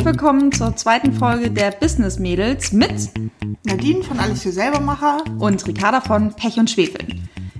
Herzlich 0.00 0.14
willkommen 0.14 0.50
zur 0.50 0.74
zweiten 0.76 1.12
Folge 1.12 1.50
der 1.50 1.72
Business 1.72 2.18
Mädels 2.18 2.72
mit 2.72 3.10
Nadine 3.64 4.02
von 4.02 4.18
Alles 4.18 4.42
für 4.44 4.50
Selbermacher 4.50 5.22
und 5.38 5.66
Ricarda 5.66 6.00
von 6.00 6.32
Pech 6.32 6.58
und 6.58 6.70
Schwefel. 6.70 7.06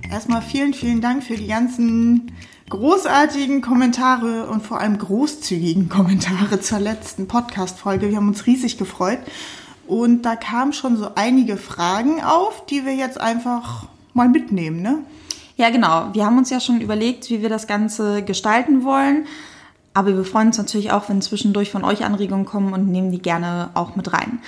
Erstmal 0.09 0.41
vielen, 0.41 0.73
vielen 0.73 1.01
Dank 1.01 1.23
für 1.23 1.35
die 1.35 1.45
ganzen 1.45 2.31
großartigen 2.67 3.61
Kommentare 3.61 4.47
und 4.47 4.65
vor 4.65 4.81
allem 4.81 4.97
großzügigen 4.97 5.87
Kommentare 5.87 6.59
zur 6.59 6.79
letzten 6.79 7.27
Podcast-Folge. 7.27 8.09
Wir 8.09 8.17
haben 8.17 8.29
uns 8.29 8.47
riesig 8.47 8.79
gefreut. 8.79 9.19
Und 9.85 10.23
da 10.23 10.35
kamen 10.35 10.73
schon 10.73 10.97
so 10.97 11.11
einige 11.13 11.57
Fragen 11.57 12.23
auf, 12.23 12.65
die 12.65 12.87
wir 12.87 12.95
jetzt 12.95 13.21
einfach 13.21 13.85
mal 14.15 14.29
mitnehmen, 14.29 14.81
ne? 14.81 15.03
Ja, 15.57 15.69
genau. 15.69 16.09
Wir 16.13 16.25
haben 16.25 16.39
uns 16.39 16.49
ja 16.49 16.59
schon 16.59 16.81
überlegt, 16.81 17.29
wie 17.29 17.43
wir 17.43 17.49
das 17.49 17.67
Ganze 17.67 18.23
gestalten 18.23 18.83
wollen. 18.83 19.27
Aber 19.93 20.15
wir 20.15 20.23
freuen 20.23 20.47
uns 20.47 20.57
natürlich 20.57 20.91
auch, 20.91 21.09
wenn 21.09 21.21
zwischendurch 21.21 21.71
von 21.71 21.83
euch 21.83 22.05
Anregungen 22.05 22.45
kommen 22.45 22.73
und 22.73 22.87
nehmen 22.87 23.11
die 23.11 23.21
gerne 23.21 23.71
auch 23.73 23.95
mit 23.95 24.13
rein. 24.13 24.39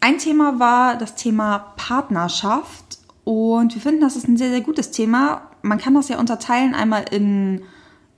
Ein 0.00 0.18
Thema 0.18 0.58
war 0.58 0.96
das 0.96 1.14
Thema 1.14 1.74
Partnerschaft 1.76 2.98
und 3.24 3.74
wir 3.74 3.82
finden, 3.82 4.00
das 4.00 4.16
ist 4.16 4.28
ein 4.28 4.36
sehr, 4.36 4.50
sehr 4.50 4.60
gutes 4.60 4.90
Thema. 4.92 5.42
Man 5.62 5.78
kann 5.78 5.94
das 5.94 6.08
ja 6.08 6.18
unterteilen 6.18 6.74
einmal 6.74 7.04
in 7.10 7.62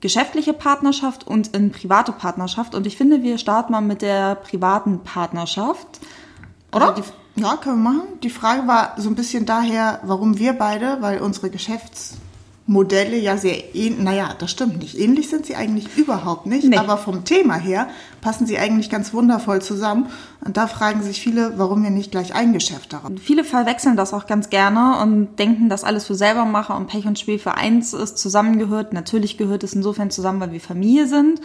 geschäftliche 0.00 0.52
Partnerschaft 0.52 1.26
und 1.26 1.48
in 1.56 1.72
private 1.72 2.12
Partnerschaft. 2.12 2.74
Und 2.74 2.86
ich 2.86 2.96
finde, 2.96 3.22
wir 3.22 3.38
starten 3.38 3.72
mal 3.72 3.80
mit 3.80 4.02
der 4.02 4.36
privaten 4.36 5.00
Partnerschaft. 5.00 6.00
Oder? 6.72 6.90
Also 6.90 7.02
die, 7.02 7.40
ja, 7.40 7.56
können 7.56 7.82
wir 7.82 7.90
machen. 7.90 8.20
Die 8.22 8.30
Frage 8.30 8.68
war 8.68 8.94
so 8.96 9.08
ein 9.08 9.14
bisschen 9.14 9.46
daher, 9.46 10.00
warum 10.04 10.38
wir 10.38 10.52
beide, 10.52 10.98
weil 11.00 11.20
unsere 11.20 11.50
Geschäfts- 11.50 12.18
Modelle 12.68 13.16
ja 13.16 13.38
sehr 13.38 13.74
ähnlich, 13.74 13.98
naja, 13.98 14.34
das 14.38 14.50
stimmt 14.50 14.78
nicht. 14.78 14.98
Ähnlich 14.98 15.30
sind 15.30 15.46
sie 15.46 15.56
eigentlich 15.56 15.96
überhaupt 15.96 16.44
nicht, 16.44 16.64
nee. 16.64 16.76
aber 16.76 16.98
vom 16.98 17.24
Thema 17.24 17.54
her 17.54 17.88
passen 18.20 18.46
sie 18.46 18.58
eigentlich 18.58 18.90
ganz 18.90 19.14
wundervoll 19.14 19.62
zusammen. 19.62 20.10
Und 20.44 20.58
da 20.58 20.66
fragen 20.66 21.02
sich 21.02 21.18
viele, 21.18 21.54
warum 21.56 21.82
wir 21.82 21.88
nicht 21.88 22.10
gleich 22.10 22.34
ein 22.34 22.52
Geschäft 22.52 22.92
darauf. 22.92 23.10
Viele 23.22 23.42
verwechseln 23.42 23.96
das 23.96 24.12
auch 24.12 24.26
ganz 24.26 24.50
gerne 24.50 25.00
und 25.02 25.38
denken, 25.38 25.70
dass 25.70 25.82
alles 25.82 26.06
für 26.06 26.14
selber 26.14 26.44
mache 26.44 26.74
und 26.74 26.88
Pech 26.88 27.06
und 27.06 27.18
Spiel 27.18 27.38
für 27.38 27.54
eins 27.54 27.94
ist, 27.94 28.18
zusammengehört. 28.18 28.92
Natürlich 28.92 29.38
gehört 29.38 29.64
es 29.64 29.72
insofern 29.72 30.10
zusammen, 30.10 30.40
weil 30.40 30.52
wir 30.52 30.60
Familie 30.60 31.06
sind. 31.06 31.40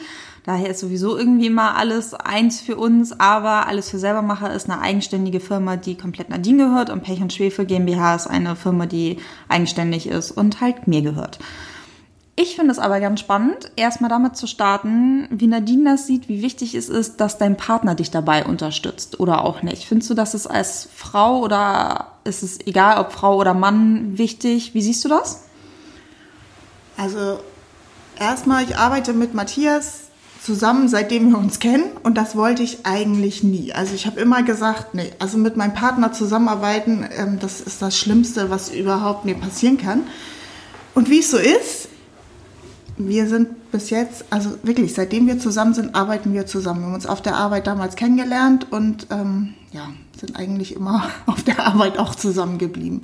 Daher 0.45 0.69
ist 0.71 0.81
sowieso 0.81 1.17
irgendwie 1.17 1.47
immer 1.47 1.75
alles 1.77 2.13
eins 2.13 2.59
für 2.59 2.75
uns, 2.75 3.17
aber 3.17 3.67
alles 3.67 3.89
für 3.89 3.97
Selbermacher 3.97 4.53
ist 4.53 4.69
eine 4.69 4.81
eigenständige 4.81 5.39
Firma, 5.39 5.77
die 5.77 5.95
komplett 5.95 6.29
Nadine 6.29 6.65
gehört 6.65 6.89
und 6.89 7.01
Pech 7.01 7.21
und 7.21 7.31
Schwefel 7.31 7.65
GmbH 7.65 8.15
ist 8.15 8.27
eine 8.27 8.57
Firma, 8.57 8.85
die 8.85 9.19
eigenständig 9.47 10.07
ist 10.07 10.31
und 10.31 10.59
halt 10.59 10.85
mir 10.85 11.01
gehört. 11.01 11.39
Ich 12.35 12.55
finde 12.55 12.71
es 12.71 12.79
aber 12.79 12.99
ganz 12.99 13.19
spannend, 13.19 13.71
erstmal 13.75 14.09
damit 14.09 14.35
zu 14.35 14.47
starten, 14.47 15.27
wie 15.29 15.47
Nadine 15.47 15.91
das 15.91 16.07
sieht, 16.07 16.27
wie 16.27 16.41
wichtig 16.41 16.73
es 16.73 16.89
ist, 16.89 17.21
dass 17.21 17.37
dein 17.37 17.55
Partner 17.55 17.93
dich 17.93 18.09
dabei 18.09 18.43
unterstützt 18.43 19.19
oder 19.19 19.45
auch 19.45 19.61
nicht. 19.61 19.85
Findest 19.85 20.09
du, 20.09 20.13
dass 20.15 20.33
es 20.33 20.47
als 20.47 20.89
Frau 20.93 21.39
oder 21.41 22.07
ist 22.23 22.41
es 22.41 22.59
egal, 22.65 22.97
ob 22.97 23.13
Frau 23.13 23.37
oder 23.37 23.53
Mann 23.53 24.17
wichtig? 24.17 24.73
Wie 24.73 24.81
siehst 24.81 25.05
du 25.05 25.09
das? 25.09 25.43
Also 26.97 27.39
erstmal, 28.19 28.63
ich 28.63 28.77
arbeite 28.77 29.13
mit 29.13 29.35
Matthias 29.35 30.02
zusammen, 30.43 30.89
seitdem 30.89 31.29
wir 31.29 31.37
uns 31.37 31.59
kennen. 31.59 31.85
Und 32.03 32.17
das 32.17 32.35
wollte 32.35 32.63
ich 32.63 32.85
eigentlich 32.85 33.43
nie. 33.43 33.73
Also 33.73 33.95
ich 33.95 34.05
habe 34.05 34.19
immer 34.19 34.43
gesagt, 34.43 34.93
nee, 34.93 35.11
also 35.19 35.37
mit 35.37 35.55
meinem 35.55 35.73
Partner 35.73 36.11
zusammenarbeiten, 36.11 37.07
ähm, 37.17 37.39
das 37.39 37.61
ist 37.61 37.81
das 37.81 37.97
Schlimmste, 37.97 38.49
was 38.49 38.69
überhaupt 38.69 39.25
mir 39.25 39.35
passieren 39.35 39.77
kann. 39.77 40.01
Und 40.95 41.09
wie 41.09 41.19
es 41.19 41.31
so 41.31 41.37
ist, 41.37 41.87
wir 42.97 43.27
sind 43.27 43.71
bis 43.71 43.89
jetzt, 43.89 44.25
also 44.29 44.51
wirklich, 44.63 44.93
seitdem 44.93 45.25
wir 45.25 45.39
zusammen 45.39 45.73
sind, 45.73 45.95
arbeiten 45.95 46.33
wir 46.33 46.45
zusammen. 46.45 46.81
Wir 46.81 46.87
haben 46.87 46.93
uns 46.93 47.07
auf 47.07 47.21
der 47.21 47.35
Arbeit 47.35 47.65
damals 47.65 47.95
kennengelernt 47.95 48.71
und 48.71 49.07
ähm, 49.09 49.53
ja, 49.71 49.89
sind 50.19 50.35
eigentlich 50.35 50.75
immer 50.75 51.09
auf 51.25 51.43
der 51.43 51.65
Arbeit 51.65 51.97
auch 51.97 52.15
zusammengeblieben. 52.15 53.03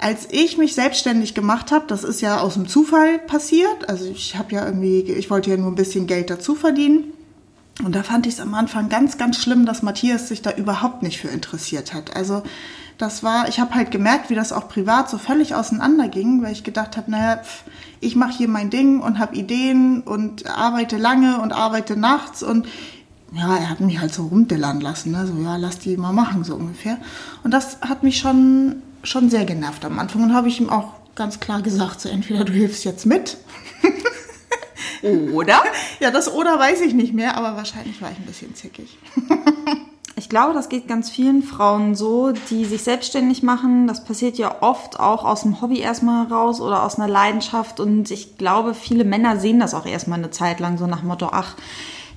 Als 0.00 0.28
ich 0.30 0.56
mich 0.56 0.74
selbstständig 0.74 1.34
gemacht 1.34 1.72
habe, 1.72 1.84
das 1.86 2.04
ist 2.04 2.22
ja 2.22 2.40
aus 2.40 2.54
dem 2.54 2.66
Zufall 2.66 3.18
passiert. 3.18 3.88
Also 3.88 4.06
ich 4.06 4.36
habe 4.36 4.54
ja 4.54 4.64
irgendwie, 4.64 5.02
ich 5.02 5.28
wollte 5.28 5.50
ja 5.50 5.58
nur 5.58 5.70
ein 5.70 5.74
bisschen 5.74 6.06
Geld 6.06 6.30
dazu 6.30 6.54
verdienen. 6.54 7.12
Und 7.84 7.94
da 7.94 8.02
fand 8.02 8.26
ich 8.26 8.34
es 8.34 8.40
am 8.40 8.54
Anfang 8.54 8.88
ganz, 8.88 9.18
ganz 9.18 9.38
schlimm, 9.38 9.66
dass 9.66 9.82
Matthias 9.82 10.28
sich 10.28 10.42
da 10.42 10.52
überhaupt 10.52 11.02
nicht 11.02 11.18
für 11.18 11.28
interessiert 11.28 11.92
hat. 11.92 12.16
Also 12.16 12.42
das 12.98 13.22
war, 13.22 13.48
ich 13.48 13.60
habe 13.60 13.74
halt 13.74 13.90
gemerkt, 13.90 14.28
wie 14.28 14.34
das 14.34 14.52
auch 14.52 14.68
privat 14.68 15.08
so 15.08 15.16
völlig 15.16 15.54
auseinanderging, 15.54 16.42
weil 16.42 16.52
ich 16.52 16.64
gedacht 16.64 16.96
habe, 16.96 17.10
naja, 17.10 17.40
ich 18.00 18.16
mache 18.16 18.36
hier 18.36 18.48
mein 18.48 18.68
Ding 18.68 19.00
und 19.00 19.18
habe 19.18 19.36
Ideen 19.36 20.02
und 20.02 20.50
arbeite 20.50 20.98
lange 20.98 21.40
und 21.40 21.52
arbeite 21.52 21.96
nachts 21.96 22.42
und 22.42 22.66
ja, 23.32 23.56
er 23.56 23.70
hat 23.70 23.80
mich 23.80 24.00
halt 24.00 24.12
so 24.12 24.24
rumdillern 24.24 24.80
lassen, 24.80 25.12
ne? 25.12 25.26
so 25.26 25.32
ja, 25.42 25.56
lass 25.56 25.78
die 25.78 25.96
mal 25.96 26.12
machen, 26.12 26.42
so 26.42 26.56
ungefähr. 26.56 26.98
Und 27.44 27.52
das 27.52 27.78
hat 27.80 28.02
mich 28.02 28.18
schon 28.18 28.82
schon 29.02 29.30
sehr 29.30 29.44
genervt 29.44 29.84
am 29.84 29.98
Anfang 29.98 30.22
und 30.22 30.34
habe 30.34 30.48
ich 30.48 30.60
ihm 30.60 30.70
auch 30.70 30.92
ganz 31.14 31.40
klar 31.40 31.62
gesagt, 31.62 32.00
so 32.00 32.08
entweder 32.08 32.44
du 32.44 32.52
hilfst 32.52 32.84
jetzt 32.84 33.06
mit. 33.06 33.36
oder? 35.32 35.62
Ja, 35.98 36.10
das 36.10 36.32
oder 36.32 36.58
weiß 36.58 36.80
ich 36.82 36.94
nicht 36.94 37.14
mehr, 37.14 37.36
aber 37.36 37.56
wahrscheinlich 37.56 38.00
war 38.00 38.10
ich 38.10 38.18
ein 38.18 38.26
bisschen 38.26 38.54
zickig. 38.54 38.98
Ich 40.20 40.28
glaube, 40.28 40.52
das 40.52 40.68
geht 40.68 40.86
ganz 40.86 41.08
vielen 41.08 41.42
Frauen 41.42 41.94
so, 41.94 42.32
die 42.50 42.66
sich 42.66 42.82
selbstständig 42.82 43.42
machen. 43.42 43.86
Das 43.86 44.04
passiert 44.04 44.36
ja 44.36 44.60
oft 44.60 45.00
auch 45.00 45.24
aus 45.24 45.42
dem 45.42 45.62
Hobby 45.62 45.78
erstmal 45.78 46.28
heraus 46.28 46.60
oder 46.60 46.82
aus 46.82 46.98
einer 46.98 47.08
Leidenschaft. 47.08 47.80
Und 47.80 48.10
ich 48.10 48.36
glaube, 48.36 48.74
viele 48.74 49.04
Männer 49.04 49.38
sehen 49.38 49.60
das 49.60 49.72
auch 49.72 49.86
erstmal 49.86 50.18
eine 50.18 50.30
Zeit 50.30 50.60
lang 50.60 50.76
so 50.76 50.86
nach 50.86 51.02
Motto, 51.02 51.30
ach, 51.32 51.56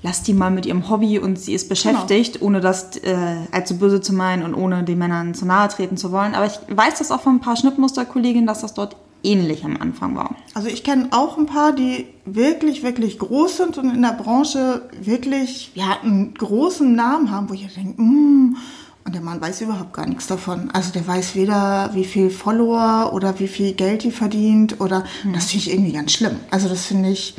lass 0.04 0.22
die 0.22 0.34
mal 0.34 0.52
mit 0.52 0.66
ihrem 0.66 0.90
Hobby 0.90 1.18
und 1.18 1.40
sie 1.40 1.54
ist 1.54 1.70
beschäftigt, 1.70 2.34
genau. 2.34 2.46
ohne 2.46 2.60
das 2.60 2.98
äh, 2.98 3.16
allzu 3.52 3.78
böse 3.78 4.02
zu 4.02 4.14
meinen 4.14 4.44
und 4.44 4.54
ohne 4.54 4.84
den 4.84 5.00
Männern 5.00 5.34
zu 5.34 5.46
nahe 5.46 5.70
treten 5.70 5.98
zu 5.98 6.12
wollen. 6.12 6.36
Aber 6.36 6.46
ich 6.46 6.60
weiß 6.70 7.00
das 7.00 7.12
auch 7.12 7.22
von 7.22 7.38
ein 7.38 7.42
paar 7.42 7.56
Schnittmusterkolleginnen, 7.56 8.46
dass 8.46 8.62
das 8.62 8.74
dort 8.74 8.98
ähnlich 9.24 9.64
am 9.64 9.78
Anfang 9.78 10.16
war. 10.16 10.36
Also 10.54 10.68
ich 10.68 10.84
kenne 10.84 11.08
auch 11.12 11.38
ein 11.38 11.46
paar, 11.46 11.72
die 11.72 12.08
wirklich, 12.26 12.84
wirklich 12.84 13.18
groß 13.18 13.58
sind 13.58 13.78
und 13.78 13.90
in 13.96 14.02
der 14.02 14.12
Branche 14.12 14.90
wirklich 15.02 15.72
ja, 15.76 15.98
einen 16.04 16.34
großen 16.34 16.94
Namen 16.94 17.32
haben, 17.32 17.50
wo 17.50 17.54
ich 17.54 17.74
denke, 17.74 18.02
mm, 18.02 18.58
und 19.06 19.16
der 19.16 19.22
Mann 19.22 19.42
weiß 19.42 19.62
überhaupt 19.62 19.94
gar 19.94 20.06
nichts 20.06 20.28
davon. 20.28 20.70
Also 20.72 20.92
der 20.92 21.06
weiß 21.06 21.36
weder, 21.36 21.92
wie 21.94 22.06
viel 22.06 22.30
Follower 22.30 23.12
oder 23.14 23.38
wie 23.40 23.48
viel 23.48 23.74
Geld 23.74 24.04
die 24.04 24.12
verdient 24.12 24.80
oder 24.80 25.04
hm. 25.24 25.34
das 25.34 25.52
finde 25.52 25.66
ich 25.66 25.74
irgendwie 25.74 25.92
ganz 25.92 26.14
schlimm. 26.14 26.38
Also 26.52 26.70
das 26.70 26.86
finde 26.86 27.10
ich, 27.10 27.36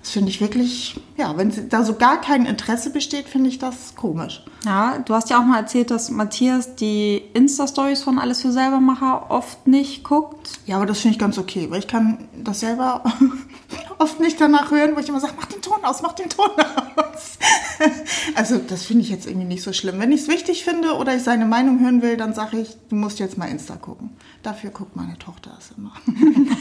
das 0.00 0.12
finde 0.12 0.30
ich 0.30 0.40
wirklich, 0.40 0.98
ja, 1.18 1.36
wenn 1.36 1.52
da 1.68 1.84
so 1.84 1.94
gar 1.94 2.20
kein 2.20 2.46
Interesse 2.46 2.90
besteht, 2.90 3.28
finde 3.28 3.50
ich 3.50 3.58
das 3.58 3.94
komisch. 3.96 4.42
Ja, 4.64 4.98
du 4.98 5.14
hast 5.14 5.28
ja 5.28 5.38
auch 5.38 5.44
mal 5.44 5.58
erzählt, 5.58 5.90
dass 5.90 6.10
Matthias 6.10 6.74
die 6.74 7.22
Insta-Stories 7.34 8.02
von 8.02 8.18
Alles 8.18 8.40
für 8.40 8.50
Selbermacher 8.50 9.30
oft 9.30 9.66
nicht 9.66 10.02
guckt. 10.02 10.58
Ja, 10.64 10.76
aber 10.76 10.86
das 10.86 11.00
finde 11.00 11.14
ich 11.14 11.18
ganz 11.18 11.36
okay, 11.36 11.70
weil 11.70 11.80
ich 11.80 11.86
kann 11.86 12.28
das 12.42 12.60
selber 12.60 13.04
oft 13.98 14.20
nicht 14.20 14.40
danach 14.40 14.70
hören, 14.70 14.96
wo 14.96 15.00
ich 15.00 15.08
immer 15.08 15.20
sage, 15.20 15.34
mach 15.36 15.46
den 15.46 15.60
Ton 15.60 15.84
aus, 15.84 16.00
mach 16.00 16.14
den 16.14 16.30
Ton 16.30 16.48
aus. 16.96 17.38
also 18.34 18.56
das 18.56 18.84
finde 18.84 19.02
ich 19.02 19.10
jetzt 19.10 19.26
irgendwie 19.26 19.46
nicht 19.46 19.62
so 19.62 19.74
schlimm. 19.74 19.98
Wenn 19.98 20.12
ich 20.12 20.22
es 20.22 20.28
wichtig 20.28 20.64
finde 20.64 20.94
oder 20.94 21.14
ich 21.14 21.22
seine 21.22 21.44
Meinung 21.44 21.80
hören 21.80 22.00
will, 22.00 22.16
dann 22.16 22.32
sage 22.32 22.58
ich, 22.58 22.76
du 22.88 22.96
musst 22.96 23.18
jetzt 23.18 23.36
mal 23.36 23.46
Insta 23.46 23.76
gucken. 23.76 24.16
Dafür 24.42 24.70
guckt 24.70 24.96
meine 24.96 25.18
Tochter 25.18 25.56
es 25.58 25.72
immer. 25.76 25.92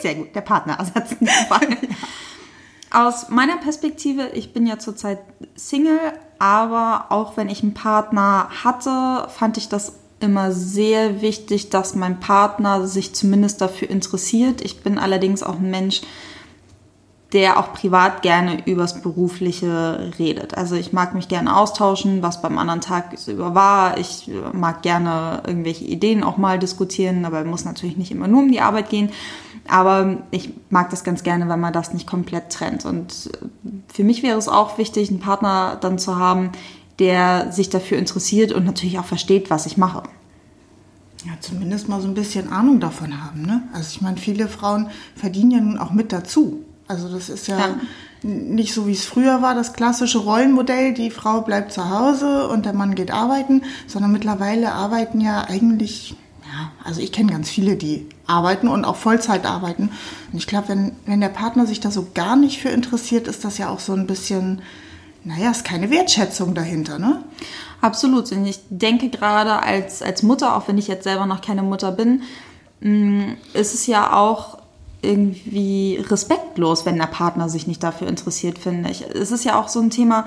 Sehr 0.00 0.14
gut, 0.14 0.34
der 0.34 0.42
Partnerersatz 0.42 1.12
in 1.18 1.26
dem 1.26 1.46
Fall. 1.48 1.68
ja 1.70 1.98
aus 2.94 3.28
meiner 3.28 3.56
Perspektive, 3.56 4.30
ich 4.34 4.52
bin 4.52 4.66
ja 4.66 4.78
zurzeit 4.78 5.18
Single, 5.56 5.98
aber 6.38 7.06
auch 7.10 7.36
wenn 7.36 7.48
ich 7.48 7.62
einen 7.62 7.74
Partner 7.74 8.48
hatte, 8.62 9.28
fand 9.30 9.56
ich 9.56 9.68
das 9.68 9.94
immer 10.20 10.52
sehr 10.52 11.20
wichtig, 11.20 11.70
dass 11.70 11.94
mein 11.94 12.20
Partner 12.20 12.86
sich 12.86 13.14
zumindest 13.14 13.60
dafür 13.60 13.90
interessiert. 13.90 14.62
Ich 14.62 14.82
bin 14.82 14.98
allerdings 14.98 15.42
auch 15.42 15.56
ein 15.56 15.70
Mensch, 15.70 16.02
der 17.34 17.58
auch 17.58 17.72
privat 17.72 18.22
gerne 18.22 18.64
übers 18.64 19.02
Berufliche 19.02 20.12
redet. 20.20 20.56
Also 20.56 20.76
ich 20.76 20.92
mag 20.92 21.14
mich 21.14 21.26
gerne 21.26 21.56
austauschen, 21.56 22.22
was 22.22 22.40
beim 22.40 22.58
anderen 22.58 22.80
Tag 22.80 23.16
über 23.26 23.56
war. 23.56 23.98
Ich 23.98 24.30
mag 24.52 24.82
gerne 24.82 25.42
irgendwelche 25.44 25.84
Ideen 25.84 26.22
auch 26.22 26.36
mal 26.36 26.60
diskutieren, 26.60 27.24
aber 27.24 27.44
muss 27.44 27.64
natürlich 27.64 27.96
nicht 27.96 28.12
immer 28.12 28.28
nur 28.28 28.42
um 28.42 28.52
die 28.52 28.60
Arbeit 28.60 28.88
gehen. 28.88 29.10
Aber 29.66 30.18
ich 30.30 30.50
mag 30.70 30.90
das 30.90 31.02
ganz 31.02 31.24
gerne, 31.24 31.48
wenn 31.48 31.58
man 31.58 31.72
das 31.72 31.92
nicht 31.92 32.06
komplett 32.06 32.50
trennt. 32.50 32.84
Und 32.84 33.30
für 33.92 34.04
mich 34.04 34.22
wäre 34.22 34.38
es 34.38 34.48
auch 34.48 34.78
wichtig, 34.78 35.10
einen 35.10 35.18
Partner 35.18 35.76
dann 35.80 35.98
zu 35.98 36.16
haben, 36.16 36.52
der 37.00 37.50
sich 37.50 37.68
dafür 37.68 37.98
interessiert 37.98 38.52
und 38.52 38.64
natürlich 38.64 39.00
auch 39.00 39.04
versteht, 39.04 39.50
was 39.50 39.66
ich 39.66 39.76
mache. 39.76 40.04
Ja, 41.26 41.32
zumindest 41.40 41.88
mal 41.88 42.00
so 42.00 42.06
ein 42.06 42.14
bisschen 42.14 42.52
Ahnung 42.52 42.78
davon 42.78 43.24
haben. 43.24 43.42
Ne? 43.42 43.62
Also 43.72 43.88
ich 43.90 44.02
meine, 44.02 44.18
viele 44.18 44.46
Frauen 44.46 44.88
verdienen 45.16 45.50
ja 45.50 45.60
nun 45.60 45.78
auch 45.78 45.90
mit 45.90 46.12
dazu. 46.12 46.62
Also 46.86 47.08
das 47.08 47.28
ist 47.28 47.46
ja, 47.46 47.58
ja, 47.58 47.76
nicht 48.22 48.74
so, 48.74 48.86
wie 48.86 48.92
es 48.92 49.04
früher 49.04 49.42
war, 49.42 49.54
das 49.54 49.72
klassische 49.72 50.18
Rollenmodell, 50.18 50.92
die 50.92 51.10
Frau 51.10 51.40
bleibt 51.40 51.72
zu 51.72 51.88
Hause 51.88 52.48
und 52.48 52.66
der 52.66 52.74
Mann 52.74 52.94
geht 52.94 53.10
arbeiten, 53.10 53.62
sondern 53.86 54.12
mittlerweile 54.12 54.72
arbeiten 54.72 55.20
ja 55.20 55.44
eigentlich 55.44 56.16
ja, 56.54 56.70
also 56.84 57.00
ich 57.00 57.10
kenne 57.10 57.32
ganz 57.32 57.50
viele, 57.50 57.76
die 57.76 58.06
arbeiten 58.26 58.68
und 58.68 58.84
auch 58.84 58.96
Vollzeit 58.96 59.44
arbeiten. 59.44 59.90
Und 60.30 60.38
ich 60.38 60.46
glaube, 60.46 60.68
wenn, 60.68 60.92
wenn 61.06 61.20
der 61.20 61.28
Partner 61.28 61.66
sich 61.66 61.80
da 61.80 61.90
so 61.90 62.08
gar 62.14 62.36
nicht 62.36 62.60
für 62.60 62.68
interessiert, 62.68 63.26
ist 63.26 63.44
das 63.44 63.58
ja 63.58 63.70
auch 63.70 63.80
so 63.80 63.92
ein 63.92 64.06
bisschen, 64.06 64.62
naja, 65.24 65.50
ist 65.50 65.64
keine 65.64 65.90
Wertschätzung 65.90 66.54
dahinter, 66.54 66.98
ne? 66.98 67.24
Absolut. 67.80 68.30
Und 68.30 68.46
ich 68.46 68.60
denke 68.70 69.08
gerade 69.08 69.62
als, 69.62 70.00
als 70.00 70.22
Mutter, 70.22 70.56
auch 70.56 70.68
wenn 70.68 70.78
ich 70.78 70.86
jetzt 70.86 71.04
selber 71.04 71.26
noch 71.26 71.40
keine 71.40 71.62
Mutter 71.62 71.90
bin, 71.92 72.22
mh, 72.80 73.34
ist 73.52 73.74
es 73.74 73.86
ja 73.86 74.12
auch 74.12 74.58
irgendwie 75.04 76.04
respektlos, 76.08 76.86
wenn 76.86 76.96
der 76.96 77.06
Partner 77.06 77.48
sich 77.48 77.66
nicht 77.66 77.82
dafür 77.82 78.08
interessiert, 78.08 78.58
finde 78.58 78.90
ich. 78.90 79.02
Es 79.02 79.30
ist 79.30 79.44
ja 79.44 79.60
auch 79.60 79.68
so 79.68 79.80
ein 79.80 79.90
Thema, 79.90 80.26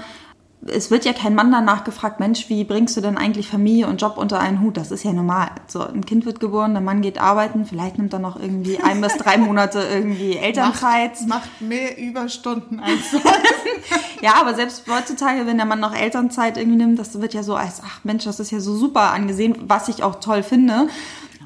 es 0.65 0.89
wird 0.89 1.06
ja 1.06 1.13
kein 1.13 1.35
Mann 1.35 1.51
danach 1.51 1.83
gefragt, 1.83 2.19
Mensch, 2.19 2.50
wie 2.50 2.63
bringst 2.63 2.97
du 2.97 3.01
denn 3.01 3.18
eigentlich 3.18 3.47
Familie 3.47 3.88
und 3.88 4.01
Job 4.01 4.18
unter 4.18 4.39
einen 4.39 4.62
Hut? 4.62 4.75
Das 4.75 4.91
ist 4.91 5.03
ja 5.03 5.13
normal. 5.13 5.50
So, 5.68 5.85
ein 5.85 6.06
Kind 6.06 6.25
wird 6.25 6.39
geboren, 6.39 6.74
der 6.74 6.81
Mann 6.81 7.01
geht 7.01 7.19
arbeiten, 7.19 7.65
vielleicht 7.65 7.97
nimmt 7.97 8.12
er 8.13 8.19
noch 8.19 8.39
irgendwie 8.39 8.79
ein 8.79 9.00
bis 9.00 9.18
drei 9.18 9.38
Monate 9.38 9.79
irgendwie 9.79 10.35
Elternzeit. 10.38 11.21
Macht, 11.27 11.27
macht 11.27 11.62
mehr 11.62 11.97
Überstunden 11.97 12.80
als 12.80 13.12
sonst. 13.12 13.25
ja, 14.21 14.33
aber 14.41 14.56
selbst 14.56 14.83
heutzutage, 14.89 15.45
wenn 15.45 15.57
der 15.57 15.65
Mann 15.65 15.80
noch 15.80 15.95
Elternzeit 15.95 16.57
irgendwie 16.57 16.77
nimmt, 16.77 17.00
das 17.00 17.21
wird 17.21 17.33
ja 17.33 17.44
so 17.44 17.56
als, 17.56 17.81
ach 17.85 18.03
Mensch, 18.03 18.25
das 18.25 18.39
ist 18.39 18.51
ja 18.51 18.59
so 18.59 18.75
super 18.75 19.12
angesehen, 19.12 19.56
was 19.68 19.88
ich 19.89 20.03
auch 20.03 20.15
toll 20.19 20.44
finde. 20.44 20.88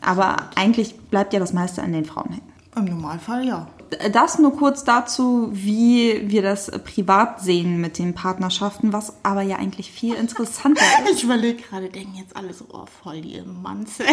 Aber 0.01 0.37
eigentlich 0.55 0.97
bleibt 0.97 1.33
ja 1.33 1.39
das 1.39 1.53
meiste 1.53 1.83
an 1.83 1.91
den 1.91 2.05
Frauen 2.05 2.29
hängen. 2.29 2.50
Im 2.75 2.85
Normalfall 2.85 3.45
ja. 3.45 3.67
Das 4.13 4.39
nur 4.39 4.55
kurz 4.55 4.85
dazu, 4.85 5.49
wie 5.51 6.29
wir 6.29 6.41
das 6.41 6.71
privat 6.85 7.41
sehen 7.41 7.81
mit 7.81 7.97
den 7.97 8.13
Partnerschaften, 8.13 8.93
was 8.93 9.13
aber 9.23 9.41
ja 9.41 9.57
eigentlich 9.57 9.91
viel 9.91 10.15
interessanter 10.15 10.81
ist. 11.05 11.17
Ich 11.17 11.23
überlege 11.25 11.61
gerade, 11.61 11.89
denken 11.89 12.15
jetzt 12.15 12.35
alle 12.35 12.53
so, 12.53 12.65
oh, 12.71 12.85
voll 13.03 13.21
die 13.21 13.41
Manze. 13.41 14.05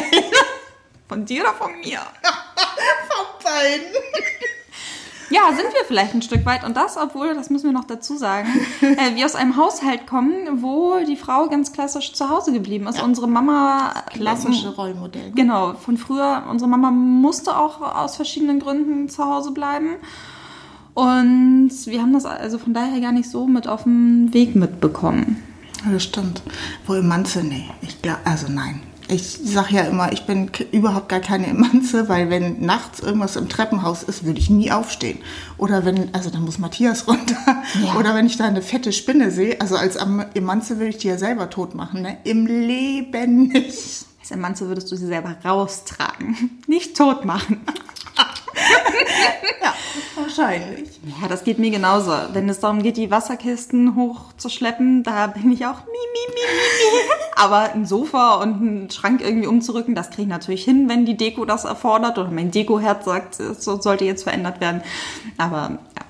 Von 1.08 1.24
dir 1.24 1.42
oder 1.42 1.54
von 1.54 1.70
mir? 1.80 2.00
Von 3.08 3.44
beiden. 3.44 3.86
Ja, 5.30 5.48
sind 5.48 5.72
wir 5.74 5.84
vielleicht 5.86 6.14
ein 6.14 6.22
Stück 6.22 6.46
weit. 6.46 6.64
Und 6.64 6.76
das, 6.76 6.96
obwohl, 6.96 7.34
das 7.34 7.50
müssen 7.50 7.66
wir 7.66 7.72
noch 7.72 7.84
dazu 7.84 8.16
sagen, 8.16 8.48
äh, 8.80 9.14
wir 9.14 9.24
aus 9.26 9.34
einem 9.34 9.56
Haushalt 9.56 10.06
kommen, 10.06 10.62
wo 10.62 10.98
die 11.06 11.16
Frau 11.16 11.48
ganz 11.48 11.72
klassisch 11.72 12.12
zu 12.12 12.30
Hause 12.30 12.52
geblieben 12.52 12.86
ist. 12.86 12.98
Ja. 12.98 13.04
Unsere 13.04 13.28
Mama. 13.28 13.92
Klassische 14.12 14.74
Rollmodell. 14.74 15.32
Genau, 15.34 15.74
von 15.74 15.98
früher. 15.98 16.44
Unsere 16.50 16.68
Mama 16.70 16.90
musste 16.90 17.56
auch 17.56 17.80
aus 17.82 18.16
verschiedenen 18.16 18.60
Gründen 18.60 19.08
zu 19.08 19.24
Hause 19.24 19.50
bleiben. 19.50 19.96
Und 20.94 21.70
wir 21.84 22.02
haben 22.02 22.12
das 22.12 22.24
also 22.24 22.58
von 22.58 22.74
daher 22.74 23.00
gar 23.00 23.12
nicht 23.12 23.30
so 23.30 23.46
mit 23.46 23.68
auf 23.68 23.84
dem 23.84 24.32
Weg 24.34 24.56
mitbekommen. 24.56 25.42
Das 25.90 26.02
stimmt. 26.02 26.42
Wo 26.86 26.94
im 26.94 27.06
Manze, 27.06 27.44
nee. 27.44 27.68
Ich 27.82 28.02
glaube, 28.02 28.18
also 28.24 28.48
nein. 28.50 28.82
Ich 29.10 29.38
sage 29.42 29.74
ja 29.76 29.82
immer, 29.84 30.12
ich 30.12 30.26
bin 30.26 30.50
überhaupt 30.70 31.08
gar 31.08 31.20
keine 31.20 31.46
Emanze, 31.46 32.10
weil 32.10 32.28
wenn 32.28 32.60
nachts 32.60 33.00
irgendwas 33.00 33.36
im 33.36 33.48
Treppenhaus 33.48 34.02
ist, 34.02 34.24
würde 34.24 34.38
ich 34.38 34.50
nie 34.50 34.70
aufstehen. 34.70 35.18
Oder 35.56 35.86
wenn, 35.86 36.14
also 36.14 36.28
dann 36.28 36.42
muss 36.44 36.58
Matthias 36.58 37.08
runter. 37.08 37.62
Ja. 37.82 37.94
Oder 37.96 38.14
wenn 38.14 38.26
ich 38.26 38.36
da 38.36 38.44
eine 38.44 38.60
fette 38.60 38.92
Spinne 38.92 39.30
sehe, 39.30 39.58
also 39.60 39.76
als 39.76 39.96
Emanze 39.96 40.76
würde 40.76 40.90
ich 40.90 40.98
die 40.98 41.08
ja 41.08 41.16
selber 41.16 41.48
tot 41.48 41.74
machen. 41.74 42.02
Ne? 42.02 42.18
Im 42.24 42.46
Leben 42.46 43.48
nicht. 43.48 44.06
Als 44.20 44.30
Emanze 44.30 44.68
würdest 44.68 44.92
du 44.92 44.96
sie 44.96 45.06
selber 45.06 45.36
raustragen, 45.42 46.60
nicht 46.66 46.94
tot 46.94 47.24
machen. 47.24 47.62
ja, 49.62 49.74
wahrscheinlich. 50.20 51.00
Ja, 51.20 51.28
das 51.28 51.44
geht 51.44 51.58
mir 51.58 51.70
genauso. 51.70 52.12
Wenn 52.32 52.48
es 52.48 52.60
darum 52.60 52.82
geht, 52.82 52.96
die 52.96 53.10
Wasserkisten 53.10 53.96
hochzuschleppen, 53.96 55.02
da 55.02 55.28
bin 55.28 55.50
ich 55.52 55.66
auch 55.66 55.80
mi, 55.80 55.92
mi, 56.12 56.34
mi, 56.34 56.42
mi. 56.42 57.10
Aber 57.36 57.72
ein 57.72 57.86
Sofa 57.86 58.34
und 58.36 58.54
einen 58.54 58.90
Schrank 58.90 59.20
irgendwie 59.22 59.46
umzurücken, 59.46 59.94
das 59.94 60.10
kriege 60.10 60.22
ich 60.22 60.28
natürlich 60.28 60.64
hin, 60.64 60.88
wenn 60.88 61.04
die 61.04 61.16
Deko 61.16 61.44
das 61.44 61.64
erfordert 61.64 62.18
oder 62.18 62.30
mein 62.30 62.50
Deko-Herz 62.50 63.04
sagt, 63.04 63.40
es 63.40 63.64
sollte 63.64 64.04
jetzt 64.04 64.24
verändert 64.24 64.60
werden. 64.60 64.82
Aber 65.36 65.78
ja. 65.96 66.04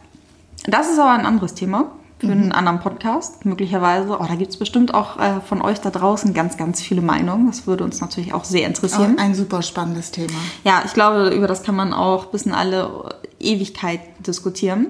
Das 0.66 0.90
ist 0.90 0.98
aber 0.98 1.12
ein 1.12 1.26
anderes 1.26 1.54
Thema 1.54 1.90
für 2.18 2.32
einen 2.32 2.52
anderen 2.52 2.80
Podcast, 2.80 3.44
möglicherweise. 3.44 4.18
Oh, 4.18 4.24
da 4.26 4.34
gibt 4.34 4.50
es 4.50 4.56
bestimmt 4.56 4.92
auch 4.92 5.18
äh, 5.18 5.40
von 5.40 5.62
euch 5.62 5.80
da 5.80 5.90
draußen 5.90 6.34
ganz, 6.34 6.56
ganz 6.56 6.80
viele 6.80 7.00
Meinungen. 7.00 7.46
Das 7.46 7.66
würde 7.66 7.84
uns 7.84 8.00
natürlich 8.00 8.34
auch 8.34 8.44
sehr 8.44 8.66
interessieren. 8.66 9.16
Auch 9.16 9.22
ein 9.22 9.34
super 9.34 9.62
spannendes 9.62 10.10
Thema. 10.10 10.34
Ja, 10.64 10.82
ich 10.84 10.94
glaube, 10.94 11.28
über 11.30 11.46
das 11.46 11.62
kann 11.62 11.76
man 11.76 11.92
auch 11.92 12.26
bis 12.26 12.42
in 12.42 12.52
alle 12.52 13.16
Ewigkeit 13.38 14.00
diskutieren. 14.26 14.88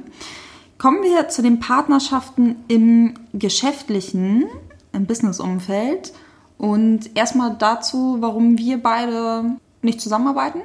Kommen 0.78 1.02
wir 1.02 1.28
zu 1.28 1.42
den 1.42 1.60
Partnerschaften 1.60 2.56
im 2.68 3.14
geschäftlichen, 3.32 4.44
im 4.92 5.06
Businessumfeld. 5.06 6.12
Und 6.56 7.16
erstmal 7.16 7.56
dazu, 7.58 8.16
warum 8.20 8.58
wir 8.58 8.82
beide 8.82 9.56
nicht 9.82 10.00
zusammenarbeiten. 10.00 10.60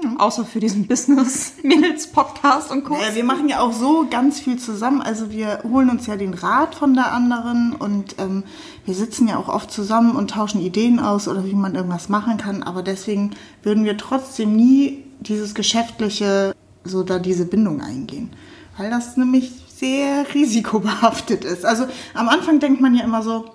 Hm. 0.00 0.20
Außer 0.20 0.44
für 0.44 0.60
diesen 0.60 0.86
Business-Mädels-Podcast 0.86 2.70
und 2.72 2.84
Kurs. 2.84 3.00
Ja, 3.08 3.14
wir 3.14 3.24
machen 3.24 3.48
ja 3.48 3.60
auch 3.60 3.72
so 3.72 4.06
ganz 4.08 4.38
viel 4.38 4.58
zusammen. 4.58 5.02
Also 5.02 5.30
wir 5.30 5.60
holen 5.68 5.90
uns 5.90 6.06
ja 6.06 6.16
den 6.16 6.34
Rat 6.34 6.76
von 6.76 6.94
der 6.94 7.12
anderen 7.12 7.74
und 7.74 8.14
ähm, 8.18 8.44
wir 8.84 8.94
sitzen 8.94 9.26
ja 9.28 9.38
auch 9.38 9.48
oft 9.48 9.72
zusammen 9.72 10.14
und 10.14 10.30
tauschen 10.30 10.60
Ideen 10.60 11.00
aus 11.00 11.26
oder 11.26 11.44
wie 11.44 11.54
man 11.54 11.74
irgendwas 11.74 12.08
machen 12.08 12.36
kann. 12.36 12.62
Aber 12.62 12.82
deswegen 12.82 13.32
würden 13.62 13.84
wir 13.84 13.96
trotzdem 13.96 14.54
nie 14.54 15.04
dieses 15.20 15.54
geschäftliche, 15.54 16.54
so 16.84 17.02
da 17.02 17.18
diese 17.18 17.44
Bindung 17.44 17.80
eingehen. 17.80 18.30
Weil 18.76 18.90
das 18.90 19.16
nämlich 19.16 19.50
sehr 19.74 20.32
risikobehaftet 20.32 21.44
ist. 21.44 21.64
Also 21.64 21.86
am 22.14 22.28
Anfang 22.28 22.60
denkt 22.60 22.80
man 22.80 22.94
ja 22.94 23.02
immer 23.02 23.22
so, 23.22 23.46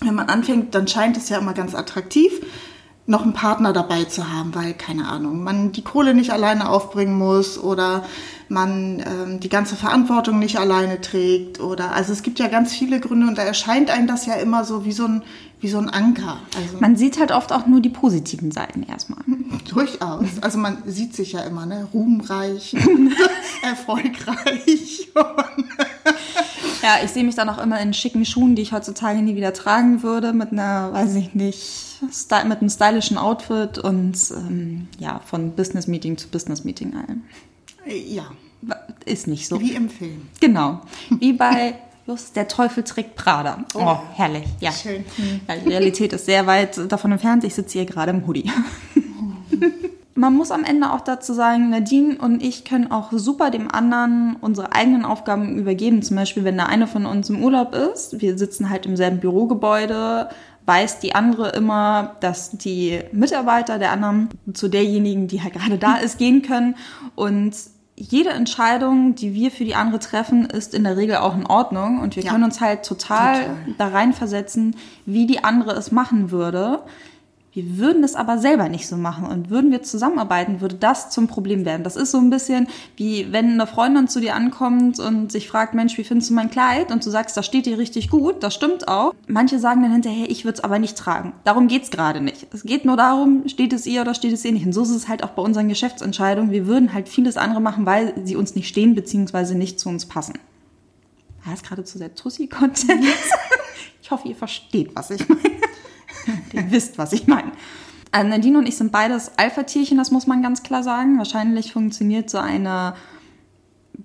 wenn 0.00 0.14
man 0.14 0.28
anfängt, 0.28 0.74
dann 0.74 0.88
scheint 0.88 1.16
es 1.16 1.28
ja 1.28 1.38
immer 1.38 1.54
ganz 1.54 1.74
attraktiv 1.74 2.32
noch 3.08 3.22
einen 3.22 3.32
Partner 3.32 3.72
dabei 3.72 4.04
zu 4.04 4.30
haben, 4.30 4.54
weil, 4.54 4.74
keine 4.74 5.08
Ahnung, 5.08 5.42
man 5.42 5.72
die 5.72 5.82
Kohle 5.82 6.14
nicht 6.14 6.30
alleine 6.30 6.68
aufbringen 6.68 7.16
muss 7.16 7.58
oder 7.58 8.04
man 8.50 9.00
ähm, 9.00 9.40
die 9.40 9.48
ganze 9.48 9.76
Verantwortung 9.76 10.38
nicht 10.38 10.58
alleine 10.58 11.00
trägt 11.00 11.58
oder 11.58 11.92
also 11.92 12.12
es 12.12 12.22
gibt 12.22 12.38
ja 12.38 12.48
ganz 12.48 12.72
viele 12.72 13.00
Gründe 13.00 13.26
und 13.26 13.38
da 13.38 13.42
erscheint 13.42 13.90
einem 13.90 14.06
das 14.06 14.26
ja 14.26 14.34
immer 14.34 14.64
so 14.64 14.84
wie 14.84 14.92
so 14.92 15.06
ein 15.06 15.22
wie 15.60 15.68
so 15.68 15.78
ein 15.78 15.88
Anker. 15.88 16.38
Also 16.56 16.78
man 16.78 16.96
sieht 16.96 17.18
halt 17.18 17.32
oft 17.32 17.52
auch 17.52 17.66
nur 17.66 17.80
die 17.80 17.88
positiven 17.88 18.52
Seiten 18.52 18.84
erstmal. 18.84 19.24
Durchaus. 19.68 20.40
Also 20.40 20.58
man 20.58 20.82
sieht 20.86 21.16
sich 21.16 21.32
ja 21.32 21.40
immer, 21.40 21.66
ne? 21.66 21.88
Ruhmreich, 21.92 22.76
erfolgreich. 23.62 25.08
ja, 26.82 26.96
ich 27.04 27.10
sehe 27.10 27.24
mich 27.24 27.34
dann 27.34 27.48
auch 27.48 27.58
immer 27.58 27.80
in 27.80 27.94
schicken 27.94 28.24
Schuhen, 28.24 28.54
die 28.54 28.62
ich 28.62 28.72
heutzutage 28.72 29.20
nie 29.20 29.36
wieder 29.36 29.52
tragen 29.52 30.02
würde, 30.02 30.32
mit 30.32 30.52
einer, 30.52 30.92
weiß 30.92 31.14
ich 31.16 31.34
nicht, 31.34 32.00
mit 32.00 32.60
einem 32.60 32.70
stylischen 32.70 33.18
Outfit 33.18 33.78
und 33.78 34.16
ähm, 34.30 34.88
ja, 34.98 35.20
von 35.24 35.52
Business 35.52 35.86
Meeting 35.86 36.16
zu 36.16 36.28
Business 36.28 36.64
Meeting 36.64 36.94
allen. 36.94 37.24
Ja. 37.86 38.24
Ist 39.04 39.28
nicht 39.28 39.46
so. 39.46 39.60
Wie 39.60 39.74
im 39.74 39.88
Film. 39.88 40.28
Genau. 40.40 40.80
Wie 41.10 41.32
bei 41.32 41.74
Just 42.06 42.36
der 42.36 42.48
Teufel 42.48 42.84
trägt 42.84 43.16
Prada. 43.16 43.64
Oh, 43.74 43.80
oh 43.80 43.98
herrlich. 44.14 44.44
Ja. 44.60 44.72
Schön. 44.72 45.04
Hm. 45.16 45.40
Die 45.64 45.68
Realität 45.68 46.12
ist 46.12 46.26
sehr 46.26 46.46
weit 46.46 46.90
davon 46.90 47.12
entfernt. 47.12 47.44
Ich 47.44 47.54
sitze 47.54 47.78
hier 47.78 47.86
gerade 47.86 48.10
im 48.10 48.26
Hoodie. 48.26 48.50
Man 50.18 50.34
muss 50.34 50.50
am 50.50 50.64
Ende 50.64 50.90
auch 50.92 51.00
dazu 51.00 51.32
sagen, 51.32 51.70
Nadine 51.70 52.18
und 52.18 52.42
ich 52.42 52.64
können 52.64 52.90
auch 52.90 53.12
super 53.12 53.52
dem 53.52 53.70
anderen 53.70 54.34
unsere 54.40 54.72
eigenen 54.72 55.04
Aufgaben 55.04 55.56
übergeben. 55.56 56.02
Zum 56.02 56.16
Beispiel, 56.16 56.42
wenn 56.42 56.56
der 56.56 56.68
eine 56.68 56.88
von 56.88 57.06
uns 57.06 57.30
im 57.30 57.40
Urlaub 57.40 57.72
ist, 57.72 58.20
wir 58.20 58.36
sitzen 58.36 58.68
halt 58.68 58.84
im 58.84 58.96
selben 58.96 59.20
Bürogebäude, 59.20 60.28
weiß 60.66 60.98
die 60.98 61.14
andere 61.14 61.50
immer, 61.50 62.16
dass 62.18 62.50
die 62.50 62.98
Mitarbeiter 63.12 63.78
der 63.78 63.92
anderen 63.92 64.30
zu 64.54 64.66
derjenigen, 64.66 65.28
die 65.28 65.40
halt 65.40 65.52
gerade 65.52 65.78
da 65.78 65.98
ist, 65.98 66.18
gehen 66.18 66.42
können. 66.42 66.74
Und 67.14 67.54
jede 67.94 68.30
Entscheidung, 68.30 69.14
die 69.14 69.34
wir 69.34 69.52
für 69.52 69.64
die 69.64 69.76
andere 69.76 70.00
treffen, 70.00 70.46
ist 70.46 70.74
in 70.74 70.82
der 70.82 70.96
Regel 70.96 71.18
auch 71.18 71.36
in 71.36 71.46
Ordnung. 71.46 72.00
Und 72.00 72.16
wir 72.16 72.24
ja. 72.24 72.32
können 72.32 72.42
uns 72.42 72.60
halt 72.60 72.84
total, 72.84 73.42
total 73.42 73.56
da 73.78 73.86
reinversetzen, 73.86 74.74
wie 75.06 75.28
die 75.28 75.44
andere 75.44 75.74
es 75.74 75.92
machen 75.92 76.32
würde. 76.32 76.80
Wir 77.58 77.76
würden 77.76 78.04
es 78.04 78.14
aber 78.14 78.38
selber 78.38 78.68
nicht 78.68 78.86
so 78.86 78.96
machen 78.96 79.26
und 79.26 79.50
würden 79.50 79.72
wir 79.72 79.82
zusammenarbeiten, 79.82 80.60
würde 80.60 80.76
das 80.76 81.10
zum 81.10 81.26
Problem 81.26 81.64
werden. 81.64 81.82
Das 81.82 81.96
ist 81.96 82.12
so 82.12 82.18
ein 82.18 82.30
bisschen 82.30 82.68
wie 82.94 83.32
wenn 83.32 83.50
eine 83.50 83.66
Freundin 83.66 84.06
zu 84.06 84.20
dir 84.20 84.36
ankommt 84.36 85.00
und 85.00 85.32
sich 85.32 85.48
fragt, 85.48 85.74
Mensch, 85.74 85.98
wie 85.98 86.04
findest 86.04 86.30
du 86.30 86.34
mein 86.34 86.52
Kleid? 86.52 86.92
Und 86.92 87.04
du 87.04 87.10
sagst, 87.10 87.36
das 87.36 87.44
steht 87.44 87.66
dir 87.66 87.76
richtig 87.76 88.10
gut, 88.10 88.44
das 88.44 88.54
stimmt 88.54 88.86
auch. 88.86 89.12
Manche 89.26 89.58
sagen 89.58 89.82
dann 89.82 89.90
hinterher, 89.90 90.30
ich 90.30 90.44
würde 90.44 90.58
es 90.58 90.62
aber 90.62 90.78
nicht 90.78 90.96
tragen. 90.96 91.32
Darum 91.42 91.66
geht's 91.66 91.90
gerade 91.90 92.20
nicht. 92.20 92.46
Es 92.54 92.62
geht 92.62 92.84
nur 92.84 92.96
darum, 92.96 93.48
steht 93.48 93.72
es 93.72 93.86
ihr 93.86 94.02
oder 94.02 94.14
steht 94.14 94.34
es 94.34 94.44
ihr 94.44 94.52
nicht. 94.52 94.64
Und 94.64 94.72
so 94.72 94.82
ist 94.82 94.90
es 94.90 95.08
halt 95.08 95.24
auch 95.24 95.30
bei 95.30 95.42
unseren 95.42 95.66
Geschäftsentscheidungen. 95.66 96.52
Wir 96.52 96.68
würden 96.68 96.94
halt 96.94 97.08
vieles 97.08 97.36
andere 97.36 97.60
machen, 97.60 97.86
weil 97.86 98.14
sie 98.24 98.36
uns 98.36 98.54
nicht 98.54 98.68
stehen 98.68 98.94
bzw. 98.94 99.56
nicht 99.56 99.80
zu 99.80 99.88
uns 99.88 100.06
passen. 100.06 100.34
War 101.44 101.54
das 101.54 101.64
gerade 101.64 101.82
zu 101.82 101.98
sehr 101.98 102.14
Tussi-Content? 102.14 103.04
ich 104.00 104.10
hoffe, 104.12 104.28
ihr 104.28 104.36
versteht, 104.36 104.94
was 104.94 105.10
ich 105.10 105.28
meine. 105.28 105.58
Ihr 106.52 106.70
wisst, 106.70 106.98
was 106.98 107.12
ich 107.12 107.26
meine. 107.26 107.52
Also 108.10 108.28
Nadine 108.28 108.58
und 108.58 108.66
ich 108.66 108.76
sind 108.76 108.92
beides 108.92 109.32
Alpha-Tierchen, 109.36 109.98
das 109.98 110.10
muss 110.10 110.26
man 110.26 110.42
ganz 110.42 110.62
klar 110.62 110.82
sagen. 110.82 111.18
Wahrscheinlich 111.18 111.72
funktioniert 111.72 112.30
so 112.30 112.38
eine 112.38 112.94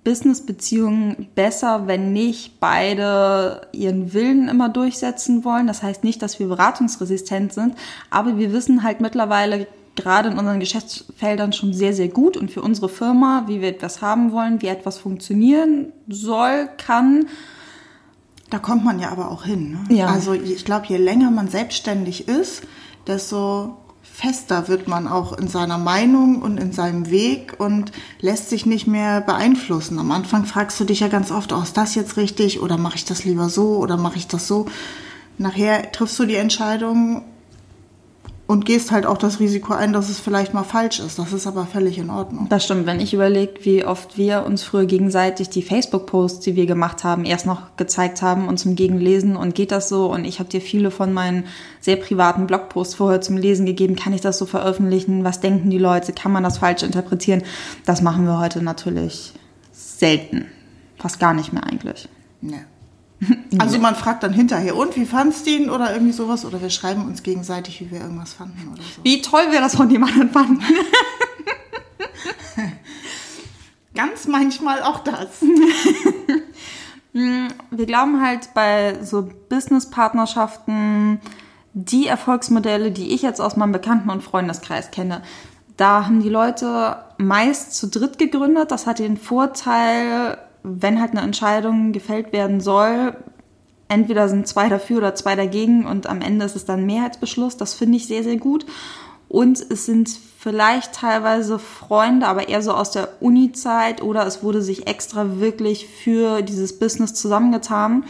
Business-Beziehung 0.03 1.27
besser, 1.36 1.88
wenn 1.88 2.12
nicht 2.12 2.60
beide 2.60 3.68
ihren 3.72 4.13
Willen 4.13 4.50
immer 4.50 4.68
durchsetzen 4.68 5.46
wollen. 5.46 5.68
Das 5.68 5.84
heißt 5.84 6.03
nicht, 6.03 6.22
dass 6.22 6.39
wir 6.39 6.48
beratungsresistent 6.48 7.53
sind, 7.53 7.75
aber 8.10 8.38
wir 8.38 8.51
wissen 8.51 8.84
halt 8.84 9.00
mittlerweile 9.00 9.68
gerade 9.96 10.30
in 10.30 10.38
unseren 10.38 10.60
Geschäftsfeldern 10.60 11.53
schon 11.53 11.74
sehr, 11.74 11.94
sehr 11.94 12.08
gut 12.08 12.36
und 12.36 12.51
für 12.51 12.62
unsere 12.62 12.89
Firma, 12.89 13.44
wie 13.48 13.62
wir 13.62 13.70
etwas 13.70 14.01
haben 14.01 14.32
wollen, 14.32 14.62
wie 14.62 14.68
etwas 14.68 14.98
funktionieren 14.98 15.94
soll, 16.08 16.68
kann 16.77 17.27
Da 18.53 18.60
kommt 18.60 18.86
man 18.86 19.00
ja 19.00 19.10
aber 19.10 19.31
auch 19.31 19.45
hin. 19.45 19.79
Ne? 19.89 19.95
Ja. 19.95 20.05
Also 20.10 20.33
ich 20.33 20.63
glaube, 20.63 20.86
je 20.88 20.98
länger 20.98 21.31
man 21.31 21.48
selbstständig 21.48 22.27
ist, 22.27 22.62
desto 23.07 23.77
fester 24.03 24.67
wird 24.67 24.88
man 24.88 25.07
auch 25.07 25.36
in 25.36 25.48
seiner 25.48 25.79
Meinung 25.79 26.39
und 26.39 26.60
in 26.60 26.72
seinem 26.72 27.10
Weg 27.10 27.55
und 27.57 27.91
lässt 28.22 28.51
sich 28.51 28.67
nicht 28.67 28.86
mehr 28.86 29.22
beeinflussen. 29.22 29.98
Am 29.98 30.12
Anfang 30.12 30.45
fragst 30.45 30.79
du 30.79 30.83
dich 30.83 31.00
ja 31.00 31.07
ganz 31.07 31.31
oft, 31.31 31.51
oh, 31.51 31.63
ist 31.63 31.77
das 31.77 31.95
jetzt 31.95 32.15
richtig 32.15 32.62
oder 32.62 32.77
mache 32.77 32.98
ich 32.98 33.05
das 33.05 33.25
lieber 33.25 33.50
so 33.50 33.77
oder 33.77 33.98
mache 33.98 34.17
ich 34.19 34.27
das 34.27 34.48
so? 34.48 34.67
Nachher 35.39 35.91
triffst 35.91 36.19
du 36.19 36.25
die 36.27 36.36
Entscheidung 36.36 37.24
und 38.53 38.65
gehst 38.65 38.91
halt 38.91 39.07
auch 39.07 39.17
das 39.17 39.39
Risiko 39.39 39.74
ein, 39.74 39.93
dass 39.93 40.10
es 40.10 40.19
vielleicht 40.19 40.53
mal 40.53 40.63
falsch 40.63 41.00
ist. 41.00 41.17
Das 41.17 41.33
ist 41.33 41.48
aber 41.48 41.65
völlig 41.65 41.98
in 41.98 42.12
Ordnung. 42.12 42.50
Das 42.50 42.63
stimmt, 42.63 42.86
wenn 42.86 43.00
ich 43.00 43.12
überlege, 43.12 43.65
wie 43.65 43.83
oft 43.83 44.15
wir 44.15 44.45
uns 44.45 44.62
früher 44.62 44.86
gegenseitig 44.86 45.50
die 45.50 45.63
Facebook-Posts, 45.63 46.41
die 46.41 46.55
wir 46.55 46.67
gemacht 46.67 47.03
haben, 47.03 47.25
erst 47.25 47.48
noch 47.48 47.75
gezeigt 47.77 48.22
haben 48.22 48.48
und 48.48 48.60
zum 48.60 48.75
Gegenlesen 48.75 49.36
und 49.36 49.55
geht 49.55 49.72
das 49.72 49.89
so 49.89 50.05
und 50.13 50.24
ich 50.24 50.38
habe 50.38 50.50
dir 50.50 50.62
viele 50.62 50.91
von 50.91 51.13
meinen 51.13 51.45
sehr 51.81 51.95
privaten 51.95 52.45
Blogposts 52.45 52.93
vorher 52.93 53.22
zum 53.22 53.38
Lesen 53.38 53.65
gegeben, 53.65 53.95
kann 53.95 54.13
ich 54.13 54.22
das 54.22 54.38
so 54.38 54.45
veröffentlichen, 54.45 55.24
was 55.24 55.39
denken 55.39 55.72
die 55.72 55.79
Leute, 55.79 56.13
kann 56.13 56.31
man 56.31 56.43
das 56.43 56.60
falsch 56.60 56.83
interpretieren? 56.83 57.41
Das 57.88 58.03
machen 58.03 58.25
wir 58.25 58.38
heute 58.39 58.62
natürlich 58.62 59.33
selten, 59.72 60.45
fast 61.00 61.19
gar 61.19 61.33
nicht 61.33 61.53
mehr 61.53 61.63
eigentlich. 61.63 62.07
Nee. 62.39 62.62
Also 63.60 63.77
man 63.77 63.96
fragt 63.96 64.24
dann 64.24 64.34
hinterher, 64.34 64.75
und 64.75 64.96
wie 64.96 65.06
fandst 65.06 65.46
du 65.46 65.51
ihn 65.51 65.70
oder 65.70 65.94
irgendwie 65.94 66.12
sowas? 66.12 66.44
Oder 66.44 66.60
wir 66.62 66.72
schreiben 66.72 67.06
uns 67.06 67.22
gegenseitig, 67.22 67.80
wie 67.82 67.92
wir 67.92 68.01
irgendwas 68.01 68.34
fanden 68.34 68.68
oder 68.74 68.82
so. 68.82 69.03
Wie 69.03 69.22
toll 69.22 69.44
wir 69.51 69.62
das 69.62 69.75
von 69.75 69.89
jemandem 69.92 70.30
fanden. 70.30 70.60
Ganz 73.96 74.27
manchmal 74.27 74.82
auch 74.82 75.00
das. 75.00 75.42
Wir 77.13 77.86
glauben 77.86 78.25
halt 78.25 78.56
bei 78.56 78.98
so 79.03 79.30
Business-Partnerschaften, 79.50 81.22
die 81.74 82.08
Erfolgsmodelle, 82.08 82.92
die 82.92 83.13
ich 83.13 83.22
jetzt 83.22 83.39
aus 83.39 83.56
meinem 83.56 83.72
Bekannten- 83.72 84.10
und 84.10 84.24
Freundeskreis 84.24 84.89
kenne, 84.89 85.22
da 85.77 86.06
haben 86.06 86.22
die 86.22 86.30
Leute 86.30 86.98
meist 87.18 87.75
zu 87.75 87.88
dritt 87.88 88.18
gegründet. 88.18 88.72
Das 88.72 88.86
hat 88.86 89.00
den 89.00 89.18
Vorteil, 89.18 90.38
wenn 90.63 91.00
halt 91.00 91.12
eine 91.12 91.22
Entscheidung 91.22 91.91
gefällt 91.91 92.34
werden 92.34 92.62
soll, 92.62 93.15
entweder 93.89 94.29
sind 94.29 94.48
zwei 94.48 94.70
dafür 94.70 94.98
oder 94.98 95.15
zwei 95.15 95.36
dagegen 95.36 95.86
und 95.86 96.08
am 96.08 96.22
Ende 96.22 96.46
ist 96.46 96.55
es 96.55 96.65
dann 96.65 96.86
Mehrheitsbeschluss. 96.86 97.58
Das 97.58 97.74
finde 97.74 97.98
ich 97.98 98.08
sehr, 98.08 98.24
sehr 98.24 98.38
gut. 98.38 98.65
Und 99.29 99.60
es 99.72 99.86
sind 99.86 100.10
vielleicht 100.10 100.93
teilweise 100.93 101.58
Freunde, 101.58 102.27
aber 102.27 102.50
eher 102.50 102.62
so 102.62 102.74
aus 102.74 102.91
der 102.91 103.10
Uni-Zeit 103.22 104.01
oder 104.01 104.25
es 104.27 104.43
wurde 104.43 104.62
sich 104.62 104.88
extra 104.88 105.39
wirklich 105.39 105.88
für 105.88 106.41
dieses 106.41 106.77
Business 106.79 107.13
zusammengetan. 107.13 108.03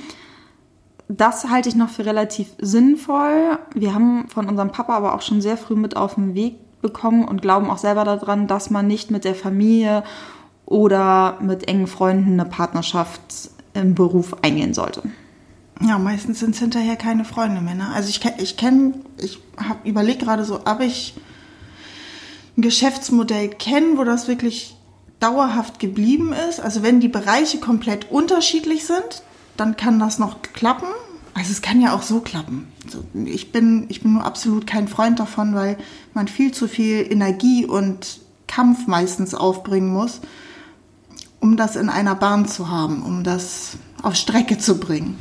Das 1.07 1.49
halte 1.49 1.69
ich 1.69 1.75
noch 1.75 1.89
für 1.89 2.05
relativ 2.05 2.49
sinnvoll. 2.59 3.59
Wir 3.73 3.93
haben 3.93 4.27
von 4.29 4.47
unserem 4.47 4.71
Papa 4.71 4.95
aber 4.95 5.15
auch 5.15 5.21
schon 5.21 5.41
sehr 5.41 5.57
früh 5.57 5.75
mit 5.75 5.95
auf 5.95 6.15
den 6.15 6.33
Weg 6.33 6.55
bekommen 6.81 7.25
und 7.25 7.41
glauben 7.41 7.69
auch 7.69 7.77
selber 7.77 8.03
daran, 8.03 8.47
dass 8.47 8.69
man 8.69 8.87
nicht 8.87 9.11
mit 9.11 9.23
der 9.25 9.35
Familie 9.35 10.03
oder 10.65 11.37
mit 11.41 11.67
engen 11.67 11.87
Freunden 11.87 12.39
eine 12.39 12.49
Partnerschaft 12.49 13.19
im 13.73 13.95
Beruf 13.95 14.35
eingehen 14.43 14.73
sollte. 14.73 15.03
Ja, 15.81 15.97
meistens 15.97 16.39
sind 16.39 16.55
es 16.55 16.59
hinterher 16.59 16.95
keine 16.95 17.25
Freunde 17.25 17.59
mehr. 17.61 17.75
Ne? 17.75 17.89
Also 17.93 18.09
ich, 18.09 18.21
ke- 18.21 18.35
ich 18.37 18.55
kenne, 18.57 18.93
ich 19.17 19.39
überlege 19.83 20.23
gerade 20.23 20.45
so, 20.45 20.61
ob 20.65 20.79
ich 20.79 21.15
ein 22.57 22.61
Geschäftsmodell 22.61 23.49
kenne, 23.49 23.97
wo 23.97 24.03
das 24.03 24.27
wirklich 24.27 24.77
dauerhaft 25.19 25.79
geblieben 25.79 26.33
ist. 26.49 26.59
Also 26.59 26.83
wenn 26.83 26.99
die 26.99 27.07
Bereiche 27.07 27.57
komplett 27.59 28.11
unterschiedlich 28.11 28.85
sind, 28.85 29.23
dann 29.57 29.75
kann 29.75 29.99
das 29.99 30.19
noch 30.19 30.41
klappen. 30.41 30.87
Also 31.33 31.51
es 31.51 31.61
kann 31.63 31.81
ja 31.81 31.95
auch 31.95 32.03
so 32.03 32.19
klappen. 32.19 32.67
Also 32.85 33.03
ich, 33.25 33.51
bin, 33.51 33.87
ich 33.89 34.03
bin 34.03 34.13
nur 34.13 34.23
absolut 34.23 34.67
kein 34.67 34.87
Freund 34.87 35.19
davon, 35.19 35.55
weil 35.55 35.77
man 36.13 36.27
viel 36.27 36.51
zu 36.51 36.67
viel 36.67 37.11
Energie 37.11 37.65
und 37.65 38.19
Kampf 38.47 38.85
meistens 38.85 39.33
aufbringen 39.33 39.91
muss, 39.91 40.21
um 41.53 41.57
das 41.57 41.75
in 41.75 41.87
einer 41.87 42.15
Bahn 42.15 42.47
zu 42.47 42.71
haben, 42.71 43.03
um 43.03 43.23
das 43.23 43.77
auf 44.01 44.15
Strecke 44.15 44.57
zu 44.57 44.79
bringen. 44.79 45.19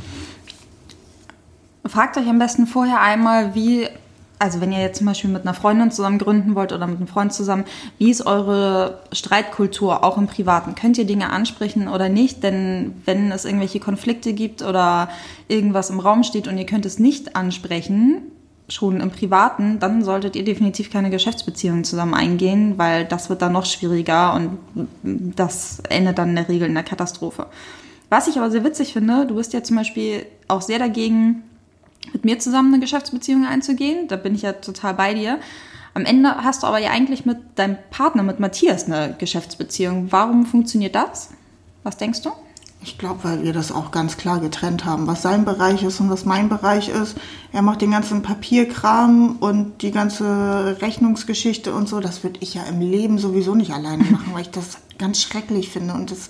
Fragt 1.84 2.16
euch 2.16 2.26
am 2.26 2.38
besten 2.38 2.66
vorher 2.66 3.02
einmal, 3.02 3.54
wie, 3.54 3.86
also 4.38 4.62
wenn 4.62 4.72
ihr 4.72 4.80
jetzt 4.80 4.96
zum 4.96 5.06
Beispiel 5.08 5.28
mit 5.28 5.42
einer 5.42 5.52
Freundin 5.52 5.90
zusammen 5.90 6.16
gründen 6.16 6.54
wollt 6.54 6.72
oder 6.72 6.86
mit 6.86 6.96
einem 6.96 7.06
Freund 7.06 7.34
zusammen, 7.34 7.64
wie 7.98 8.10
ist 8.10 8.24
eure 8.24 9.00
Streitkultur 9.12 10.02
auch 10.02 10.16
im 10.16 10.26
Privaten? 10.26 10.74
Könnt 10.74 10.96
ihr 10.96 11.04
Dinge 11.04 11.28
ansprechen 11.28 11.86
oder 11.86 12.08
nicht? 12.08 12.42
Denn 12.42 12.94
wenn 13.04 13.30
es 13.30 13.44
irgendwelche 13.44 13.78
Konflikte 13.78 14.32
gibt 14.32 14.62
oder 14.62 15.10
irgendwas 15.48 15.90
im 15.90 16.00
Raum 16.00 16.22
steht 16.22 16.48
und 16.48 16.56
ihr 16.56 16.64
könnt 16.64 16.86
es 16.86 16.98
nicht 16.98 17.36
ansprechen, 17.36 18.22
schon 18.72 19.00
im 19.00 19.10
Privaten, 19.10 19.78
dann 19.78 20.02
solltet 20.04 20.36
ihr 20.36 20.44
definitiv 20.44 20.90
keine 20.90 21.10
Geschäftsbeziehungen 21.10 21.84
zusammen 21.84 22.14
eingehen, 22.14 22.78
weil 22.78 23.04
das 23.04 23.28
wird 23.30 23.42
dann 23.42 23.52
noch 23.52 23.66
schwieriger 23.66 24.34
und 24.34 24.58
das 25.02 25.80
endet 25.88 26.18
dann 26.18 26.30
in 26.30 26.36
der 26.36 26.48
Regel 26.48 26.68
in 26.68 26.74
der 26.74 26.82
Katastrophe. 26.82 27.46
Was 28.10 28.28
ich 28.28 28.36
aber 28.36 28.50
sehr 28.50 28.64
witzig 28.64 28.92
finde, 28.92 29.26
du 29.26 29.36
bist 29.36 29.52
ja 29.52 29.62
zum 29.62 29.76
Beispiel 29.76 30.26
auch 30.48 30.60
sehr 30.60 30.78
dagegen, 30.78 31.42
mit 32.12 32.24
mir 32.24 32.38
zusammen 32.38 32.74
eine 32.74 32.80
Geschäftsbeziehung 32.80 33.46
einzugehen. 33.46 34.08
Da 34.08 34.16
bin 34.16 34.34
ich 34.34 34.42
ja 34.42 34.52
total 34.52 34.94
bei 34.94 35.14
dir. 35.14 35.38
Am 35.94 36.04
Ende 36.04 36.36
hast 36.36 36.62
du 36.62 36.66
aber 36.66 36.78
ja 36.78 36.90
eigentlich 36.90 37.26
mit 37.26 37.38
deinem 37.54 37.76
Partner, 37.90 38.22
mit 38.22 38.40
Matthias, 38.40 38.84
eine 38.84 39.14
Geschäftsbeziehung. 39.18 40.10
Warum 40.10 40.46
funktioniert 40.46 40.94
das? 40.94 41.30
Was 41.84 41.96
denkst 41.96 42.22
du? 42.22 42.30
Ich 42.84 42.98
glaube, 42.98 43.20
weil 43.22 43.44
wir 43.44 43.52
das 43.52 43.70
auch 43.70 43.92
ganz 43.92 44.16
klar 44.16 44.40
getrennt 44.40 44.84
haben, 44.84 45.06
was 45.06 45.22
sein 45.22 45.44
Bereich 45.44 45.84
ist 45.84 46.00
und 46.00 46.10
was 46.10 46.24
mein 46.24 46.48
Bereich 46.48 46.88
ist. 46.88 47.16
Er 47.52 47.62
macht 47.62 47.80
den 47.80 47.92
ganzen 47.92 48.22
Papierkram 48.22 49.36
und 49.38 49.82
die 49.82 49.92
ganze 49.92 50.78
Rechnungsgeschichte 50.80 51.72
und 51.74 51.88
so. 51.88 52.00
Das 52.00 52.24
würde 52.24 52.40
ich 52.40 52.54
ja 52.54 52.64
im 52.64 52.80
Leben 52.80 53.18
sowieso 53.18 53.54
nicht 53.54 53.72
alleine 53.72 54.04
machen, 54.04 54.32
weil 54.32 54.42
ich 54.42 54.50
das 54.50 54.78
ganz 54.98 55.20
schrecklich 55.20 55.68
finde 55.68 55.94
und 55.94 56.10
das 56.10 56.28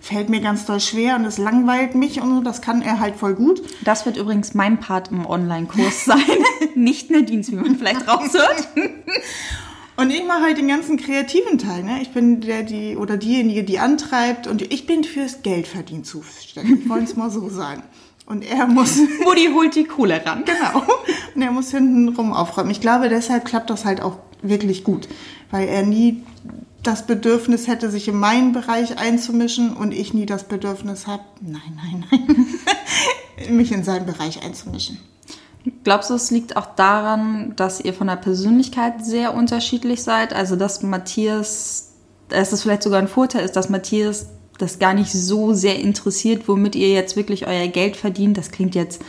fällt 0.00 0.28
mir 0.28 0.40
ganz 0.40 0.66
doll 0.66 0.80
schwer 0.80 1.16
und 1.16 1.24
es 1.24 1.38
langweilt 1.38 1.94
mich 1.94 2.20
und 2.20 2.34
so. 2.34 2.40
Das 2.42 2.62
kann 2.62 2.82
er 2.82 3.00
halt 3.00 3.16
voll 3.16 3.34
gut. 3.34 3.62
Das 3.84 4.06
wird 4.06 4.16
übrigens 4.16 4.54
mein 4.54 4.80
Part 4.80 5.10
im 5.10 5.26
Online-Kurs 5.26 6.04
sein. 6.04 6.18
Nicht 6.74 7.10
Nadines, 7.10 7.50
wie 7.50 7.56
man 7.56 7.76
vielleicht 7.76 8.06
raushört. 8.08 8.68
Und 9.96 10.10
ich 10.10 10.24
mache 10.24 10.42
halt 10.42 10.58
den 10.58 10.68
ganzen 10.68 10.96
kreativen 10.96 11.58
Teil. 11.58 11.84
Ne? 11.84 12.02
Ich 12.02 12.10
bin 12.10 12.40
der, 12.40 12.62
die 12.62 12.96
oder 12.96 13.16
diejenige, 13.16 13.62
die 13.62 13.78
antreibt 13.78 14.46
und 14.46 14.60
ich 14.62 14.86
bin 14.86 15.04
fürs 15.04 15.42
Geldverdienen 15.42 16.04
zuständig. 16.04 16.88
Wollte 16.88 17.04
es 17.04 17.16
mal 17.16 17.30
so 17.30 17.48
sagen. 17.48 17.82
Und 18.26 18.42
er 18.42 18.66
muss. 18.66 18.96
Mutti 19.24 19.50
holt 19.52 19.74
die 19.76 19.84
Kohle 19.84 20.24
ran. 20.24 20.44
Genau. 20.44 20.82
Und 21.34 21.42
er 21.42 21.52
muss 21.52 21.70
hinten 21.70 22.08
rum 22.08 22.32
aufräumen. 22.32 22.70
Ich 22.70 22.80
glaube, 22.80 23.08
deshalb 23.08 23.44
klappt 23.44 23.70
das 23.70 23.84
halt 23.84 24.00
auch 24.00 24.18
wirklich 24.42 24.82
gut. 24.82 25.08
Weil 25.50 25.68
er 25.68 25.84
nie 25.84 26.22
das 26.82 27.06
Bedürfnis 27.06 27.66
hätte, 27.66 27.90
sich 27.90 28.08
in 28.08 28.16
meinen 28.16 28.52
Bereich 28.52 28.98
einzumischen 28.98 29.74
und 29.74 29.92
ich 29.92 30.12
nie 30.12 30.26
das 30.26 30.44
Bedürfnis 30.44 31.06
habe, 31.06 31.22
nein, 31.40 31.62
nein, 31.76 32.04
nein, 32.10 33.56
mich 33.56 33.72
in 33.72 33.84
seinen 33.84 34.06
Bereich 34.06 34.42
einzumischen. 34.44 34.98
Glaubst 35.82 36.10
du, 36.10 36.14
es 36.14 36.30
liegt 36.30 36.56
auch 36.56 36.74
daran, 36.74 37.54
dass 37.56 37.80
ihr 37.80 37.94
von 37.94 38.06
der 38.06 38.16
Persönlichkeit 38.16 39.04
sehr 39.04 39.34
unterschiedlich 39.34 40.02
seid? 40.02 40.34
Also, 40.34 40.56
dass 40.56 40.82
Matthias, 40.82 41.92
dass 42.28 42.52
es 42.52 42.62
vielleicht 42.62 42.82
sogar 42.82 42.98
ein 42.98 43.08
Vorteil 43.08 43.44
ist, 43.44 43.56
dass 43.56 43.70
Matthias 43.70 44.26
das 44.58 44.78
gar 44.78 44.94
nicht 44.94 45.10
so 45.10 45.52
sehr 45.54 45.80
interessiert, 45.80 46.48
womit 46.48 46.76
ihr 46.76 46.90
jetzt 46.90 47.16
wirklich 47.16 47.46
euer 47.46 47.66
Geld 47.68 47.96
verdient. 47.96 48.36
Das 48.36 48.50
klingt 48.50 48.74
jetzt 48.74 49.02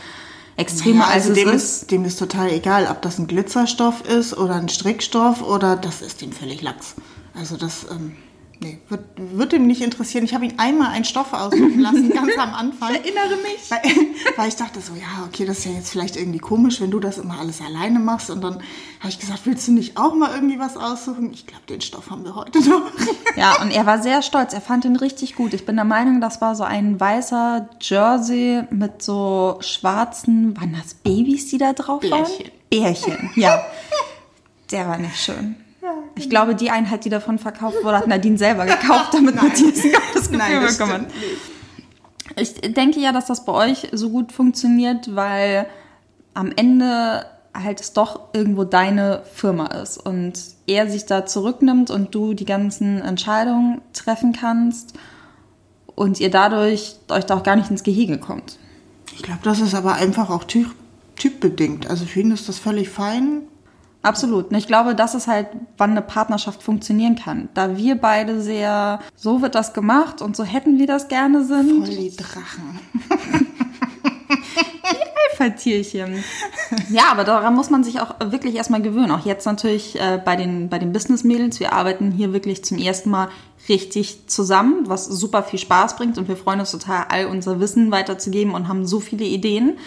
extremer 0.56 1.06
Naja, 1.06 1.14
also 1.14 1.30
als 1.30 1.38
dem 1.38 1.48
es 1.48 1.54
ist, 1.54 1.82
ist. 1.82 1.90
dem 1.90 2.04
ist 2.04 2.18
total 2.18 2.50
egal, 2.50 2.88
ob 2.90 3.02
das 3.02 3.18
ein 3.18 3.26
Glitzerstoff 3.26 4.08
ist 4.08 4.36
oder 4.36 4.54
ein 4.54 4.68
Strickstoff 4.68 5.42
oder 5.42 5.76
das 5.76 6.02
ist 6.02 6.22
ihm 6.22 6.32
völlig 6.32 6.62
lax. 6.62 6.94
Also 7.34 7.56
das 7.56 7.86
ähm, 7.90 8.16
nee, 8.60 8.78
wird, 8.88 9.04
wird 9.16 9.52
ihm 9.52 9.66
nicht 9.66 9.82
interessieren. 9.82 10.24
Ich 10.24 10.34
habe 10.34 10.44
ihn 10.44 10.58
einmal 10.58 10.88
einen 10.92 11.04
Stoff 11.04 11.32
aussuchen 11.32 11.80
lassen, 11.80 12.10
ganz 12.10 12.36
am 12.38 12.54
Anfang. 12.54 12.94
Ich 12.96 13.14
erinnere 13.14 13.36
mich. 13.42 13.70
Weil, 13.70 13.80
weil 14.36 14.48
ich 14.48 14.56
dachte 14.56 14.80
so, 14.80 14.94
ja, 14.94 15.26
okay, 15.26 15.44
das 15.44 15.58
ist 15.58 15.64
ja 15.66 15.72
jetzt 15.72 15.90
vielleicht 15.90 16.16
irgendwie 16.16 16.38
komisch, 16.38 16.80
wenn 16.80 16.90
du 16.90 17.00
das 17.00 17.18
immer 17.18 17.38
alles 17.38 17.60
alleine 17.60 17.98
machst. 17.98 18.30
Und 18.30 18.42
dann 18.42 18.54
habe 18.54 19.08
ich 19.08 19.18
gesagt, 19.18 19.40
willst 19.44 19.68
du 19.68 19.72
nicht 19.72 19.96
auch 19.96 20.14
mal 20.14 20.34
irgendwie 20.34 20.58
was 20.58 20.76
aussuchen? 20.76 21.32
Ich 21.32 21.46
glaube, 21.46 21.64
den 21.68 21.80
Stoff 21.80 22.10
haben 22.10 22.24
wir 22.24 22.34
heute 22.34 22.60
noch. 22.68 22.82
Ja, 23.36 23.60
und 23.60 23.70
er 23.70 23.84
war 23.84 24.02
sehr 24.02 24.22
stolz. 24.22 24.54
Er 24.54 24.62
fand 24.62 24.86
ihn 24.86 24.96
richtig 24.96 25.34
gut. 25.34 25.52
Ich 25.52 25.66
bin 25.66 25.76
der 25.76 25.84
Meinung, 25.84 26.22
das 26.22 26.40
war 26.40 26.54
so 26.54 26.64
ein 26.64 26.98
weißer 26.98 27.68
Jersey 27.82 28.62
mit 28.70 29.02
so 29.02 29.58
schwarzen, 29.60 30.58
waren 30.58 30.72
das 30.72 30.94
Babys, 30.94 31.48
die 31.48 31.58
da 31.58 31.74
drauf 31.74 32.02
waren? 32.04 32.24
Bärchen. 32.24 32.50
Bärchen, 32.70 33.30
ja. 33.34 33.62
Der 34.70 34.88
war 34.88 34.96
nicht 34.96 35.16
schön. 35.16 35.56
Ich 36.16 36.30
glaube, 36.30 36.54
die 36.54 36.70
Einheit, 36.70 37.04
die 37.04 37.10
davon 37.10 37.38
verkauft 37.38 37.76
wurde, 37.82 37.98
hat 37.98 38.06
Nadine 38.06 38.38
selber 38.38 38.64
gekauft, 38.64 39.12
damit 39.12 39.36
Matthias 39.36 39.84
ein 39.84 39.92
gutes 39.92 40.30
Gefühl 40.30 40.38
Nein, 40.38 40.62
das 40.62 40.78
bekommen. 40.78 41.06
Ich 42.36 42.54
denke 42.54 43.00
ja, 43.00 43.12
dass 43.12 43.26
das 43.26 43.44
bei 43.44 43.52
euch 43.52 43.88
so 43.92 44.10
gut 44.10 44.32
funktioniert, 44.32 45.14
weil 45.14 45.66
am 46.34 46.52
Ende 46.54 47.26
halt 47.54 47.80
es 47.80 47.92
doch 47.92 48.34
irgendwo 48.34 48.64
deine 48.64 49.22
Firma 49.32 49.66
ist 49.66 49.98
und 49.98 50.38
er 50.66 50.90
sich 50.90 51.06
da 51.06 51.26
zurücknimmt 51.26 51.90
und 51.90 52.14
du 52.14 52.34
die 52.34 52.44
ganzen 52.44 53.00
Entscheidungen 53.00 53.80
treffen 53.92 54.32
kannst 54.32 54.94
und 55.94 56.20
ihr 56.20 56.30
dadurch 56.30 56.96
euch 57.08 57.24
da 57.24 57.36
auch 57.36 57.42
gar 57.42 57.56
nicht 57.56 57.70
ins 57.70 57.82
Gehege 57.82 58.18
kommt. 58.18 58.58
Ich 59.14 59.22
glaube, 59.22 59.40
das 59.42 59.60
ist 59.60 59.74
aber 59.74 59.94
einfach 59.94 60.28
auch 60.28 60.44
typ, 60.44 60.74
typbedingt. 61.16 61.88
Also 61.88 62.04
für 62.04 62.20
ihn 62.20 62.30
ist 62.30 62.48
das 62.48 62.58
völlig 62.58 62.90
fein. 62.90 63.42
Absolut. 64.06 64.50
Und 64.50 64.56
ich 64.56 64.66
glaube, 64.66 64.94
das 64.94 65.14
ist 65.14 65.26
halt, 65.26 65.48
wann 65.76 65.90
eine 65.90 66.02
Partnerschaft 66.02 66.62
funktionieren 66.62 67.16
kann. 67.16 67.48
Da 67.54 67.76
wir 67.76 67.96
beide 67.96 68.40
sehr, 68.40 69.00
so 69.16 69.42
wird 69.42 69.54
das 69.54 69.72
gemacht 69.72 70.22
und 70.22 70.36
so 70.36 70.44
hätten 70.44 70.78
wir 70.78 70.86
das 70.86 71.08
gerne 71.08 71.44
sind. 71.44 71.86
Voll 71.86 71.96
die 71.96 72.16
Drachen. 72.16 72.78
Alpha-Tierchen. 75.38 76.24
Ja, 76.90 77.10
aber 77.10 77.24
daran 77.24 77.54
muss 77.54 77.70
man 77.70 77.84
sich 77.84 78.00
auch 78.00 78.14
wirklich 78.20 78.54
erstmal 78.54 78.82
gewöhnen. 78.82 79.10
Auch 79.10 79.24
jetzt 79.24 79.46
natürlich 79.46 79.98
äh, 80.00 80.20
bei 80.24 80.36
den, 80.36 80.68
bei 80.68 80.78
den 80.78 80.92
Business-Mädels. 80.92 81.60
Wir 81.60 81.72
arbeiten 81.72 82.10
hier 82.10 82.32
wirklich 82.32 82.64
zum 82.64 82.78
ersten 82.78 83.10
Mal 83.10 83.28
richtig 83.68 84.28
zusammen, 84.28 84.84
was 84.86 85.06
super 85.06 85.42
viel 85.42 85.58
Spaß 85.58 85.96
bringt 85.96 86.18
und 86.18 86.28
wir 86.28 86.36
freuen 86.36 86.60
uns 86.60 86.70
total, 86.70 87.06
all 87.08 87.26
unser 87.26 87.58
Wissen 87.60 87.90
weiterzugeben 87.90 88.54
und 88.54 88.68
haben 88.68 88.86
so 88.86 89.00
viele 89.00 89.24
Ideen. 89.24 89.78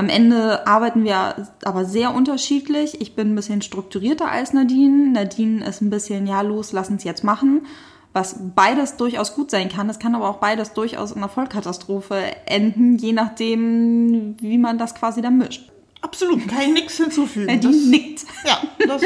Am 0.00 0.08
Ende 0.08 0.66
arbeiten 0.66 1.04
wir 1.04 1.46
aber 1.62 1.84
sehr 1.84 2.14
unterschiedlich. 2.14 3.02
Ich 3.02 3.14
bin 3.14 3.32
ein 3.32 3.34
bisschen 3.34 3.60
strukturierter 3.60 4.30
als 4.30 4.54
Nadine. 4.54 5.10
Nadine 5.12 5.62
ist 5.62 5.82
ein 5.82 5.90
bisschen, 5.90 6.26
ja, 6.26 6.40
los, 6.40 6.72
lass 6.72 6.88
uns 6.88 7.04
jetzt 7.04 7.22
machen. 7.22 7.66
Was 8.14 8.36
beides 8.54 8.96
durchaus 8.96 9.34
gut 9.34 9.50
sein 9.50 9.68
kann. 9.68 9.90
Es 9.90 9.98
kann 9.98 10.14
aber 10.14 10.30
auch 10.30 10.38
beides 10.38 10.72
durchaus 10.72 11.12
in 11.12 11.18
einer 11.18 11.28
Vollkatastrophe 11.28 12.16
enden, 12.46 12.96
je 12.96 13.12
nachdem, 13.12 14.36
wie 14.40 14.56
man 14.56 14.78
das 14.78 14.94
quasi 14.94 15.20
dann 15.20 15.36
mischt. 15.36 15.70
Absolut, 16.00 16.48
kann 16.48 16.62
ich 16.62 16.72
nichts 16.72 16.96
hinzufügen. 16.96 17.48
Nadine 17.48 17.74
das, 17.74 17.84
nickt. 17.84 18.24
Ja, 18.46 18.62
das, 18.88 19.02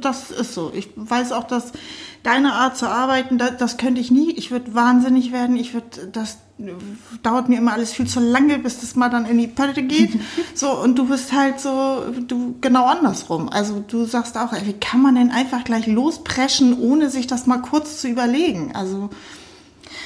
das 0.00 0.30
ist 0.30 0.54
so. 0.54 0.72
Ich 0.74 0.88
weiß 0.96 1.32
auch, 1.32 1.44
dass 1.44 1.72
deine 2.22 2.54
Art 2.54 2.78
zu 2.78 2.88
arbeiten, 2.88 3.36
das, 3.36 3.58
das 3.58 3.76
könnte 3.76 4.00
ich 4.00 4.10
nie. 4.10 4.32
Ich 4.32 4.50
würde 4.50 4.74
wahnsinnig 4.74 5.30
werden. 5.30 5.56
Ich 5.56 5.74
würde 5.74 6.08
das 6.10 6.38
dauert 7.22 7.48
mir 7.48 7.58
immer 7.58 7.72
alles 7.72 7.92
viel 7.92 8.06
zu 8.06 8.20
lange, 8.20 8.58
bis 8.58 8.80
das 8.80 8.96
mal 8.96 9.08
dann 9.08 9.26
in 9.26 9.38
die 9.38 9.46
Pötte 9.46 9.82
geht. 9.82 10.10
so, 10.54 10.70
und 10.70 10.98
du 10.98 11.08
bist 11.08 11.32
halt 11.32 11.60
so, 11.60 12.04
du 12.26 12.56
genau 12.60 12.86
andersrum. 12.86 13.48
Also 13.48 13.84
du 13.86 14.04
sagst 14.04 14.36
auch, 14.36 14.52
ey, 14.52 14.66
wie 14.66 14.72
kann 14.74 15.02
man 15.02 15.14
denn 15.14 15.30
einfach 15.30 15.64
gleich 15.64 15.86
lospreschen, 15.86 16.78
ohne 16.78 17.10
sich 17.10 17.26
das 17.26 17.46
mal 17.46 17.58
kurz 17.58 18.00
zu 18.00 18.08
überlegen? 18.08 18.72
Also 18.74 19.10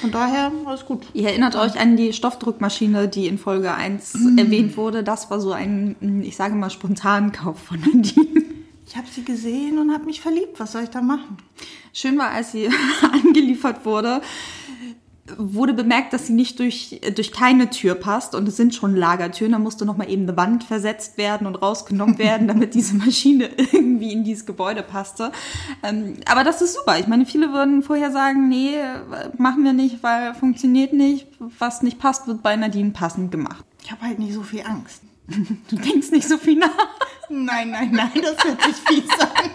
von 0.01 0.11
daher 0.11 0.53
alles 0.67 0.85
gut. 0.85 1.07
Ihr 1.15 1.29
erinnert 1.29 1.57
euch 1.57 1.79
an 1.79 1.97
die 1.97 2.13
Stoffdruckmaschine, 2.13 3.09
die 3.09 3.27
in 3.27 3.39
Folge 3.39 3.73
1 3.73 4.15
mm. 4.15 4.39
erwähnt 4.39 4.77
wurde. 4.77 5.03
Das 5.03 5.31
war 5.31 5.41
so 5.41 5.53
ein, 5.53 5.97
ich 6.23 6.37
sage 6.37 6.55
mal, 6.55 6.71
Spontankauf 6.71 7.59
von 7.59 7.81
Nadine. 7.81 8.45
Ich 8.87 8.97
habe 8.97 9.07
sie 9.13 9.25
gesehen 9.25 9.79
und 9.79 9.93
habe 9.93 10.05
mich 10.05 10.21
verliebt. 10.21 10.59
Was 10.61 10.73
soll 10.73 10.85
ich 10.85 10.91
da 10.91 11.01
machen? 11.01 11.39
Schön 11.93 12.19
war, 12.19 12.31
als 12.31 12.53
sie 12.53 12.69
angeliefert 13.13 13.85
wurde 13.85 14.21
wurde 15.37 15.75
bemerkt, 15.75 16.13
dass 16.13 16.27
sie 16.27 16.33
nicht 16.33 16.59
durch, 16.59 17.01
durch 17.15 17.33
keine 17.33 17.71
Tür 17.71 17.95
passt 17.95 18.35
und 18.35 18.47
es 18.49 18.57
sind 18.57 18.75
schon 18.75 18.95
Lagertüren. 18.95 19.53
Da 19.53 19.59
musste 19.59 19.85
nochmal 19.85 20.11
eben 20.11 20.23
eine 20.23 20.37
Wand 20.37 20.65
versetzt 20.65 21.19
werden 21.19 21.47
und 21.47 21.57
rausgenommen 21.57 22.19
werden, 22.19 22.49
damit 22.49 22.75
diese 22.75 22.95
Maschine 22.95 23.51
irgendwie 23.73 24.13
in 24.13 24.25
dieses 24.25 24.47
Gebäude 24.47 24.83
passte. 24.83 25.33
Ähm, 25.83 26.15
aber 26.27 26.45
das 26.45 26.63
ist 26.63 26.75
super. 26.75 26.99
Ich 26.99 27.07
meine, 27.07 27.27
viele 27.27 27.53
würden 27.53 27.83
vorher 27.83 28.11
sagen, 28.13 28.49
nee, 28.49 28.77
machen 29.37 29.65
wir 29.65 29.73
nicht, 29.73 30.03
weil 30.03 30.35
funktioniert 30.35 30.93
nicht. 30.93 31.27
Was 31.59 31.83
nicht 31.83 31.99
passt, 31.99 32.27
wird 32.27 32.43
bei 32.43 32.57
Nadine 32.57 32.91
passend 32.91 33.31
gemacht. 33.31 33.65
Ich 33.83 33.91
habe 33.91 34.03
halt 34.03 34.19
nicht 34.19 34.35
so 34.35 34.43
viel 34.43 34.63
Angst. 34.63 35.03
Du 35.69 35.77
denkst 35.77 36.11
nicht 36.13 36.29
so 36.29 36.39
viel 36.39 36.57
nach. 36.57 36.71
Nein, 37.29 37.73
nein, 37.73 37.91
nein, 37.91 38.13
das 38.23 38.45
hört 38.45 38.63
sich 38.63 38.77
fies 38.87 39.11
an. 39.19 39.51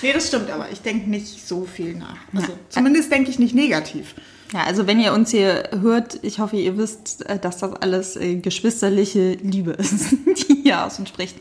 Nee, 0.00 0.12
das 0.14 0.28
stimmt, 0.28 0.48
aber 0.48 0.70
ich 0.70 0.80
denke 0.80 1.10
nicht 1.10 1.46
so 1.46 1.66
viel 1.66 1.94
nach. 1.94 2.16
Also 2.34 2.52
ja. 2.52 2.58
zumindest 2.70 3.12
denke 3.12 3.30
ich 3.30 3.38
nicht 3.38 3.54
negativ. 3.54 4.14
Ja, 4.52 4.62
also 4.64 4.86
wenn 4.86 4.98
ihr 4.98 5.12
uns 5.12 5.30
hier 5.30 5.70
hört, 5.80 6.20
ich 6.22 6.38
hoffe, 6.38 6.56
ihr 6.56 6.78
wisst, 6.78 7.26
äh, 7.26 7.38
dass 7.38 7.58
das 7.58 7.72
alles 7.74 8.16
äh, 8.16 8.36
geschwisterliche 8.36 9.32
Liebe 9.32 9.72
ist, 9.78 10.12
die 10.12 10.62
hier 10.62 10.84
aus 10.84 10.98
uns 10.98 11.08
spricht. 11.08 11.36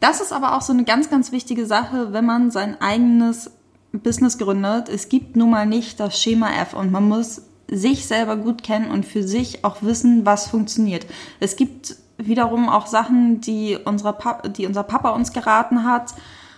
Das 0.00 0.20
ist 0.20 0.32
aber 0.32 0.56
auch 0.56 0.62
so 0.62 0.72
eine 0.72 0.84
ganz, 0.84 1.10
ganz 1.10 1.30
wichtige 1.30 1.66
Sache, 1.66 2.12
wenn 2.12 2.26
man 2.26 2.50
sein 2.50 2.80
eigenes 2.80 3.52
Business 3.92 4.38
gründet. 4.38 4.88
Es 4.88 5.08
gibt 5.08 5.36
nun 5.36 5.50
mal 5.50 5.66
nicht 5.66 6.00
das 6.00 6.20
Schema 6.20 6.50
F 6.60 6.74
und 6.74 6.90
man 6.90 7.06
muss 7.06 7.42
sich 7.70 8.06
selber 8.06 8.36
gut 8.36 8.62
kennen 8.62 8.90
und 8.90 9.06
für 9.06 9.22
sich 9.22 9.64
auch 9.64 9.82
wissen, 9.82 10.26
was 10.26 10.48
funktioniert. 10.48 11.06
Es 11.40 11.56
gibt 11.56 11.96
wiederum 12.18 12.68
auch 12.68 12.86
Sachen, 12.86 13.40
die, 13.40 13.78
unsere 13.82 14.12
Papa, 14.12 14.48
die 14.48 14.66
unser 14.66 14.82
Papa 14.82 15.10
uns 15.10 15.32
geraten 15.32 15.84
hat, 15.84 16.14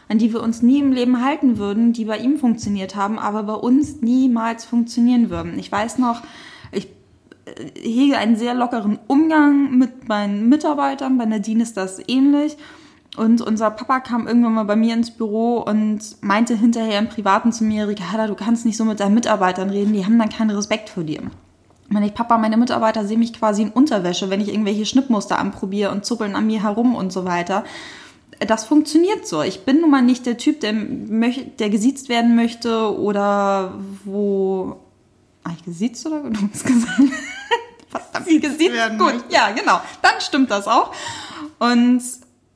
an 0.08 0.18
die 0.18 0.32
wir 0.32 0.42
uns 0.42 0.62
nie 0.62 0.80
im 0.80 0.92
Leben 0.92 1.24
halten 1.24 1.58
würden, 1.58 1.92
die 1.92 2.04
bei 2.04 2.18
ihm 2.18 2.38
funktioniert 2.38 2.96
haben, 2.96 3.18
aber 3.18 3.42
bei 3.44 3.54
uns 3.54 4.02
niemals 4.02 4.64
funktionieren 4.64 5.30
würden. 5.30 5.58
Ich 5.58 5.70
weiß 5.70 5.98
noch, 5.98 6.22
ich 6.72 6.88
äh, 7.46 7.80
hege 7.80 8.18
einen 8.18 8.36
sehr 8.36 8.54
lockeren 8.54 8.98
Umgang 9.06 9.76
mit 9.78 10.08
meinen 10.08 10.48
Mitarbeitern. 10.48 11.18
Bei 11.18 11.24
Nadine 11.24 11.62
ist 11.62 11.76
das 11.76 12.00
ähnlich. 12.06 12.56
Und 13.16 13.40
unser 13.40 13.70
Papa 13.70 14.00
kam 14.00 14.26
irgendwann 14.26 14.54
mal 14.54 14.64
bei 14.64 14.74
mir 14.74 14.94
ins 14.94 15.12
Büro 15.12 15.58
und 15.58 16.00
meinte 16.20 16.56
hinterher 16.56 16.98
im 16.98 17.08
Privaten 17.08 17.52
zu 17.52 17.62
mir, 17.62 17.86
Ricarda, 17.86 18.26
du 18.26 18.34
kannst 18.34 18.66
nicht 18.66 18.76
so 18.76 18.84
mit 18.84 18.98
deinen 18.98 19.14
Mitarbeitern 19.14 19.70
reden, 19.70 19.92
die 19.92 20.04
haben 20.04 20.18
dann 20.18 20.30
keinen 20.30 20.50
Respekt 20.50 20.88
vor 20.88 21.04
dir. 21.04 21.22
Meine 21.88 22.06
ich, 22.06 22.14
Papa, 22.14 22.38
meine 22.38 22.56
Mitarbeiter 22.56 23.04
sehen 23.04 23.20
mich 23.20 23.32
quasi 23.32 23.62
in 23.62 23.70
Unterwäsche, 23.70 24.30
wenn 24.30 24.40
ich 24.40 24.48
irgendwelche 24.48 24.84
Schnittmuster 24.84 25.38
anprobiere 25.38 25.92
und 25.92 26.04
zuppeln 26.04 26.34
an 26.34 26.46
mir 26.46 26.64
herum 26.64 26.96
und 26.96 27.12
so 27.12 27.24
weiter 27.24 27.62
das 28.46 28.64
funktioniert 28.64 29.26
so. 29.26 29.42
Ich 29.42 29.64
bin 29.64 29.80
nun 29.80 29.90
mal 29.90 30.02
nicht 30.02 30.26
der 30.26 30.36
Typ, 30.36 30.60
der, 30.60 30.72
der 30.72 31.70
gesiezt 31.70 32.08
werden 32.08 32.36
möchte 32.36 32.98
oder 32.98 33.74
wo. 34.04 34.80
Ah, 35.44 35.50
ich 35.56 35.64
gesiezt 35.64 36.06
oder 36.06 36.20
du 36.20 36.40
hast 36.52 36.64
gesagt? 36.64 37.00
Verdammt, 37.88 38.26
gesiezt. 38.26 38.72
Werden 38.72 38.98
Gut, 38.98 39.14
möchte. 39.14 39.34
ja, 39.34 39.50
genau. 39.50 39.80
Dann 40.02 40.20
stimmt 40.20 40.50
das 40.50 40.66
auch. 40.66 40.92
Und 41.58 42.02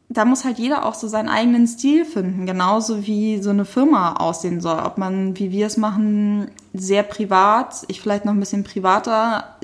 da 0.08 0.24
muss 0.24 0.44
halt 0.44 0.58
jeder 0.58 0.86
auch 0.86 0.94
so 0.94 1.06
seinen 1.06 1.28
eigenen 1.28 1.66
Stil 1.66 2.04
finden, 2.06 2.46
genauso 2.46 3.06
wie 3.06 3.42
so 3.42 3.50
eine 3.50 3.66
Firma 3.66 4.14
aussehen 4.14 4.60
soll. 4.60 4.78
Ob 4.78 4.96
man, 4.96 5.38
wie 5.38 5.50
wir 5.50 5.66
es 5.66 5.76
machen, 5.76 6.50
sehr 6.72 7.02
privat, 7.02 7.84
ich 7.88 8.00
vielleicht 8.00 8.24
noch 8.24 8.32
ein 8.32 8.40
bisschen 8.40 8.64
privater 8.64 9.57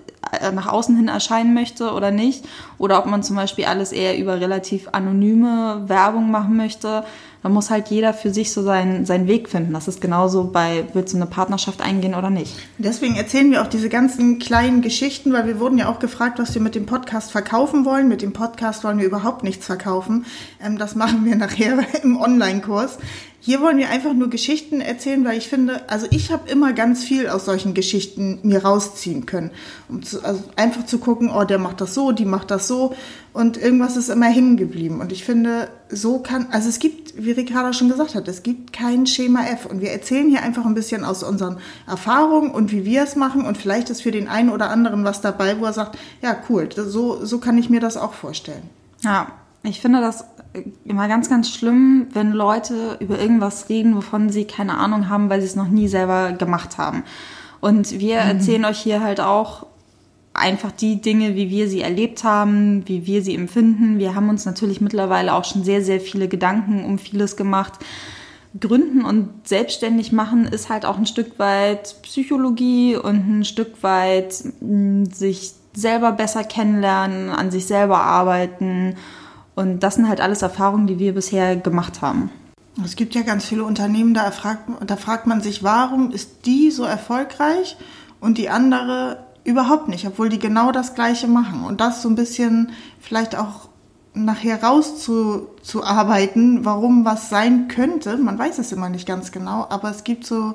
nach 0.53 0.67
außen 0.67 0.97
hin 0.97 1.09
erscheinen 1.09 1.55
möchte 1.55 1.93
oder 1.93 2.11
nicht. 2.11 2.45
Oder 2.79 2.99
ob 2.99 3.07
man 3.07 3.23
zum 3.23 3.37
Beispiel 3.37 3.65
alles 3.65 3.93
eher 3.93 4.19
über 4.19 4.41
relativ 4.41 4.89
anonyme 4.93 5.85
Werbung 5.87 6.31
machen 6.31 6.57
möchte. 6.57 7.05
Da 7.45 7.51
muss 7.51 7.69
halt 7.69 7.89
jeder 7.89 8.15
für 8.15 8.33
sich 8.33 8.55
so 8.55 8.63
seinen, 8.63 9.05
seinen 9.05 9.27
Weg 9.27 9.51
finden. 9.51 9.75
Das 9.75 9.87
ist 9.87 10.01
genauso 10.01 10.45
bei, 10.45 10.87
willst 10.95 11.13
du 11.13 11.19
eine 11.19 11.27
Partnerschaft 11.27 11.83
eingehen 11.83 12.15
oder 12.15 12.31
nicht. 12.31 12.55
Deswegen 12.79 13.17
erzählen 13.17 13.51
wir 13.51 13.61
auch 13.61 13.67
diese 13.67 13.91
ganzen 13.91 14.39
kleinen 14.39 14.81
Geschichten, 14.81 15.31
weil 15.35 15.47
wir 15.47 15.61
wurden 15.61 15.77
ja 15.77 15.91
auch 15.91 15.99
gefragt, 15.99 16.39
was 16.39 16.55
wir 16.55 16.63
mit 16.63 16.75
dem 16.75 16.87
Podcast 16.87 17.33
verkaufen 17.33 17.85
wollen. 17.85 18.09
Mit 18.09 18.23
dem 18.23 18.33
Podcast 18.33 18.83
wollen 18.83 18.99
wir 18.99 19.05
überhaupt 19.05 19.45
nichts 19.45 19.67
verkaufen. 19.67 20.25
Ähm, 20.59 20.79
das 20.79 20.95
machen 20.95 21.27
wir 21.27 21.37
nachher 21.37 21.85
im 22.03 22.17
Online-Kurs. 22.19 22.97
Hier 23.47 23.61
wollen 23.61 23.77
wir 23.77 23.91
einfach 23.91 24.15
nur 24.15 24.31
Geschichten 24.31 24.81
erzählen, 24.81 25.23
weil 25.23 25.37
ich 25.37 25.49
finde, 25.49 25.83
also 25.91 26.07
ich 26.09 26.33
habe 26.33 26.49
immer 26.49 26.73
ganz 26.73 27.05
viel 27.05 27.29
aus 27.29 27.45
solchen 27.45 27.75
Geschichten 27.75 28.39
mir 28.43 28.65
rausziehen 28.65 29.27
können. 29.27 29.51
Um 29.87 30.03
zu, 30.03 30.25
also 30.25 30.43
einfach 30.57 30.87
zu 30.87 30.97
gucken, 30.97 31.31
oh, 31.31 31.45
der 31.45 31.59
macht 31.59 31.83
das 31.83 31.93
so, 31.93 32.13
die 32.13 32.25
macht 32.25 32.51
das 32.51 32.67
so 32.67 32.95
und 33.35 33.59
irgendwas 33.59 33.99
ist 33.99 34.09
immer 34.09 34.29
hängen 34.29 34.57
geblieben. 34.57 35.03
Und 35.03 35.13
ich 35.13 35.25
finde, 35.25 35.69
so 35.91 36.21
kann, 36.21 36.47
also 36.53 36.71
es 36.71 36.79
gibt, 36.79 37.23
wie 37.23 37.33
Ricarda 37.33 37.75
schon 37.75 37.91
gesagt 37.91 38.15
hat, 38.15 38.27
es 38.29 38.43
gibt 38.43 38.73
kein 38.73 39.07
Schema 39.07 39.45
F 39.45 39.67
und 39.67 39.83
wir 39.83 39.91
erzählen 39.91 40.31
hier 40.31 40.43
einfach 40.43 40.65
ein 40.65 40.73
bisschen 40.73 41.05
aus 41.05 41.23
unseren 41.23 41.59
Erfahrungen 41.87 42.51
und 42.51 42.73
wie 42.73 42.87
wir 42.87 43.03
es 43.03 43.15
machen 43.15 43.45
und 43.45 43.59
vielleicht 43.59 43.91
ist 43.91 44.01
für 44.01 44.11
den 44.11 44.27
einen 44.27 44.49
oder 44.49 44.71
anderen 44.71 45.05
was 45.05 45.21
dabei, 45.21 45.61
wo 45.61 45.67
er 45.67 45.75
sagt, 45.75 45.99
ja 46.23 46.35
cool, 46.49 46.71
so, 46.75 47.23
so 47.23 47.41
kann 47.41 47.59
ich 47.59 47.69
mir 47.69 47.81
das 47.81 47.99
auch 47.99 48.15
vorstellen. 48.15 48.71
Ja, 49.03 49.33
ich 49.63 49.83
finde 49.83 50.01
das 50.01 50.25
immer 50.85 51.09
ganz, 51.09 51.29
ganz 51.29 51.51
schlimm, 51.51 52.07
wenn 52.13 52.33
Leute 52.33 52.97
über 53.01 53.19
irgendwas 53.19 53.69
reden, 53.69 53.97
wovon 53.97 54.31
sie 54.31 54.45
keine 54.45 54.79
Ahnung 54.79 55.09
haben, 55.09 55.31
weil 55.31 55.41
sie 55.41 55.47
es 55.47 55.57
noch 55.57 55.69
nie 55.69 55.89
selber 55.89 56.33
gemacht 56.33 56.79
haben. 56.79 57.03
Und 57.61 57.99
wir 57.99 58.23
mhm. 58.23 58.29
erzählen 58.29 58.65
euch 58.65 58.79
hier 58.79 59.03
halt 59.03 59.21
auch 59.21 59.67
einfach 60.35 60.73
die 60.73 61.01
Dinge, 61.01 61.37
wie 61.37 61.49
wir 61.49 61.69
sie 61.69 61.81
erlebt 61.81 62.25
haben, 62.25 62.87
wie 62.87 63.07
wir 63.07 63.23
sie 63.23 63.35
empfinden. 63.35 63.99
Wir 63.99 64.15
haben 64.15 64.29
uns 64.29 64.45
natürlich 64.45 64.81
mittlerweile 64.81 65.33
auch 65.33 65.45
schon 65.45 65.65
sehr, 65.65 65.83
sehr 65.83 66.01
viele 66.01 66.29
Gedanken 66.29 66.85
um 66.85 66.99
vieles 66.99 67.37
gemacht. 67.37 67.75
Gründen 68.59 69.05
und 69.05 69.31
selbstständig 69.49 70.13
machen 70.13 70.47
ist 70.47 70.69
halt 70.69 70.85
auch 70.85 70.97
ein 70.97 71.07
Stück 71.07 71.39
weit 71.39 72.03
Psychologie 72.03 72.97
und 72.97 73.41
ein 73.41 73.45
Stück 73.45 73.83
weit 73.83 74.45
hm, 74.61 75.07
sich 75.07 75.53
selber 75.73 76.13
besser 76.13 76.45
kennenlernen, 76.45 77.31
an 77.31 77.51
sich 77.51 77.67
selber 77.67 78.01
arbeiten 78.01 78.97
und 79.55 79.81
das 79.81 79.97
sind 79.97 80.09
halt 80.09 80.21
alles 80.21 80.43
Erfahrungen, 80.43 80.87
die 80.87 80.99
wir 80.99 81.15
bisher 81.15 81.57
gemacht 81.57 82.03
haben. 82.03 82.31
Es 82.85 82.97
gibt 82.97 83.15
ja 83.15 83.23
ganz 83.23 83.45
viele 83.45 83.65
Unternehmen, 83.65 84.15
da 84.15 84.31
fragt, 84.33 84.69
da 84.85 84.97
fragt 84.97 85.27
man 85.27 85.41
sich, 85.41 85.63
warum 85.63 86.11
ist 86.11 86.47
die 86.47 86.73
so 86.73 86.83
erfolgreich 86.83 87.77
und 88.21 88.37
die 88.37 88.49
andere 88.49 89.19
überhaupt 89.45 89.89
nicht, 89.89 90.07
obwohl 90.07 90.29
die 90.29 90.39
genau 90.39 90.73
das 90.73 90.95
Gleiche 90.95 91.29
machen. 91.29 91.65
Und 91.65 91.81
das 91.81 92.03
so 92.03 92.09
ein 92.09 92.17
bisschen 92.17 92.73
vielleicht 93.01 93.37
auch 93.37 93.69
nachher 94.15 94.63
rauszuarbeiten, 94.63 96.65
warum 96.65 97.05
was 97.05 97.29
sein 97.29 97.69
könnte. 97.69 98.17
Man 98.17 98.39
weiß 98.39 98.59
es 98.59 98.73
immer 98.73 98.89
nicht 98.89 99.07
ganz 99.07 99.33
genau, 99.33 99.67
aber 99.69 99.91
es 99.91 100.05
gibt 100.05 100.27
so, 100.27 100.55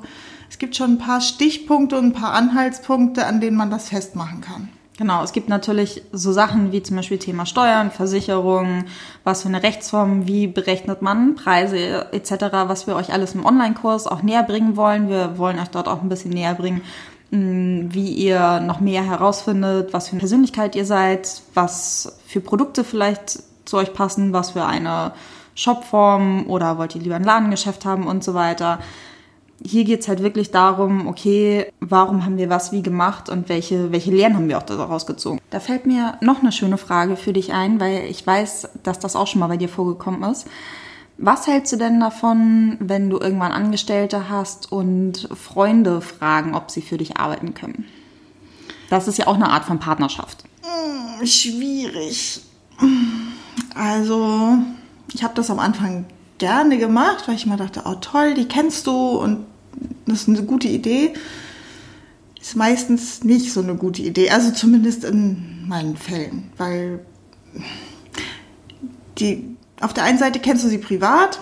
es 0.49 0.57
gibt 0.57 0.75
schon 0.75 0.93
ein 0.93 0.97
paar 0.97 1.21
Stichpunkte 1.21 1.97
und 1.97 2.05
ein 2.05 2.13
paar 2.13 2.33
Anhaltspunkte, 2.33 3.25
an 3.25 3.39
denen 3.39 3.57
man 3.57 3.69
das 3.69 3.89
festmachen 3.89 4.41
kann. 4.41 4.69
Genau, 4.99 5.23
es 5.23 5.31
gibt 5.31 5.47
natürlich 5.47 6.01
so 6.11 6.33
Sachen 6.33 6.73
wie 6.73 6.83
zum 6.83 6.97
Beispiel 6.97 7.19
Thema 7.19 7.45
Steuern, 7.45 7.89
Versicherungen, 7.89 8.83
was 9.23 9.43
für 9.43 9.47
eine 9.47 9.63
Rechtsform, 9.63 10.27
wie 10.27 10.45
berechnet 10.45 11.01
man 11.01 11.35
Preise 11.35 12.11
etc., 12.11 12.33
was 12.67 12.85
wir 12.85 12.97
euch 12.97 13.13
alles 13.13 13.33
im 13.33 13.45
Online-Kurs 13.45 14.07
auch 14.07 14.23
näher 14.23 14.43
bringen 14.43 14.75
wollen. 14.75 15.07
Wir 15.07 15.37
wollen 15.37 15.57
euch 15.57 15.69
dort 15.69 15.87
auch 15.87 16.01
ein 16.01 16.09
bisschen 16.09 16.31
näher 16.31 16.53
bringen, 16.53 16.81
mm, 17.31 17.93
wie 17.93 18.11
ihr 18.11 18.59
noch 18.59 18.81
mehr 18.81 19.01
herausfindet, 19.01 19.93
was 19.93 20.09
für 20.09 20.11
eine 20.11 20.19
Persönlichkeit 20.19 20.75
ihr 20.75 20.85
seid, 20.85 21.43
was 21.53 22.19
für 22.27 22.41
Produkte 22.41 22.83
vielleicht 22.83 23.39
zu 23.63 23.77
euch 23.77 23.93
passen, 23.93 24.33
was 24.33 24.51
für 24.51 24.65
eine 24.65 25.13
Shopform 25.55 26.45
oder 26.47 26.77
wollt 26.77 26.95
ihr 26.95 27.01
lieber 27.01 27.15
ein 27.15 27.23
Ladengeschäft 27.23 27.85
haben 27.85 28.05
und 28.05 28.21
so 28.21 28.33
weiter 28.33 28.79
hier 29.63 29.83
geht's 29.83 30.07
halt 30.07 30.23
wirklich 30.23 30.51
darum, 30.51 31.07
okay, 31.07 31.71
warum 31.79 32.25
haben 32.25 32.37
wir 32.37 32.49
was 32.49 32.71
wie 32.71 32.81
gemacht 32.81 33.29
und 33.29 33.49
welche, 33.49 33.91
welche 33.91 34.11
Lehren 34.11 34.35
haben 34.35 34.47
wir 34.47 34.57
auch 34.57 34.63
daraus 34.63 35.05
gezogen. 35.05 35.39
Da 35.49 35.59
fällt 35.59 35.85
mir 35.85 36.17
noch 36.21 36.41
eine 36.41 36.51
schöne 36.51 36.77
Frage 36.77 37.15
für 37.15 37.33
dich 37.33 37.53
ein, 37.53 37.79
weil 37.79 38.05
ich 38.09 38.25
weiß, 38.25 38.69
dass 38.83 38.99
das 38.99 39.15
auch 39.15 39.27
schon 39.27 39.39
mal 39.39 39.47
bei 39.47 39.57
dir 39.57 39.69
vorgekommen 39.69 40.23
ist. 40.23 40.47
Was 41.17 41.47
hältst 41.47 41.73
du 41.73 41.77
denn 41.77 41.99
davon, 41.99 42.77
wenn 42.79 43.09
du 43.09 43.19
irgendwann 43.19 43.51
Angestellte 43.51 44.29
hast 44.29 44.71
und 44.71 45.27
Freunde 45.33 45.99
fragen, 45.99 46.55
ob 46.55 46.71
sie 46.71 46.81
für 46.81 46.97
dich 46.97 47.17
arbeiten 47.17 47.53
können? 47.53 47.85
Das 48.89 49.07
ist 49.07 49.17
ja 49.17 49.27
auch 49.27 49.35
eine 49.35 49.49
Art 49.49 49.65
von 49.65 49.79
Partnerschaft. 49.79 50.45
Hm, 50.61 51.25
schwierig. 51.27 52.41
Also, 53.75 54.57
ich 55.13 55.23
habe 55.23 55.33
das 55.35 55.49
am 55.49 55.59
Anfang 55.59 56.05
gerne 56.39 56.77
gemacht, 56.77 57.27
weil 57.27 57.35
ich 57.35 57.45
immer 57.45 57.57
dachte, 57.57 57.83
oh 57.85 57.95
toll, 57.95 58.33
die 58.33 58.47
kennst 58.47 58.87
du 58.87 58.91
und 58.91 59.45
das 60.05 60.21
ist 60.21 60.29
eine 60.29 60.43
gute 60.43 60.67
Idee. 60.67 61.13
Ist 62.41 62.55
meistens 62.55 63.23
nicht 63.23 63.53
so 63.53 63.61
eine 63.61 63.75
gute 63.75 64.01
Idee, 64.01 64.31
also 64.31 64.51
zumindest 64.51 65.03
in 65.03 65.67
meinen 65.67 65.97
Fällen, 65.97 66.51
weil 66.57 67.05
die, 69.19 69.55
auf 69.81 69.93
der 69.93 70.03
einen 70.03 70.17
Seite 70.17 70.39
kennst 70.39 70.63
du 70.63 70.69
sie 70.69 70.77
privat 70.77 71.39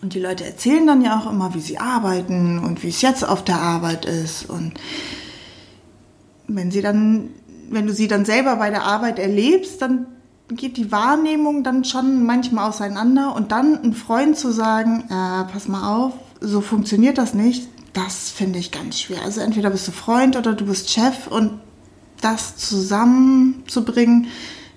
und 0.00 0.14
die 0.14 0.20
Leute 0.20 0.44
erzählen 0.44 0.86
dann 0.86 1.02
ja 1.02 1.18
auch 1.18 1.30
immer, 1.30 1.54
wie 1.54 1.60
sie 1.60 1.78
arbeiten 1.78 2.58
und 2.60 2.82
wie 2.82 2.88
es 2.88 3.02
jetzt 3.02 3.28
auf 3.28 3.44
der 3.44 3.60
Arbeit 3.60 4.06
ist 4.06 4.48
und 4.48 4.74
wenn 6.46 6.70
sie 6.70 6.82
dann, 6.82 7.30
wenn 7.68 7.86
du 7.86 7.92
sie 7.92 8.08
dann 8.08 8.24
selber 8.24 8.56
bei 8.56 8.70
der 8.70 8.82
Arbeit 8.82 9.18
erlebst, 9.18 9.82
dann 9.82 10.06
geht 10.56 10.76
die 10.76 10.92
Wahrnehmung 10.92 11.62
dann 11.62 11.84
schon 11.84 12.24
manchmal 12.24 12.68
auseinander 12.68 13.34
und 13.34 13.52
dann 13.52 13.82
ein 13.82 13.94
Freund 13.94 14.36
zu 14.36 14.52
sagen, 14.52 15.04
äh, 15.08 15.52
pass 15.52 15.68
mal 15.68 15.96
auf, 15.96 16.12
so 16.40 16.60
funktioniert 16.60 17.18
das 17.18 17.34
nicht, 17.34 17.68
das 17.92 18.30
finde 18.30 18.58
ich 18.58 18.70
ganz 18.70 19.00
schwer. 19.00 19.22
Also 19.24 19.40
entweder 19.40 19.70
bist 19.70 19.86
du 19.88 19.92
Freund 19.92 20.36
oder 20.36 20.54
du 20.54 20.66
bist 20.66 20.90
Chef 20.90 21.26
und 21.28 21.60
das 22.20 22.56
zusammenzubringen, 22.56 24.26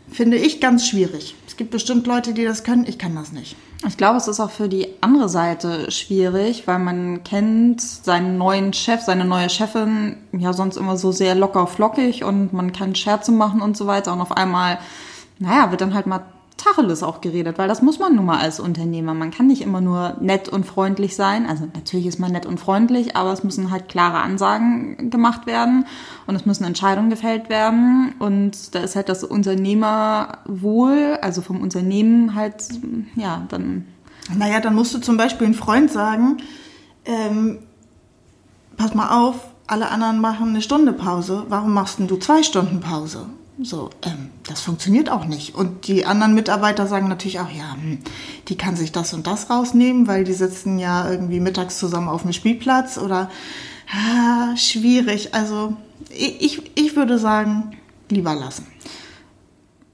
finde 0.10 0.38
ich 0.38 0.62
ganz 0.62 0.88
schwierig. 0.88 1.36
Es 1.48 1.58
gibt 1.58 1.72
bestimmt 1.72 2.08
Leute, 2.08 2.34
die 2.34 2.46
das 2.46 2.64
können, 2.64 2.86
ich 2.88 2.98
kann 2.98 3.16
das 3.16 3.32
nicht. 3.32 3.56
Ich 3.88 3.98
glaube, 3.98 4.18
es 4.18 4.28
ist 4.28 4.40
auch 4.40 4.50
für 4.50 4.70
die 4.70 4.88
andere 5.02 5.28
Seite 5.28 5.92
schwierig, 5.92 6.68
weil 6.68 6.80
man 6.80 7.24
kennt 7.24 7.82
seinen 7.82 8.38
neuen 8.38 8.74
Chef, 8.74 9.02
seine 9.02 9.26
neue 9.26 9.50
Chefin 9.50 10.18
ja 10.32 10.54
sonst 10.54 10.78
immer 10.78 10.98
so 10.98 11.12
sehr 11.12 11.36
locker 11.36 11.68
flockig 11.68 12.24
und 12.24 12.54
man 12.54 12.72
kann 12.72 12.96
Scherze 12.96 13.32
machen 13.32 13.62
und 13.62 13.76
so 13.76 13.88
weiter 13.88 14.14
und 14.14 14.22
auf 14.22 14.32
einmal 14.32 14.80
naja, 15.40 15.72
wird 15.72 15.82
dann 15.82 15.94
halt 15.94 16.08
mal 16.08 16.24
Tacheles 16.58 17.04
auch 17.04 17.22
geredet, 17.22 17.58
weil 17.58 17.68
das 17.68 17.82
muss 17.82 18.00
man 18.00 18.16
nun 18.16 18.26
mal 18.26 18.40
als 18.40 18.60
Unternehmer. 18.60 19.14
Man 19.14 19.32
kann 19.32 19.48
nicht 19.48 19.62
immer 19.62 19.82
nur 19.82 20.16
nett 20.22 20.50
und 20.50 20.66
freundlich 20.66 21.16
sein. 21.16 21.46
Also 21.46 21.68
natürlich 21.74 22.06
ist 22.06 22.20
man 22.20 22.32
nett 22.32 22.46
und 22.46 22.60
freundlich, 22.60 23.16
aber 23.16 23.34
es 23.34 23.44
müssen 23.44 23.72
halt 23.72 23.90
klare 23.90 24.20
Ansagen 24.20 25.10
gemacht 25.10 25.46
werden 25.46 25.86
und 26.28 26.36
es 26.36 26.46
müssen 26.46 26.64
Entscheidungen 26.64 27.10
gefällt 27.10 27.50
werden. 27.50 28.14
Und 28.20 28.76
da 28.76 28.80
ist 28.80 28.96
halt 28.96 29.10
das 29.10 29.24
Unternehmerwohl, 29.24 31.18
also 31.22 31.42
vom 31.42 31.60
Unternehmen 31.62 32.36
halt, 32.36 32.64
ja, 33.16 33.44
dann. 33.50 33.86
Naja, 34.38 34.62
dann 34.62 34.76
musst 34.76 34.94
du 34.94 35.00
zum 35.00 35.18
Beispiel 35.18 35.48
einen 35.48 35.56
Freund 35.56 35.92
sagen, 35.92 36.38
ähm, 37.04 37.60
pass 38.78 38.94
mal 38.94 39.10
auf, 39.10 39.36
alle 39.68 39.90
anderen 39.90 40.22
machen 40.22 40.50
eine 40.50 40.62
Stunde 40.62 40.94
Pause, 40.94 41.46
warum 41.50 41.74
machst 41.74 42.00
denn 42.00 42.08
du 42.08 42.16
zwei 42.16 42.42
Stunden 42.42 42.80
Pause? 42.80 43.28
So, 43.62 43.92
ähm, 44.02 44.32
das 44.48 44.62
funktioniert 44.62 45.10
auch 45.10 45.26
nicht. 45.26 45.54
Und 45.54 45.88
die 45.88 46.06
anderen 46.06 46.34
Mitarbeiter 46.34 46.88
sagen 46.88 47.08
natürlich 47.08 47.40
auch, 47.40 47.50
ja, 47.50 47.76
hm, 47.76 48.00
die 48.48 48.58
kann 48.58 48.76
sich 48.76 48.92
das 48.92 49.14
und 49.14 49.28
das 49.28 49.50
rausnehmen, 49.50 50.08
weil 50.08 50.24
die 50.24 50.34
sitzen 50.34 50.80
ja 50.80 51.10
irgendwie 51.10 51.40
mittags 51.40 51.78
zusammen 51.78 52.08
auf 52.10 52.24
dem 52.24 52.34
Spielplatz 52.34 52.98
oder 52.98 53.30
ah, 53.92 54.58
schwierig. 54.58 55.36
Also 55.36 55.76
ich, 56.10 56.72
ich 56.76 56.96
würde 56.96 57.20
sagen, 57.20 57.78
lieber 58.10 58.34
lassen. 58.34 58.68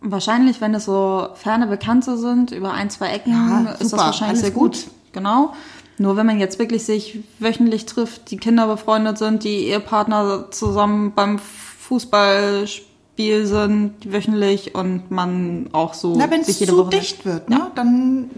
Wahrscheinlich, 0.02 0.62
wenn 0.62 0.74
es 0.74 0.86
so 0.86 1.28
ferne 1.36 1.68
Bekannte 1.68 2.18
sind, 2.18 2.52
über 2.52 2.72
ein, 2.72 2.90
zwei 2.90 3.10
Ecken, 3.10 3.34
ja, 3.34 3.72
ist 3.74 3.92
das 3.92 4.00
wahrscheinlich 4.00 4.40
sehr 4.40 4.52
gut. 4.52 4.86
gut. 4.86 4.92
Genau. 5.12 5.54
Nur 5.98 6.16
wenn 6.16 6.26
man 6.26 6.40
jetzt 6.40 6.60
wirklich 6.60 6.86
sich 6.86 7.20
wöchentlich 7.40 7.86
trifft, 7.86 8.32
die 8.32 8.38
Kinder 8.38 8.68
befreundet 8.68 9.18
sind, 9.18 9.44
die 9.44 9.66
Ehepartner 9.66 10.50
zusammen 10.52 11.12
beim 11.14 11.40
Fußball 11.40 12.66
spielen, 12.68 12.89
Spiel 13.20 13.46
sind 13.46 14.14
wöchentlich 14.14 14.76
und 14.76 15.12
man 15.12 15.68
auch 15.74 15.94
so 15.94 16.16
Na, 16.18 16.32
wenn 16.32 16.40
es 16.40 16.58
zu 16.58 16.78
Woche 16.78 16.92
dicht 16.92 17.26
wird, 17.26 17.50
ne? 17.50 17.58
Ja. 17.58 17.72
dann, 17.76 18.30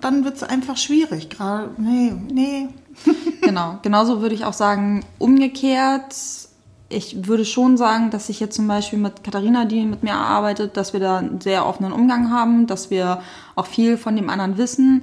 dann 0.00 0.24
wird 0.24 0.36
es 0.36 0.44
einfach 0.44 0.76
schwierig. 0.76 1.30
Gerade, 1.30 1.70
nee, 1.78 2.12
nee. 2.32 2.68
genau, 3.42 3.80
genauso 3.82 4.22
würde 4.22 4.36
ich 4.36 4.44
auch 4.44 4.52
sagen, 4.52 5.04
umgekehrt, 5.18 6.14
ich 6.88 7.26
würde 7.26 7.44
schon 7.44 7.76
sagen, 7.76 8.10
dass 8.10 8.28
ich 8.28 8.38
jetzt 8.38 8.54
zum 8.54 8.68
Beispiel 8.68 9.00
mit 9.00 9.24
Katharina, 9.24 9.64
die 9.64 9.84
mit 9.84 10.04
mir 10.04 10.14
arbeitet, 10.14 10.76
dass 10.76 10.92
wir 10.92 11.00
da 11.00 11.18
einen 11.18 11.40
sehr 11.40 11.66
offenen 11.66 11.90
Umgang 11.90 12.30
haben, 12.30 12.68
dass 12.68 12.88
wir 12.88 13.22
auch 13.56 13.66
viel 13.66 13.96
von 13.96 14.14
dem 14.14 14.30
anderen 14.30 14.58
wissen. 14.58 15.02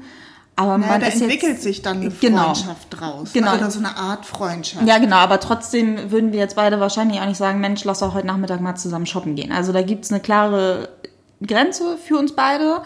Aber 0.59 0.79
naja, 0.79 0.93
man 0.93 1.01
da 1.01 1.07
entwickelt 1.07 1.53
jetzt, 1.53 1.61
sich 1.61 1.83
dann 1.83 2.01
eine 2.01 2.09
genau. 2.09 2.45
Freundschaft 2.45 2.87
draus. 2.89 3.31
Genau. 3.31 3.53
Oder 3.53 3.69
so 3.69 3.77
eine 3.77 3.95
Art 3.95 4.25
Freundschaft. 4.25 4.87
Ja, 4.87 4.97
genau. 4.97 5.17
Aber 5.17 5.39
trotzdem 5.39 6.09
würden 6.09 6.33
wir 6.33 6.39
jetzt 6.39 6.55
beide 6.55 6.79
wahrscheinlich 6.79 7.21
auch 7.21 7.27
nicht 7.27 7.37
sagen, 7.37 7.61
Mensch, 7.61 7.83
lass 7.83 7.99
doch 7.99 8.15
heute 8.15 8.25
Nachmittag 8.25 8.59
mal 8.59 8.75
zusammen 8.75 9.05
shoppen 9.05 9.35
gehen. 9.35 9.51
Also 9.51 9.71
da 9.71 9.83
gibt's 9.83 10.11
eine 10.11 10.19
klare 10.19 10.89
Grenze 11.45 11.97
für 12.03 12.17
uns 12.17 12.33
beide, 12.33 12.81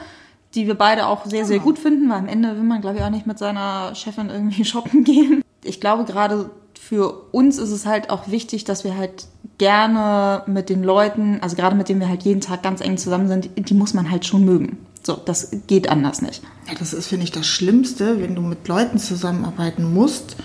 die 0.54 0.68
wir 0.68 0.76
beide 0.76 1.08
auch 1.08 1.26
sehr, 1.26 1.46
sehr 1.46 1.60
genau. 1.60 1.70
gut 1.70 1.80
finden, 1.80 2.10
weil 2.10 2.18
am 2.18 2.28
Ende 2.28 2.58
will 2.58 2.64
man, 2.64 2.82
glaube 2.82 2.98
ich, 2.98 3.04
auch 3.04 3.10
nicht 3.10 3.26
mit 3.26 3.40
seiner 3.40 3.96
Chefin 3.96 4.30
irgendwie 4.30 4.66
shoppen 4.66 5.06
gehen. 5.06 5.42
Ich 5.64 5.80
glaube, 5.80 6.04
gerade 6.04 6.50
für 6.78 7.30
uns 7.32 7.58
ist 7.58 7.72
es 7.72 7.86
halt 7.86 8.10
auch 8.10 8.28
wichtig, 8.28 8.66
dass 8.66 8.84
wir 8.84 8.98
halt 8.98 9.28
gerne 9.60 10.44
mit 10.46 10.68
den 10.68 10.84
Leuten, 10.84 11.40
also 11.42 11.56
gerade 11.56 11.78
mit 11.78 11.88
denen 11.88 12.02
wir 12.02 12.10
halt 12.10 12.24
jeden 12.24 12.42
Tag 12.42 12.64
ganz 12.64 12.82
eng 12.82 12.98
zusammen 12.98 13.30
sind, 13.30 13.50
die 13.56 13.74
muss 13.74 13.94
man 13.94 14.12
halt 14.12 14.26
schon 14.26 14.44
mögen. 14.44 14.78
So, 15.12 15.20
das 15.26 15.52
geht 15.68 15.90
anders 15.90 16.22
nicht. 16.22 16.42
Ja, 16.70 16.74
das 16.80 16.94
ist, 16.94 17.08
finde 17.08 17.26
ich, 17.26 17.32
das 17.32 17.46
Schlimmste, 17.46 18.22
wenn 18.22 18.34
du 18.34 18.42
mit 18.42 18.66
Leuten 18.70 18.98
zusammenarbeiten 18.98 19.94
musst, 19.94 20.38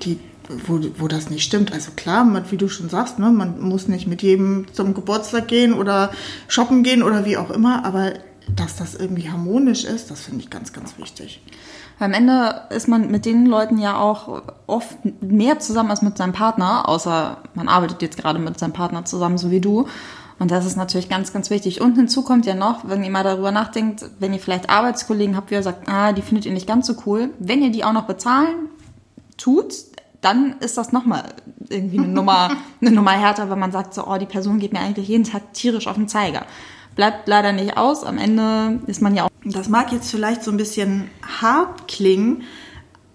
die, 0.00 0.18
wo, 0.66 0.80
wo 0.96 1.08
das 1.08 1.28
nicht 1.28 1.44
stimmt. 1.44 1.74
Also 1.74 1.90
klar, 1.94 2.26
wie 2.50 2.56
du 2.56 2.70
schon 2.70 2.88
sagst, 2.88 3.18
ne, 3.18 3.28
man 3.30 3.60
muss 3.60 3.86
nicht 3.86 4.06
mit 4.06 4.22
jedem 4.22 4.64
zum 4.72 4.94
Geburtstag 4.94 5.46
gehen 5.46 5.74
oder 5.74 6.10
shoppen 6.48 6.82
gehen 6.82 7.02
oder 7.02 7.26
wie 7.26 7.36
auch 7.36 7.50
immer, 7.50 7.84
aber 7.84 8.14
dass 8.56 8.76
das 8.76 8.94
irgendwie 8.94 9.28
harmonisch 9.28 9.84
ist, 9.84 10.10
das 10.10 10.22
finde 10.22 10.40
ich 10.40 10.48
ganz, 10.48 10.72
ganz 10.72 10.96
wichtig. 10.96 11.42
Am 11.98 12.14
Ende 12.14 12.62
ist 12.70 12.88
man 12.88 13.10
mit 13.10 13.26
den 13.26 13.44
Leuten 13.44 13.76
ja 13.76 13.98
auch 13.98 14.42
oft 14.66 14.96
mehr 15.20 15.58
zusammen 15.58 15.90
als 15.90 16.00
mit 16.00 16.16
seinem 16.16 16.32
Partner, 16.32 16.88
außer 16.88 17.42
man 17.52 17.68
arbeitet 17.68 18.00
jetzt 18.00 18.16
gerade 18.16 18.38
mit 18.38 18.58
seinem 18.58 18.72
Partner 18.72 19.04
zusammen, 19.04 19.36
so 19.36 19.50
wie 19.50 19.60
du. 19.60 19.86
Und 20.38 20.50
das 20.50 20.66
ist 20.66 20.76
natürlich 20.76 21.08
ganz, 21.08 21.32
ganz 21.32 21.50
wichtig. 21.50 21.80
Und 21.80 21.94
hinzu 21.94 22.22
kommt 22.22 22.44
ja 22.46 22.54
noch, 22.54 22.88
wenn 22.88 23.04
ihr 23.04 23.10
mal 23.10 23.22
darüber 23.22 23.52
nachdenkt, 23.52 24.04
wenn 24.18 24.32
ihr 24.32 24.40
vielleicht 24.40 24.68
Arbeitskollegen 24.68 25.36
habt, 25.36 25.50
wie 25.50 25.54
ihr 25.54 25.62
sagt, 25.62 25.88
ah, 25.88 26.12
die 26.12 26.22
findet 26.22 26.46
ihr 26.46 26.52
nicht 26.52 26.66
ganz 26.66 26.86
so 26.86 26.94
cool, 27.06 27.30
wenn 27.38 27.62
ihr 27.62 27.70
die 27.70 27.84
auch 27.84 27.92
noch 27.92 28.06
bezahlen 28.06 28.68
tut, 29.36 29.74
dann 30.20 30.56
ist 30.60 30.78
das 30.78 30.92
nochmal 30.92 31.34
irgendwie 31.68 31.98
eine 31.98 32.08
Nummer, 32.08 32.50
eine 32.80 32.90
Nummer 32.90 33.12
härter, 33.12 33.50
wenn 33.50 33.58
man 33.58 33.72
sagt 33.72 33.94
so, 33.94 34.06
oh, 34.06 34.16
die 34.16 34.26
Person 34.26 34.58
geht 34.58 34.72
mir 34.72 34.80
eigentlich 34.80 35.08
jeden 35.08 35.24
Tag 35.24 35.52
tierisch 35.52 35.86
auf 35.86 35.96
den 35.96 36.08
Zeiger. 36.08 36.46
Bleibt 36.96 37.28
leider 37.28 37.52
nicht 37.52 37.76
aus. 37.76 38.04
Am 38.04 38.18
Ende 38.18 38.80
ist 38.86 39.02
man 39.02 39.14
ja 39.14 39.24
auch. 39.24 39.30
Das 39.44 39.68
mag 39.68 39.92
jetzt 39.92 40.10
vielleicht 40.10 40.42
so 40.42 40.50
ein 40.50 40.56
bisschen 40.56 41.10
hart 41.40 41.88
klingen, 41.88 42.42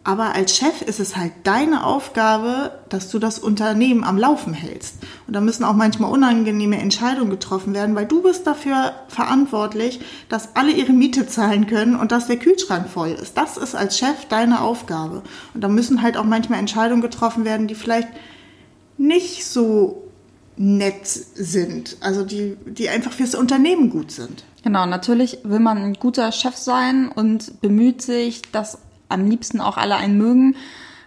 aber 0.03 0.33
als 0.33 0.55
Chef 0.55 0.81
ist 0.81 0.99
es 0.99 1.17
halt 1.17 1.33
deine 1.43 1.85
Aufgabe, 1.85 2.71
dass 2.87 3.11
du 3.11 3.19
das 3.19 3.37
Unternehmen 3.37 4.03
am 4.03 4.17
Laufen 4.17 4.53
hältst. 4.53 4.95
Und 5.27 5.35
da 5.35 5.41
müssen 5.41 5.65
auch 5.65 5.73
manchmal 5.73 6.09
unangenehme 6.09 6.77
Entscheidungen 6.77 7.29
getroffen 7.29 7.73
werden, 7.73 7.95
weil 7.95 8.05
du 8.05 8.23
bist 8.23 8.47
dafür 8.47 8.93
verantwortlich, 9.09 9.99
dass 10.29 10.55
alle 10.55 10.71
ihre 10.71 10.93
Miete 10.93 11.27
zahlen 11.27 11.67
können 11.67 11.95
und 11.95 12.11
dass 12.11 12.27
der 12.27 12.37
Kühlschrank 12.37 12.87
voll 12.89 13.09
ist. 13.09 13.37
Das 13.37 13.57
ist 13.57 13.75
als 13.75 13.99
Chef 13.99 14.25
deine 14.29 14.61
Aufgabe. 14.61 15.21
Und 15.53 15.61
da 15.61 15.67
müssen 15.67 16.01
halt 16.01 16.17
auch 16.17 16.23
manchmal 16.23 16.59
Entscheidungen 16.59 17.01
getroffen 17.01 17.43
werden, 17.43 17.67
die 17.67 17.75
vielleicht 17.75 18.07
nicht 18.97 19.45
so 19.45 20.09
nett 20.55 21.07
sind. 21.07 21.97
Also 21.99 22.23
die, 22.23 22.57
die 22.65 22.89
einfach 22.89 23.11
fürs 23.11 23.35
Unternehmen 23.35 23.89
gut 23.89 24.11
sind. 24.11 24.43
Genau, 24.63 24.85
natürlich 24.85 25.39
will 25.43 25.59
man 25.59 25.77
ein 25.77 25.93
guter 25.93 26.31
Chef 26.31 26.55
sein 26.55 27.09
und 27.09 27.61
bemüht 27.61 28.01
sich, 28.01 28.41
dass 28.51 28.79
am 29.09 29.27
liebsten 29.27 29.59
auch 29.59 29.77
alle 29.77 29.95
einen 29.95 30.17
mögen. 30.17 30.55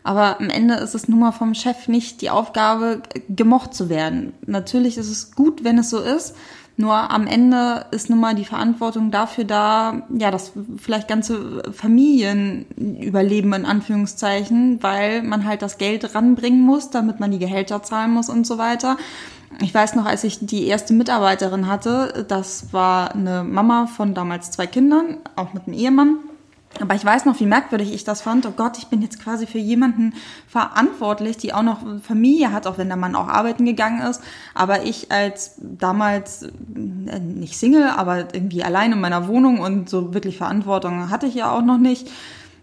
Aber 0.04 0.40
am 0.40 0.50
Ende 0.50 0.74
ist 0.74 0.94
es 0.94 1.08
nun 1.08 1.20
mal 1.20 1.32
vom 1.32 1.54
Chef 1.54 1.88
nicht 1.88 2.22
die 2.22 2.30
Aufgabe, 2.30 3.02
gemocht 3.28 3.72
zu 3.72 3.88
werden. 3.88 4.32
Natürlich 4.46 4.98
ist 4.98 5.10
es 5.10 5.32
gut, 5.32 5.64
wenn 5.64 5.78
es 5.78 5.90
so 5.90 6.00
ist. 6.00 6.34
Nur 6.76 6.94
am 6.94 7.26
Ende 7.26 7.86
ist 7.90 8.08
nun 8.08 8.18
mal 8.18 8.34
die 8.34 8.46
Verantwortung 8.46 9.10
dafür 9.10 9.44
da, 9.44 10.02
ja, 10.08 10.30
dass 10.30 10.52
vielleicht 10.78 11.06
ganze 11.06 11.62
Familien 11.70 12.64
überleben, 13.00 13.52
in 13.52 13.66
Anführungszeichen, 13.66 14.82
weil 14.82 15.22
man 15.22 15.44
halt 15.44 15.60
das 15.60 15.76
Geld 15.76 16.14
ranbringen 16.14 16.62
muss, 16.62 16.90
damit 16.90 17.20
man 17.20 17.30
die 17.30 17.38
Gehälter 17.38 17.82
zahlen 17.82 18.10
muss 18.10 18.30
und 18.30 18.46
so 18.46 18.56
weiter. 18.56 18.96
Ich 19.60 19.74
weiß 19.74 19.94
noch, 19.96 20.06
als 20.06 20.24
ich 20.24 20.38
die 20.40 20.66
erste 20.66 20.94
Mitarbeiterin 20.94 21.66
hatte, 21.66 22.24
das 22.26 22.72
war 22.72 23.14
eine 23.14 23.44
Mama 23.44 23.86
von 23.86 24.14
damals 24.14 24.50
zwei 24.50 24.66
Kindern, 24.66 25.18
auch 25.36 25.52
mit 25.52 25.66
einem 25.66 25.76
Ehemann. 25.76 26.16
Aber 26.80 26.94
ich 26.94 27.04
weiß 27.04 27.26
noch, 27.26 27.38
wie 27.38 27.46
merkwürdig 27.46 27.92
ich 27.92 28.04
das 28.04 28.22
fand. 28.22 28.46
Oh 28.46 28.52
Gott, 28.56 28.78
ich 28.78 28.86
bin 28.86 29.02
jetzt 29.02 29.22
quasi 29.22 29.46
für 29.46 29.58
jemanden 29.58 30.14
verantwortlich, 30.48 31.36
die 31.36 31.52
auch 31.52 31.62
noch 31.62 31.80
Familie 32.02 32.52
hat, 32.52 32.66
auch 32.66 32.78
wenn 32.78 32.88
der 32.88 32.96
Mann 32.96 33.14
auch 33.14 33.28
arbeiten 33.28 33.64
gegangen 33.64 34.00
ist. 34.00 34.22
Aber 34.54 34.84
ich 34.84 35.12
als 35.12 35.56
damals 35.58 36.42
äh, 36.42 37.18
nicht 37.20 37.58
Single, 37.58 37.88
aber 37.88 38.34
irgendwie 38.34 38.64
allein 38.64 38.92
in 38.92 39.00
meiner 39.00 39.28
Wohnung 39.28 39.60
und 39.60 39.88
so 39.90 40.14
wirklich 40.14 40.38
Verantwortung 40.38 41.10
hatte 41.10 41.26
ich 41.26 41.34
ja 41.34 41.52
auch 41.52 41.62
noch 41.62 41.78
nicht 41.78 42.08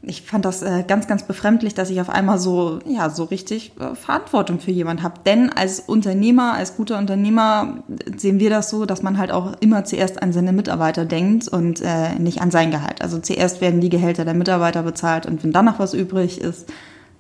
ich 0.02 0.22
fand 0.22 0.46
das 0.46 0.62
äh, 0.62 0.84
ganz, 0.88 1.08
ganz 1.08 1.24
befremdlich, 1.24 1.74
dass 1.74 1.90
ich 1.90 2.00
auf 2.00 2.10
einmal 2.10 2.40
so, 2.40 2.80
ja, 2.86 3.10
so 3.10 3.26
richtig 3.26 3.74
äh, 3.80 3.96
Verantwortung 3.96 4.60
für 4.60 4.72
jemand 4.72 5.04
habe. 5.04 5.16
Denn 5.26 5.50
als 5.52 5.82
Unternehmer, 5.82 6.54
als 6.54 6.78
guter 6.78 6.98
Unternehmer 6.98 7.84
sehen 8.16 8.40
wir 8.40 8.50
das 8.50 8.70
so, 8.70 8.86
dass 8.86 9.04
man 9.04 9.18
halt 9.18 9.32
auch 9.32 9.54
immer 9.60 9.84
zuerst 9.84 10.22
an 10.22 10.32
seine 10.32 10.54
Mitarbeiter 10.54 11.04
denkt 11.04 11.50
und 11.50 11.82
äh, 11.82 12.18
nicht 12.18 12.42
an 12.42 12.50
sein 12.50 12.72
Gehalt. 12.72 13.02
Also 13.02 13.20
zuerst 13.20 13.60
werden 13.60 13.82
die 13.82 13.90
Gehälter 13.90 14.24
der 14.24 14.36
Mitarbeiter 14.36 14.84
bezahlt 14.84 15.26
und 15.26 15.44
wenn 15.44 15.52
dann 15.52 15.66
noch 15.66 15.80
was 15.80 15.94
übrig 15.94 16.40
ist, 16.40 16.72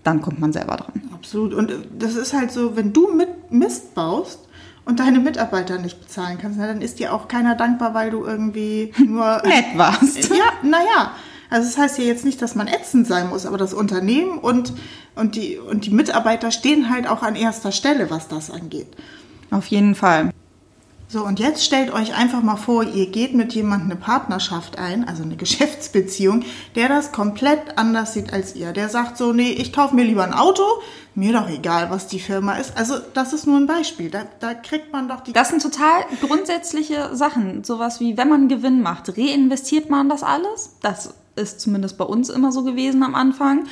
dann 0.05 0.21
kommt 0.21 0.39
man 0.39 0.53
selber 0.53 0.77
dran. 0.77 1.01
Absolut. 1.13 1.53
Und 1.53 1.73
das 1.97 2.15
ist 2.15 2.33
halt 2.33 2.51
so, 2.51 2.77
wenn 2.77 2.93
du 2.93 3.13
mit 3.13 3.51
Mist 3.51 3.93
baust, 3.93 4.39
und 4.85 4.99
deine 4.99 5.19
Mitarbeiter 5.19 5.77
nicht 5.77 6.01
bezahlen 6.01 6.39
kannst, 6.41 6.59
dann 6.59 6.81
ist 6.81 6.97
dir 6.97 7.13
auch 7.13 7.27
keiner 7.27 7.53
dankbar, 7.53 7.93
weil 7.93 8.09
du 8.09 8.25
irgendwie 8.25 8.91
nur 9.05 9.39
nett 9.45 9.65
warst. 9.75 10.29
Ja, 10.29 10.51
naja. 10.63 11.11
Also 11.49 11.67
das 11.67 11.77
heißt 11.77 11.97
ja 11.97 12.03
jetzt 12.03 12.25
nicht, 12.25 12.41
dass 12.41 12.55
man 12.55 12.67
ätzend 12.67 13.07
sein 13.07 13.29
muss, 13.29 13.45
aber 13.45 13.57
das 13.57 13.73
Unternehmen 13.73 14.37
und, 14.37 14.73
und, 15.15 15.35
die, 15.35 15.57
und 15.57 15.85
die 15.85 15.91
Mitarbeiter 15.91 16.51
stehen 16.51 16.89
halt 16.89 17.07
auch 17.07 17.23
an 17.23 17.35
erster 17.35 17.71
Stelle, 17.71 18.09
was 18.09 18.27
das 18.27 18.51
angeht. 18.51 18.87
Auf 19.51 19.65
jeden 19.67 19.95
Fall. 19.95 20.31
So, 21.11 21.25
und 21.25 21.39
jetzt 21.39 21.65
stellt 21.65 21.91
euch 21.91 22.15
einfach 22.15 22.43
mal 22.43 22.55
vor, 22.55 22.83
ihr 22.83 23.07
geht 23.09 23.33
mit 23.33 23.53
jemandem 23.53 23.89
eine 23.89 23.99
Partnerschaft 23.99 24.77
ein, 24.77 25.07
also 25.07 25.23
eine 25.23 25.35
Geschäftsbeziehung, 25.37 26.43
der 26.75 26.87
das 26.87 27.11
komplett 27.11 27.79
anders 27.79 28.13
sieht 28.13 28.31
als 28.31 28.55
ihr. 28.55 28.73
Der 28.73 28.89
sagt 28.89 29.17
so, 29.17 29.33
nee, 29.33 29.49
ich 29.49 29.73
kaufe 29.73 29.95
mir 29.95 30.03
lieber 30.03 30.23
ein 30.23 30.35
Auto, 30.35 30.61
mir 31.15 31.33
doch 31.33 31.49
egal, 31.49 31.89
was 31.89 32.05
die 32.05 32.19
Firma 32.19 32.57
ist. 32.57 32.77
Also 32.77 32.99
das 33.15 33.33
ist 33.33 33.47
nur 33.47 33.57
ein 33.57 33.65
Beispiel. 33.65 34.11
Da, 34.11 34.25
da 34.39 34.53
kriegt 34.53 34.93
man 34.93 35.09
doch 35.09 35.21
die... 35.21 35.33
Das 35.33 35.49
sind 35.49 35.63
total 35.63 36.03
grundsätzliche 36.21 37.15
Sachen. 37.15 37.63
Sowas 37.63 37.99
wie, 37.99 38.15
wenn 38.15 38.29
man 38.29 38.47
Gewinn 38.47 38.83
macht, 38.83 39.17
reinvestiert 39.17 39.89
man 39.89 40.09
das 40.09 40.21
alles? 40.21 40.75
Das 40.83 41.15
ist 41.39 41.59
zumindest 41.59 41.97
bei 41.97 42.05
uns 42.05 42.29
immer 42.29 42.51
so 42.51 42.63
gewesen 42.63 43.03
am 43.03 43.15
Anfang. 43.15 43.65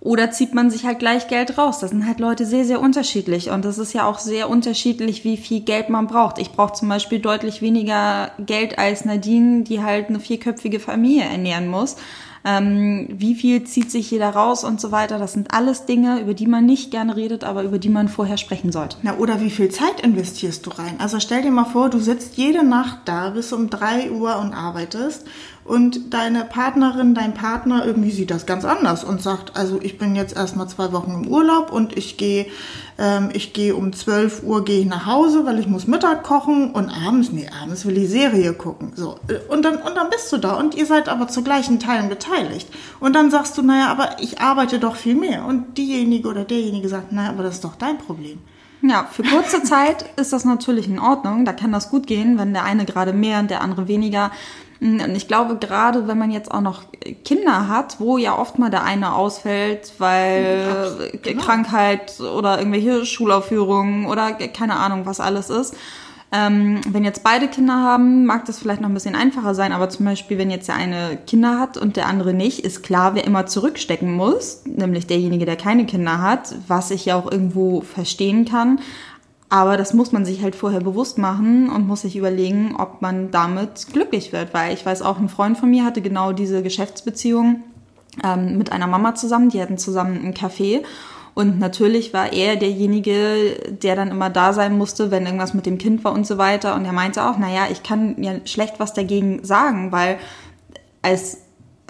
Oder 0.00 0.30
zieht 0.30 0.54
man 0.54 0.70
sich 0.70 0.84
halt 0.84 0.98
gleich 0.98 1.26
Geld 1.26 1.58
raus? 1.58 1.80
Das 1.80 1.90
sind 1.90 2.06
halt 2.06 2.20
Leute 2.20 2.46
sehr, 2.46 2.64
sehr 2.64 2.80
unterschiedlich. 2.80 3.50
Und 3.50 3.64
das 3.64 3.78
ist 3.78 3.92
ja 3.92 4.06
auch 4.06 4.18
sehr 4.18 4.48
unterschiedlich, 4.48 5.24
wie 5.24 5.36
viel 5.36 5.60
Geld 5.60 5.88
man 5.88 6.06
braucht. 6.06 6.38
Ich 6.38 6.52
brauche 6.52 6.74
zum 6.74 6.88
Beispiel 6.88 7.18
deutlich 7.18 7.62
weniger 7.62 8.30
Geld 8.38 8.78
als 8.78 9.04
Nadine, 9.04 9.64
die 9.64 9.82
halt 9.82 10.08
eine 10.08 10.20
vierköpfige 10.20 10.80
Familie 10.80 11.24
ernähren 11.24 11.66
muss. 11.66 11.96
Ähm, 12.44 13.08
wie 13.10 13.34
viel 13.34 13.64
zieht 13.64 13.90
sich 13.90 14.08
jeder 14.08 14.30
raus 14.30 14.62
und 14.62 14.80
so 14.80 14.92
weiter. 14.92 15.18
Das 15.18 15.32
sind 15.32 15.52
alles 15.52 15.86
Dinge, 15.86 16.20
über 16.20 16.34
die 16.34 16.46
man 16.46 16.64
nicht 16.64 16.92
gerne 16.92 17.16
redet, 17.16 17.42
aber 17.42 17.64
über 17.64 17.80
die 17.80 17.88
man 17.88 18.08
vorher 18.08 18.36
sprechen 18.36 18.70
sollte. 18.70 18.98
Na, 19.02 19.16
oder 19.16 19.40
wie 19.40 19.50
viel 19.50 19.70
Zeit 19.70 20.00
investierst 20.02 20.64
du 20.64 20.70
rein? 20.70 20.94
Also 20.98 21.18
stell 21.18 21.42
dir 21.42 21.50
mal 21.50 21.64
vor, 21.64 21.90
du 21.90 21.98
sitzt 21.98 22.36
jede 22.36 22.64
Nacht 22.64 22.98
da 23.06 23.30
bis 23.30 23.52
um 23.52 23.70
drei 23.70 24.12
Uhr 24.12 24.38
und 24.38 24.52
arbeitest 24.52 25.26
und 25.66 26.14
deine 26.14 26.44
Partnerin, 26.44 27.14
dein 27.14 27.34
Partner 27.34 27.84
irgendwie 27.84 28.10
sieht 28.10 28.30
das 28.30 28.46
ganz 28.46 28.64
anders 28.64 29.04
und 29.04 29.22
sagt, 29.22 29.56
also 29.56 29.80
ich 29.82 29.98
bin 29.98 30.16
jetzt 30.16 30.36
erstmal 30.36 30.68
zwei 30.68 30.92
Wochen 30.92 31.12
im 31.12 31.28
Urlaub 31.28 31.72
und 31.72 31.96
ich 31.96 32.16
gehe 32.16 32.46
ähm, 32.98 33.28
ich 33.32 33.52
gehe 33.52 33.74
um 33.74 33.92
12 33.92 34.42
Uhr 34.42 34.64
gehe 34.64 34.80
ich 34.80 34.86
nach 34.86 35.06
Hause, 35.06 35.44
weil 35.44 35.58
ich 35.58 35.66
muss 35.66 35.86
Mittag 35.86 36.22
kochen 36.22 36.70
und 36.72 36.88
abends, 36.88 37.30
nee, 37.30 37.48
abends 37.62 37.84
will 37.84 37.96
ich 37.98 38.08
Serie 38.08 38.54
gucken. 38.54 38.92
So. 38.94 39.18
Und 39.48 39.64
dann, 39.64 39.76
und 39.76 39.96
dann 39.96 40.08
bist 40.10 40.32
du 40.32 40.38
da 40.38 40.54
und 40.54 40.74
ihr 40.74 40.86
seid 40.86 41.08
aber 41.08 41.28
zu 41.28 41.42
gleichen 41.42 41.78
Teilen 41.78 42.08
beteiligt. 42.08 42.68
Und 43.00 43.14
dann 43.14 43.30
sagst 43.30 43.58
du, 43.58 43.62
naja, 43.62 43.88
aber 43.88 44.16
ich 44.20 44.40
arbeite 44.40 44.78
doch 44.78 44.96
viel 44.96 45.14
mehr. 45.14 45.44
Und 45.44 45.76
diejenige 45.76 46.28
oder 46.28 46.44
derjenige 46.44 46.88
sagt, 46.88 47.12
naja, 47.12 47.30
aber 47.30 47.42
das 47.42 47.56
ist 47.56 47.64
doch 47.64 47.76
dein 47.76 47.98
Problem. 47.98 48.38
Ja, 48.82 49.08
für 49.10 49.22
kurze 49.22 49.62
Zeit 49.62 50.04
ist 50.16 50.32
das 50.32 50.44
natürlich 50.44 50.86
in 50.86 50.98
Ordnung. 50.98 51.44
Da 51.44 51.52
kann 51.52 51.72
das 51.72 51.90
gut 51.90 52.06
gehen, 52.06 52.38
wenn 52.38 52.52
der 52.52 52.64
eine 52.64 52.84
gerade 52.84 53.12
mehr 53.12 53.40
und 53.40 53.50
der 53.50 53.62
andere 53.62 53.88
weniger. 53.88 54.30
Und 54.80 55.16
ich 55.16 55.26
glaube, 55.26 55.56
gerade 55.56 56.06
wenn 56.06 56.18
man 56.18 56.30
jetzt 56.30 56.50
auch 56.50 56.60
noch 56.60 56.82
Kinder 57.24 57.68
hat, 57.68 57.98
wo 57.98 58.18
ja 58.18 58.38
oft 58.38 58.58
mal 58.58 58.70
der 58.70 58.84
eine 58.84 59.14
ausfällt, 59.14 59.94
weil 59.98 60.66
ja, 60.68 61.18
genau. 61.22 61.42
Krankheit 61.42 62.20
oder 62.20 62.58
irgendwelche 62.58 63.06
Schulaufführungen 63.06 64.06
oder 64.06 64.32
keine 64.32 64.76
Ahnung, 64.76 65.06
was 65.06 65.20
alles 65.20 65.50
ist. 65.50 65.76
Ähm, 66.32 66.80
wenn 66.88 67.04
jetzt 67.04 67.22
beide 67.22 67.46
Kinder 67.46 67.74
haben, 67.74 68.26
mag 68.26 68.44
das 68.46 68.58
vielleicht 68.58 68.80
noch 68.80 68.88
ein 68.88 68.94
bisschen 68.94 69.14
einfacher 69.14 69.54
sein, 69.54 69.72
aber 69.72 69.88
zum 69.88 70.06
Beispiel, 70.06 70.38
wenn 70.38 70.50
jetzt 70.50 70.66
der 70.66 70.74
eine 70.74 71.18
Kinder 71.24 71.60
hat 71.60 71.76
und 71.76 71.96
der 71.96 72.06
andere 72.06 72.34
nicht, 72.34 72.60
ist 72.60 72.82
klar, 72.82 73.14
wer 73.14 73.24
immer 73.24 73.46
zurückstecken 73.46 74.12
muss, 74.12 74.62
nämlich 74.64 75.06
derjenige, 75.06 75.46
der 75.46 75.56
keine 75.56 75.86
Kinder 75.86 76.20
hat, 76.20 76.54
was 76.66 76.90
ich 76.90 77.06
ja 77.06 77.16
auch 77.16 77.30
irgendwo 77.30 77.80
verstehen 77.80 78.44
kann. 78.44 78.80
Aber 79.48 79.76
das 79.76 79.94
muss 79.94 80.10
man 80.10 80.24
sich 80.24 80.42
halt 80.42 80.56
vorher 80.56 80.80
bewusst 80.80 81.18
machen 81.18 81.70
und 81.70 81.86
muss 81.86 82.00
sich 82.00 82.16
überlegen, 82.16 82.74
ob 82.76 83.00
man 83.00 83.30
damit 83.30 83.86
glücklich 83.92 84.32
wird. 84.32 84.52
Weil 84.52 84.74
ich 84.74 84.84
weiß 84.84 85.02
auch, 85.02 85.18
ein 85.18 85.28
Freund 85.28 85.56
von 85.56 85.70
mir 85.70 85.84
hatte 85.84 86.02
genau 86.02 86.32
diese 86.32 86.62
Geschäftsbeziehung 86.62 87.62
ähm, 88.24 88.58
mit 88.58 88.72
einer 88.72 88.88
Mama 88.88 89.14
zusammen. 89.14 89.50
Die 89.50 89.62
hatten 89.62 89.78
zusammen 89.78 90.24
ein 90.24 90.34
Café. 90.34 90.82
Und 91.34 91.60
natürlich 91.60 92.12
war 92.14 92.32
er 92.32 92.56
derjenige, 92.56 93.56
der 93.68 93.94
dann 93.94 94.10
immer 94.10 94.30
da 94.30 94.52
sein 94.52 94.76
musste, 94.76 95.10
wenn 95.10 95.26
irgendwas 95.26 95.54
mit 95.54 95.66
dem 95.66 95.78
Kind 95.78 96.02
war 96.02 96.12
und 96.12 96.26
so 96.26 96.38
weiter. 96.38 96.74
Und 96.74 96.84
er 96.84 96.92
meinte 96.92 97.28
auch, 97.28 97.38
naja, 97.38 97.66
ich 97.70 97.82
kann 97.82 98.20
ja 98.22 98.32
schlecht 98.46 98.80
was 98.80 98.94
dagegen 98.94 99.44
sagen, 99.44 99.92
weil 99.92 100.18
als 101.02 101.45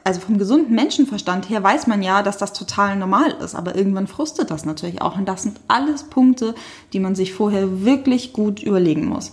also 0.06 0.20
vom 0.20 0.38
gesunden 0.38 0.72
Menschenverstand 0.72 1.50
her 1.50 1.64
weiß 1.64 1.88
man 1.88 2.00
ja, 2.00 2.22
dass 2.22 2.38
das 2.38 2.52
total 2.52 2.94
normal 2.94 3.32
ist, 3.42 3.56
aber 3.56 3.74
irgendwann 3.74 4.06
frustet 4.06 4.52
das 4.52 4.64
natürlich 4.64 5.02
auch. 5.02 5.18
Und 5.18 5.26
das 5.26 5.42
sind 5.42 5.58
alles 5.66 6.04
Punkte, 6.04 6.54
die 6.92 7.00
man 7.00 7.16
sich 7.16 7.34
vorher 7.34 7.84
wirklich 7.84 8.32
gut 8.32 8.62
überlegen 8.62 9.06
muss. 9.06 9.32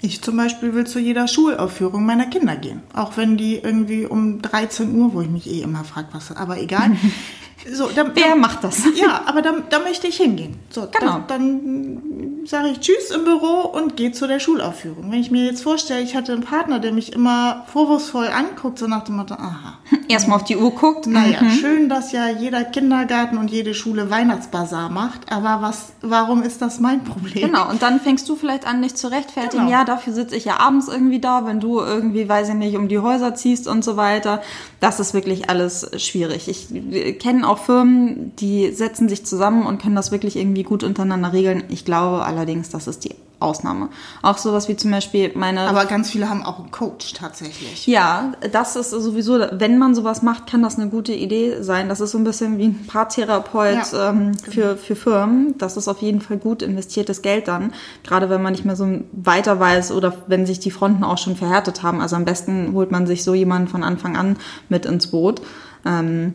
Ich 0.00 0.22
zum 0.22 0.38
Beispiel 0.38 0.72
will 0.72 0.86
zu 0.86 0.98
jeder 0.98 1.28
Schulaufführung 1.28 2.06
meiner 2.06 2.24
Kinder 2.24 2.56
gehen. 2.56 2.80
Auch 2.94 3.18
wenn 3.18 3.36
die 3.36 3.56
irgendwie 3.56 4.06
um 4.06 4.40
13 4.40 4.94
Uhr, 4.94 5.12
wo 5.12 5.20
ich 5.20 5.28
mich 5.28 5.46
eh 5.46 5.60
immer 5.60 5.84
frage, 5.84 6.08
was, 6.12 6.34
aber 6.34 6.58
egal. 6.58 6.96
So, 7.72 7.88
dann, 7.88 8.12
Wer 8.14 8.30
dann, 8.30 8.40
macht 8.40 8.62
das? 8.64 8.82
Ja, 8.94 9.22
aber 9.26 9.42
da, 9.42 9.54
da 9.68 9.80
möchte 9.80 10.06
ich 10.06 10.16
hingehen. 10.16 10.56
So, 10.70 10.82
genau. 10.82 11.24
dann, 11.26 11.26
dann 11.26 12.46
sage 12.46 12.68
ich 12.68 12.80
Tschüss 12.80 13.10
im 13.10 13.24
Büro 13.24 13.68
und 13.68 13.96
gehe 13.96 14.12
zu 14.12 14.26
der 14.26 14.40
Schulaufführung. 14.40 15.10
Wenn 15.10 15.20
ich 15.20 15.30
mir 15.30 15.44
jetzt 15.44 15.62
vorstelle, 15.62 16.00
ich 16.00 16.14
hatte 16.14 16.32
einen 16.32 16.42
Partner, 16.42 16.78
der 16.78 16.92
mich 16.92 17.12
immer 17.12 17.64
vorwurfsvoll 17.72 18.28
anguckt, 18.28 18.78
so 18.78 18.86
nach 18.86 19.04
dem 19.04 19.16
Motto, 19.16 19.34
aha. 19.34 19.78
Erstmal 20.08 20.36
auf 20.36 20.44
die 20.44 20.56
Uhr 20.56 20.70
guckt. 20.72 21.06
Naja, 21.06 21.42
mhm. 21.42 21.50
schön, 21.50 21.88
dass 21.88 22.12
ja 22.12 22.28
jeder 22.28 22.64
Kindergarten 22.64 23.36
und 23.38 23.50
jede 23.50 23.74
Schule 23.74 24.10
Weihnachtsbazar 24.10 24.90
macht, 24.90 25.32
aber 25.32 25.62
was, 25.62 25.92
warum 26.02 26.42
ist 26.42 26.62
das 26.62 26.78
mein 26.78 27.04
Problem? 27.04 27.46
Genau, 27.46 27.68
und 27.68 27.82
dann 27.82 28.00
fängst 28.00 28.28
du 28.28 28.36
vielleicht 28.36 28.66
an, 28.66 28.82
dich 28.82 28.94
zu 28.94 29.08
rechtfertigen. 29.08 29.66
Genau. 29.66 29.78
Ja, 29.78 29.84
dafür 29.84 30.12
sitze 30.12 30.36
ich 30.36 30.44
ja 30.44 30.60
abends 30.60 30.88
irgendwie 30.88 31.20
da, 31.20 31.46
wenn 31.46 31.60
du 31.60 31.80
irgendwie, 31.80 32.28
weiß 32.28 32.50
ich 32.50 32.54
nicht, 32.54 32.76
um 32.76 32.88
die 32.88 32.98
Häuser 32.98 33.34
ziehst 33.34 33.66
und 33.66 33.84
so 33.84 33.96
weiter. 33.96 34.42
Das 34.80 35.00
ist 35.00 35.14
wirklich 35.14 35.50
alles 35.50 35.90
schwierig. 35.96 36.48
Ich 36.48 37.18
kenne 37.18 37.45
auch 37.46 37.58
Firmen, 37.58 38.34
die 38.36 38.72
setzen 38.72 39.08
sich 39.08 39.24
zusammen 39.24 39.64
und 39.64 39.80
können 39.80 39.96
das 39.96 40.12
wirklich 40.12 40.36
irgendwie 40.36 40.62
gut 40.62 40.84
untereinander 40.84 41.32
regeln. 41.32 41.64
Ich 41.68 41.84
glaube 41.84 42.24
allerdings, 42.24 42.68
das 42.68 42.86
ist 42.86 43.04
die 43.04 43.14
Ausnahme. 43.38 43.90
Auch 44.22 44.38
sowas 44.38 44.68
wie 44.68 44.76
zum 44.76 44.90
Beispiel 44.90 45.32
meine. 45.34 45.60
Aber 45.60 45.84
ganz 45.84 46.10
viele 46.10 46.30
haben 46.30 46.42
auch 46.42 46.58
einen 46.58 46.70
Coach 46.70 47.12
tatsächlich. 47.12 47.86
Ja, 47.86 48.32
das 48.50 48.76
ist 48.76 48.90
sowieso, 48.90 49.38
wenn 49.52 49.76
man 49.76 49.94
sowas 49.94 50.22
macht, 50.22 50.46
kann 50.46 50.62
das 50.62 50.78
eine 50.78 50.88
gute 50.88 51.12
Idee 51.12 51.62
sein. 51.62 51.90
Das 51.90 52.00
ist 52.00 52.12
so 52.12 52.18
ein 52.18 52.24
bisschen 52.24 52.56
wie 52.56 52.68
ein 52.68 52.86
Paartherapeut 52.86 53.92
ja, 53.92 54.10
ähm, 54.10 54.32
genau. 54.32 54.50
für, 54.50 54.76
für 54.78 54.96
Firmen. 54.96 55.54
Das 55.58 55.76
ist 55.76 55.86
auf 55.86 56.00
jeden 56.00 56.22
Fall 56.22 56.38
gut 56.38 56.62
investiertes 56.62 57.20
Geld 57.20 57.48
dann. 57.48 57.74
Gerade 58.04 58.30
wenn 58.30 58.42
man 58.42 58.52
nicht 58.52 58.64
mehr 58.64 58.76
so 58.76 59.00
weiter 59.12 59.60
weiß 59.60 59.92
oder 59.92 60.14
wenn 60.28 60.46
sich 60.46 60.58
die 60.58 60.70
Fronten 60.70 61.04
auch 61.04 61.18
schon 61.18 61.36
verhärtet 61.36 61.82
haben. 61.82 62.00
Also 62.00 62.16
am 62.16 62.24
besten 62.24 62.72
holt 62.72 62.90
man 62.90 63.06
sich 63.06 63.22
so 63.22 63.34
jemanden 63.34 63.68
von 63.68 63.84
Anfang 63.84 64.16
an 64.16 64.38
mit 64.70 64.86
ins 64.86 65.08
Boot. 65.08 65.42
Ähm, 65.84 66.32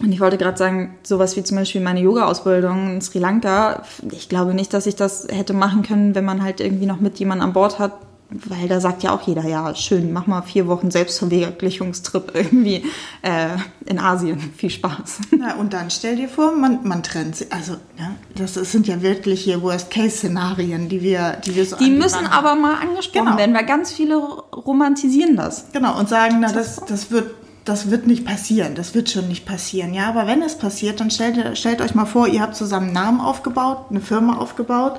und 0.00 0.10
ich 0.10 0.20
wollte 0.20 0.38
gerade 0.38 0.56
sagen, 0.56 0.96
sowas 1.02 1.36
wie 1.36 1.44
zum 1.44 1.58
Beispiel 1.58 1.80
meine 1.80 2.00
Yoga-Ausbildung 2.00 2.94
in 2.94 3.00
Sri 3.02 3.18
Lanka, 3.18 3.82
ich 4.10 4.28
glaube 4.28 4.54
nicht, 4.54 4.72
dass 4.72 4.86
ich 4.86 4.96
das 4.96 5.26
hätte 5.30 5.52
machen 5.52 5.82
können, 5.82 6.14
wenn 6.14 6.24
man 6.24 6.42
halt 6.42 6.60
irgendwie 6.60 6.86
noch 6.86 7.00
mit 7.00 7.18
jemandem 7.18 7.48
an 7.48 7.52
Bord 7.52 7.78
hat, 7.78 7.92
weil 8.30 8.68
da 8.68 8.80
sagt 8.80 9.02
ja 9.02 9.14
auch 9.14 9.22
jeder, 9.22 9.44
ja, 9.44 9.74
schön, 9.74 10.12
mach 10.12 10.26
mal 10.26 10.42
vier 10.42 10.66
Wochen 10.66 10.90
Selbstverwirklichungstrip 10.90 12.32
irgendwie 12.34 12.84
äh, 13.22 13.48
in 13.84 13.98
Asien. 13.98 14.38
Viel 14.56 14.70
Spaß. 14.70 15.18
Na, 15.38 15.56
und 15.56 15.72
dann 15.72 15.90
stell 15.90 16.16
dir 16.16 16.28
vor, 16.28 16.52
man, 16.52 16.80
man 16.84 17.02
trennt 17.02 17.36
sich. 17.36 17.52
Also, 17.52 17.74
ja, 17.98 18.12
das 18.34 18.54
sind 18.54 18.86
ja 18.86 19.02
wirklich 19.02 19.42
hier 19.42 19.62
Worst-Case-Szenarien, 19.62 20.88
die 20.88 21.02
wir, 21.02 21.36
die 21.44 21.54
wir 21.54 21.66
so 21.66 21.76
Die 21.76 21.90
müssen 21.90 22.26
aber 22.26 22.54
mal 22.54 22.76
angesprochen 22.76 23.26
genau. 23.26 23.38
werden, 23.38 23.54
weil 23.54 23.66
ganz 23.66 23.92
viele 23.92 24.16
romantisieren 24.16 25.36
das. 25.36 25.66
Genau, 25.72 25.98
und 25.98 26.08
sagen, 26.08 26.38
na, 26.40 26.50
das, 26.50 26.76
das 26.76 27.10
wird 27.10 27.41
das 27.64 27.90
wird 27.90 28.06
nicht 28.06 28.24
passieren, 28.24 28.74
das 28.74 28.94
wird 28.94 29.10
schon 29.10 29.28
nicht 29.28 29.46
passieren. 29.46 29.94
Ja, 29.94 30.08
aber 30.08 30.26
wenn 30.26 30.42
es 30.42 30.58
passiert, 30.58 31.00
dann 31.00 31.10
stellt, 31.10 31.56
stellt 31.56 31.80
euch 31.80 31.94
mal 31.94 32.06
vor, 32.06 32.26
ihr 32.26 32.40
habt 32.40 32.56
zusammen 32.56 32.86
einen 32.86 32.94
Namen 32.94 33.20
aufgebaut, 33.20 33.86
eine 33.90 34.00
Firma 34.00 34.38
aufgebaut 34.38 34.98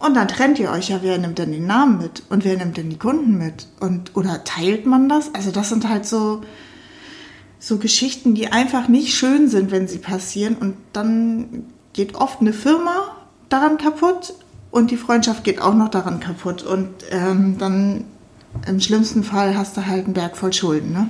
und 0.00 0.14
dann 0.14 0.28
trennt 0.28 0.58
ihr 0.58 0.70
euch 0.70 0.88
ja, 0.88 1.00
wer 1.02 1.18
nimmt 1.18 1.38
denn 1.38 1.52
den 1.52 1.66
Namen 1.66 1.98
mit 1.98 2.22
und 2.30 2.44
wer 2.44 2.56
nimmt 2.56 2.76
denn 2.76 2.90
die 2.90 2.98
Kunden 2.98 3.38
mit? 3.38 3.66
Und 3.80 4.16
oder 4.16 4.44
teilt 4.44 4.86
man 4.86 5.08
das? 5.08 5.34
Also 5.34 5.50
das 5.50 5.68
sind 5.68 5.88
halt 5.88 6.06
so 6.06 6.40
so 7.58 7.76
Geschichten, 7.76 8.34
die 8.34 8.50
einfach 8.50 8.88
nicht 8.88 9.14
schön 9.14 9.48
sind, 9.48 9.70
wenn 9.70 9.86
sie 9.86 9.98
passieren 9.98 10.56
und 10.56 10.76
dann 10.94 11.66
geht 11.92 12.14
oft 12.14 12.40
eine 12.40 12.54
Firma 12.54 13.14
daran 13.50 13.76
kaputt 13.76 14.32
und 14.70 14.90
die 14.90 14.96
Freundschaft 14.96 15.44
geht 15.44 15.60
auch 15.60 15.74
noch 15.74 15.90
daran 15.90 16.20
kaputt 16.20 16.62
und 16.62 16.88
ähm, 17.10 17.58
dann 17.58 18.04
im 18.66 18.80
schlimmsten 18.80 19.22
Fall 19.22 19.56
hast 19.56 19.76
du 19.76 19.86
halt 19.86 20.06
einen 20.06 20.14
Berg 20.14 20.36
voll 20.36 20.52
Schulden, 20.52 20.92
ne? 20.92 21.08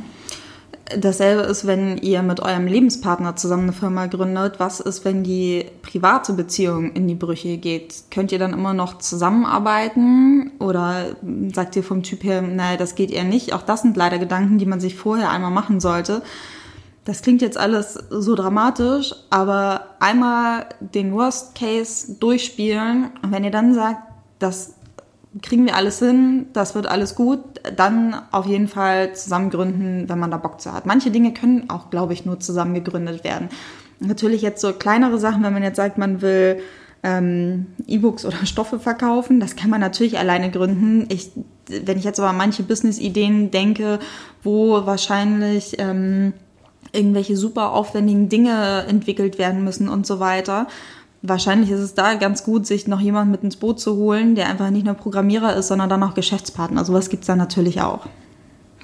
Dasselbe 0.98 1.42
ist, 1.42 1.66
wenn 1.66 1.98
ihr 1.98 2.22
mit 2.22 2.40
eurem 2.40 2.66
Lebenspartner 2.66 3.37
zusammen 3.37 3.64
eine 3.64 3.72
Firma 3.72 4.07
gründet. 4.07 4.59
Was 4.59 4.81
ist, 4.81 5.05
wenn 5.05 5.22
die 5.22 5.66
private 5.83 6.33
Beziehung 6.33 6.92
in 6.92 7.07
die 7.07 7.14
Brüche 7.14 7.59
geht? 7.59 8.05
Könnt 8.11 8.33
ihr 8.33 8.38
dann 8.38 8.53
immer 8.53 8.74
noch 8.74 8.98
zusammenarbeiten? 8.98 10.53
Oder 10.59 11.16
sagt 11.53 11.76
ihr 11.76 11.85
vom 11.85 12.03
Typ 12.03 12.24
her, 12.24 12.42
nein, 12.42 12.79
das 12.79 12.94
geht 12.94 13.11
eher 13.11 13.24
nicht? 13.24 13.53
Auch 13.53 13.62
das 13.62 13.83
sind 13.83 13.96
leider 13.96 14.18
Gedanken, 14.18 14.59
die 14.59 14.66
man 14.66 14.81
sich 14.81 14.96
vorher 14.96 15.31
einmal 15.31 15.50
machen 15.50 15.81
sollte. 15.81 16.22
Das 17.05 17.22
klingt 17.22 17.42
jetzt 17.42 17.57
alles 17.57 17.94
so 18.11 18.35
dramatisch, 18.35 19.14
aber 19.31 19.87
einmal 20.00 20.66
den 20.81 21.12
Worst 21.12 21.55
Case 21.55 22.16
durchspielen. 22.18 23.11
Und 23.22 23.33
wenn 23.33 23.44
ihr 23.44 23.50
dann 23.50 23.74
sagt, 23.74 24.03
das 24.38 24.74
kriegen 25.43 25.64
wir 25.64 25.77
alles 25.77 26.01
hin, 26.01 26.47
das 26.53 26.75
wird 26.75 26.87
alles 26.87 27.14
gut, 27.14 27.40
dann 27.77 28.16
auf 28.33 28.47
jeden 28.47 28.69
Fall 28.69 29.14
zusammen 29.14 29.51
gründen, 29.51 30.09
wenn 30.09 30.19
man 30.19 30.31
da 30.31 30.38
Bock 30.38 30.61
zu 30.61 30.73
hat. 30.73 30.87
Manche 30.87 31.11
Dinge 31.11 31.33
können 31.33 31.71
auch, 31.71 31.90
glaube 31.90 32.12
ich, 32.12 32.25
nur 32.25 32.40
zusammen 32.40 32.75
gegründet 32.75 33.23
werden. 33.23 33.49
Natürlich 34.01 34.43
jetzt 34.43 34.61
so 34.61 34.73
kleinere 34.73 35.19
Sachen, 35.19 35.43
wenn 35.43 35.53
man 35.53 35.62
jetzt 35.62 35.77
sagt, 35.77 35.99
man 35.99 36.21
will 36.21 36.61
ähm, 37.03 37.66
E-Books 37.87 38.25
oder 38.25 38.38
Stoffe 38.45 38.81
verkaufen, 38.81 39.38
das 39.38 39.55
kann 39.55 39.71
man 39.71 39.81
natürlich 39.81 40.19
alleine 40.19 40.51
gründen. 40.51 41.07
Ich, 41.11 41.31
wenn 41.69 41.99
ich 41.99 42.05
jetzt 42.05 42.19
aber 42.19 42.31
an 42.31 42.37
manche 42.37 42.64
Business-Ideen 42.64 43.53
denke, 43.53 44.01
wo 44.43 44.85
wahrscheinlich 44.85 45.77
ähm, 45.79 46.33
irgendwelche 46.93 47.37
super 47.37 47.71
aufwendigen 47.71 48.29
Dinge 48.29 48.85
entwickelt 48.88 49.38
werden 49.38 49.62
müssen 49.62 49.88
und 49.88 50.07
so 50.07 50.19
weiter, 50.19 50.66
Wahrscheinlich 51.22 51.70
ist 51.70 51.80
es 51.80 51.94
da 51.94 52.14
ganz 52.14 52.44
gut, 52.44 52.66
sich 52.66 52.87
noch 52.87 53.00
jemand 53.00 53.30
mit 53.30 53.42
ins 53.42 53.56
Boot 53.56 53.78
zu 53.78 53.96
holen, 53.96 54.35
der 54.35 54.48
einfach 54.48 54.70
nicht 54.70 54.87
nur 54.87 54.94
Programmierer 54.94 55.54
ist, 55.54 55.68
sondern 55.68 55.90
dann 55.90 56.02
auch 56.02 56.14
Geschäftspartner. 56.14 56.85
Sowas 56.85 57.11
gibt 57.11 57.24
es 57.24 57.26
da 57.26 57.37
natürlich 57.37 57.83
auch. 57.83 58.06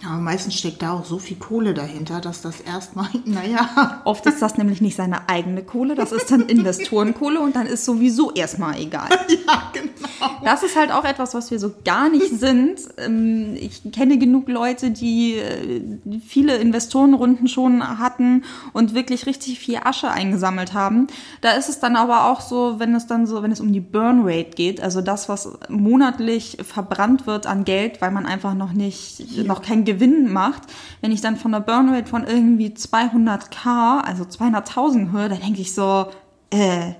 Aber 0.04 0.20
meistens 0.20 0.54
steckt 0.54 0.82
da 0.82 0.92
auch 0.92 1.04
so 1.04 1.18
viel 1.18 1.36
Kohle 1.36 1.72
dahinter, 1.72 2.20
dass 2.20 2.42
das 2.42 2.60
erstmal, 2.60 3.08
naja. 3.24 4.02
Oft 4.04 4.26
ist 4.26 4.42
das 4.42 4.58
nämlich 4.58 4.80
nicht 4.80 4.96
seine 4.96 5.28
eigene 5.28 5.62
Kohle, 5.62 5.94
das 5.94 6.12
ist 6.12 6.30
dann 6.30 6.42
Investorenkohle 6.42 7.40
und 7.40 7.56
dann 7.56 7.66
ist 7.66 7.84
sowieso 7.84 8.32
erstmal 8.32 8.78
egal. 8.80 9.08
Ja, 9.46 9.70
genau. 9.72 10.42
Das 10.44 10.62
ist 10.62 10.76
halt 10.76 10.90
auch 10.90 11.04
etwas, 11.04 11.34
was 11.34 11.50
wir 11.50 11.58
so 11.58 11.72
gar 11.84 12.08
nicht 12.08 12.40
sind. 12.40 12.80
Ähm, 12.96 13.54
ich 13.54 13.82
kenne 13.92 14.18
genug 14.18 14.48
Leute, 14.48 14.90
die 14.90 15.34
äh, 15.34 15.82
viele 16.26 16.56
Investorenrunden 16.56 17.48
schon 17.48 17.98
hatten 17.98 18.44
und 18.72 18.94
wirklich 18.94 19.26
richtig 19.26 19.58
viel 19.58 19.78
Asche 19.84 20.10
eingesammelt 20.10 20.74
haben. 20.74 21.06
Da 21.42 21.52
ist 21.52 21.68
es 21.68 21.80
dann 21.80 21.96
aber 21.96 22.30
auch 22.30 22.40
so, 22.40 22.78
wenn 22.78 22.94
es 22.94 23.06
dann 23.06 23.26
so, 23.26 23.42
wenn 23.42 23.52
es 23.52 23.60
um 23.60 23.72
die 23.72 23.80
Burn 23.80 24.22
Rate 24.24 24.50
geht, 24.50 24.80
also 24.80 25.00
das, 25.00 25.28
was 25.28 25.48
monatlich 25.68 26.58
verbrannt 26.62 27.26
wird 27.26 27.46
an 27.46 27.64
Geld, 27.64 28.00
weil 28.00 28.10
man 28.10 28.26
einfach 28.26 28.54
noch 28.54 28.72
nicht, 28.72 29.20
ja. 29.20 29.44
noch 29.44 29.62
kein 29.62 29.84
Gewinn 29.86 30.30
macht, 30.30 30.64
wenn 31.00 31.12
ich 31.12 31.22
dann 31.22 31.36
von 31.36 31.52
der 31.52 31.60
Burnrate 31.60 32.06
von 32.06 32.24
irgendwie 32.24 32.68
200k, 32.68 34.02
also 34.02 34.24
200.000 34.24 35.12
höre, 35.12 35.30
dann 35.30 35.40
denke 35.40 35.62
ich 35.62 35.72
so, 35.74 36.08
äh, 36.50 36.92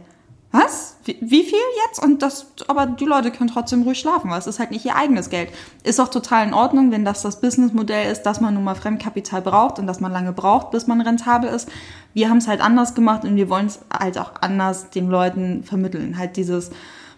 was? 0.52 0.96
Wie, 1.04 1.18
wie, 1.20 1.42
viel 1.42 1.58
jetzt? 1.84 2.02
Und 2.02 2.22
das, 2.22 2.46
aber 2.68 2.86
die 2.86 3.04
Leute 3.04 3.30
können 3.30 3.50
trotzdem 3.50 3.82
ruhig 3.82 3.98
schlafen, 3.98 4.30
weil 4.30 4.38
es 4.38 4.46
ist 4.46 4.58
halt 4.58 4.70
nicht 4.70 4.84
ihr 4.84 4.96
eigenes 4.96 5.28
Geld. 5.28 5.50
Ist 5.82 6.00
auch 6.00 6.08
total 6.08 6.46
in 6.46 6.54
Ordnung, 6.54 6.90
wenn 6.90 7.04
das 7.04 7.22
das 7.22 7.40
Businessmodell 7.40 8.10
ist, 8.10 8.22
dass 8.22 8.40
man 8.40 8.54
nun 8.54 8.64
mal 8.64 8.74
Fremdkapital 8.74 9.42
braucht 9.42 9.78
und 9.78 9.86
dass 9.86 10.00
man 10.00 10.12
lange 10.12 10.32
braucht, 10.32 10.70
bis 10.70 10.86
man 10.86 11.00
rentabel 11.00 11.50
ist. 11.50 11.68
Wir 12.14 12.30
haben 12.30 12.38
es 12.38 12.48
halt 12.48 12.60
anders 12.60 12.94
gemacht 12.94 13.24
und 13.24 13.36
wir 13.36 13.50
wollen 13.50 13.66
es 13.66 13.80
halt 13.92 14.18
auch 14.18 14.32
anders 14.40 14.90
den 14.90 15.10
Leuten 15.10 15.62
vermitteln. 15.64 16.16
Halt 16.16 16.36
dieses, 16.36 16.70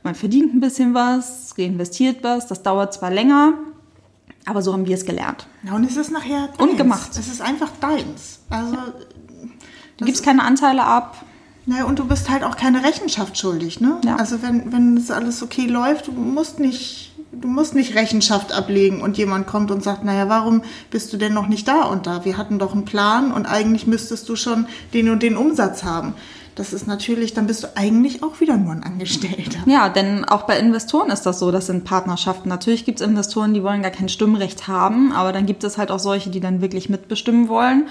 man 0.03 0.15
verdient 0.15 0.55
ein 0.55 0.61
bisschen 0.61 0.95
was, 0.95 1.55
reinvestiert 1.57 2.25
was, 2.25 2.47
das 2.47 2.63
dauert 2.63 2.93
zwar 2.93 3.11
länger, 3.11 3.55
aber 4.49 4.63
so 4.63 4.73
haben 4.73 4.87
wir 4.87 4.95
es 4.95 5.05
gelernt. 5.05 5.47
Ja, 5.63 5.75
und 5.75 5.85
es 5.85 5.97
ist 5.97 6.11
nachher 6.11 6.49
deins. 6.49 6.59
Und 6.59 6.77
gemacht. 6.77 7.11
Es 7.13 7.29
ist 7.29 7.43
einfach 7.43 7.71
deins. 7.81 8.41
Also, 8.49 8.77
du 9.99 10.05
gibst 10.05 10.25
keine 10.25 10.43
Anteile 10.43 10.85
ab. 10.85 11.25
Naja, 11.67 11.85
und 11.85 11.99
du 11.99 12.07
bist 12.07 12.31
halt 12.31 12.45
auch 12.45 12.57
keine 12.57 12.83
Rechenschaft 12.83 13.37
schuldig, 13.37 13.79
ne? 13.81 14.01
Ja. 14.03 14.17
Also 14.17 14.43
wenn, 14.43 14.73
wenn 14.73 14.97
das 14.97 15.11
alles 15.11 15.43
okay 15.43 15.67
läuft, 15.67 16.07
du 16.07 16.13
musst 16.13 16.59
nicht, 16.61 17.13
du 17.31 17.47
musst 17.47 17.75
nicht 17.75 17.95
Rechenschaft 17.95 18.53
ablegen 18.53 19.03
und 19.03 19.19
jemand 19.19 19.47
kommt 19.47 19.71
und 19.71 19.85
sagt, 19.85 20.03
naja, 20.03 20.31
warum 20.31 20.63
bist 20.91 21.13
du 21.13 21.19
denn 21.19 21.35
noch 21.35 21.47
nicht 21.47 21.69
da 21.69 21.83
und 21.83 22.07
da? 22.07 22.25
Wir 22.25 22.39
hatten 22.39 22.59
doch 22.59 22.73
einen 22.73 22.87
Plan 22.87 23.33
und 23.33 23.45
eigentlich 23.45 23.87
müsstest 23.87 24.27
du 24.31 24.37
schon 24.37 24.67
den 24.95 25.11
und 25.11 25.23
den 25.23 25.37
Umsatz 25.37 25.85
haben 25.85 26.15
das 26.59 26.73
ist 26.73 26.89
natürlich, 26.89 27.35
dann 27.35 27.47
bist 27.47 27.63
du 27.63 27.69
eigentlich 27.77 28.23
auch 28.23 28.41
wieder 28.41 28.57
nur 28.57 28.73
ein 28.73 28.83
Angestellter. 28.83 29.61
Ja, 29.67 29.89
denn 29.89 30.25
auch 30.25 30.43
bei 30.43 30.59
Investoren 30.59 31.11
ist 31.11 31.23
das 31.23 31.39
so, 31.39 31.53
das 31.53 31.67
sind 31.67 31.85
Partnerschaften. 31.85 32.49
Natürlich 32.49 32.85
gibt 32.85 33.01
es 33.01 33.07
Investoren, 33.07 33.55
die 33.55 33.63
wollen 33.63 33.83
gar 33.83 33.93
kein 33.93 34.09
Stimmrecht 34.09 34.67
haben, 34.67 35.13
aber 35.13 35.33
dann 35.33 35.47
gibt 35.47 35.63
es 35.63 35.79
halt 35.79 35.91
auch 35.93 36.01
solche, 36.01 36.31
die 36.31 36.41
dann 36.41 36.61
wirklich 36.61 36.89
mitbestimmen 36.89 37.49
wollen. 37.49 37.87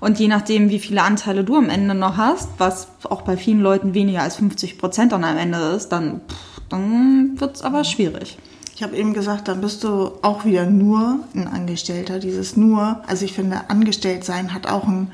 Und 0.00 0.18
je 0.18 0.28
nachdem, 0.28 0.70
wie 0.70 0.78
viele 0.78 1.02
Anteile 1.02 1.44
du 1.44 1.56
am 1.56 1.70
Ende 1.70 1.94
noch 1.94 2.16
hast, 2.16 2.48
was 2.58 2.88
auch 3.04 3.22
bei 3.22 3.36
vielen 3.36 3.60
Leuten 3.60 3.94
weniger 3.94 4.22
als 4.22 4.36
50 4.36 4.78
Prozent 4.78 5.12
dann 5.12 5.24
am 5.24 5.38
Ende 5.38 5.58
ist, 5.58 5.88
dann, 5.88 6.20
dann 6.68 7.40
wird 7.40 7.56
es 7.56 7.62
aber 7.62 7.84
schwierig. 7.84 8.38
Ich 8.74 8.82
habe 8.82 8.96
eben 8.96 9.12
gesagt, 9.12 9.48
dann 9.48 9.60
bist 9.60 9.84
du 9.84 10.12
auch 10.22 10.44
wieder 10.44 10.64
nur 10.66 11.20
ein 11.34 11.46
Angestellter. 11.48 12.18
Dieses 12.18 12.56
nur, 12.56 13.00
also 13.06 13.24
ich 13.24 13.32
finde, 13.34 13.68
angestellt 13.68 14.24
sein 14.24 14.54
hat 14.54 14.66
auch 14.66 14.88
ein 14.88 15.12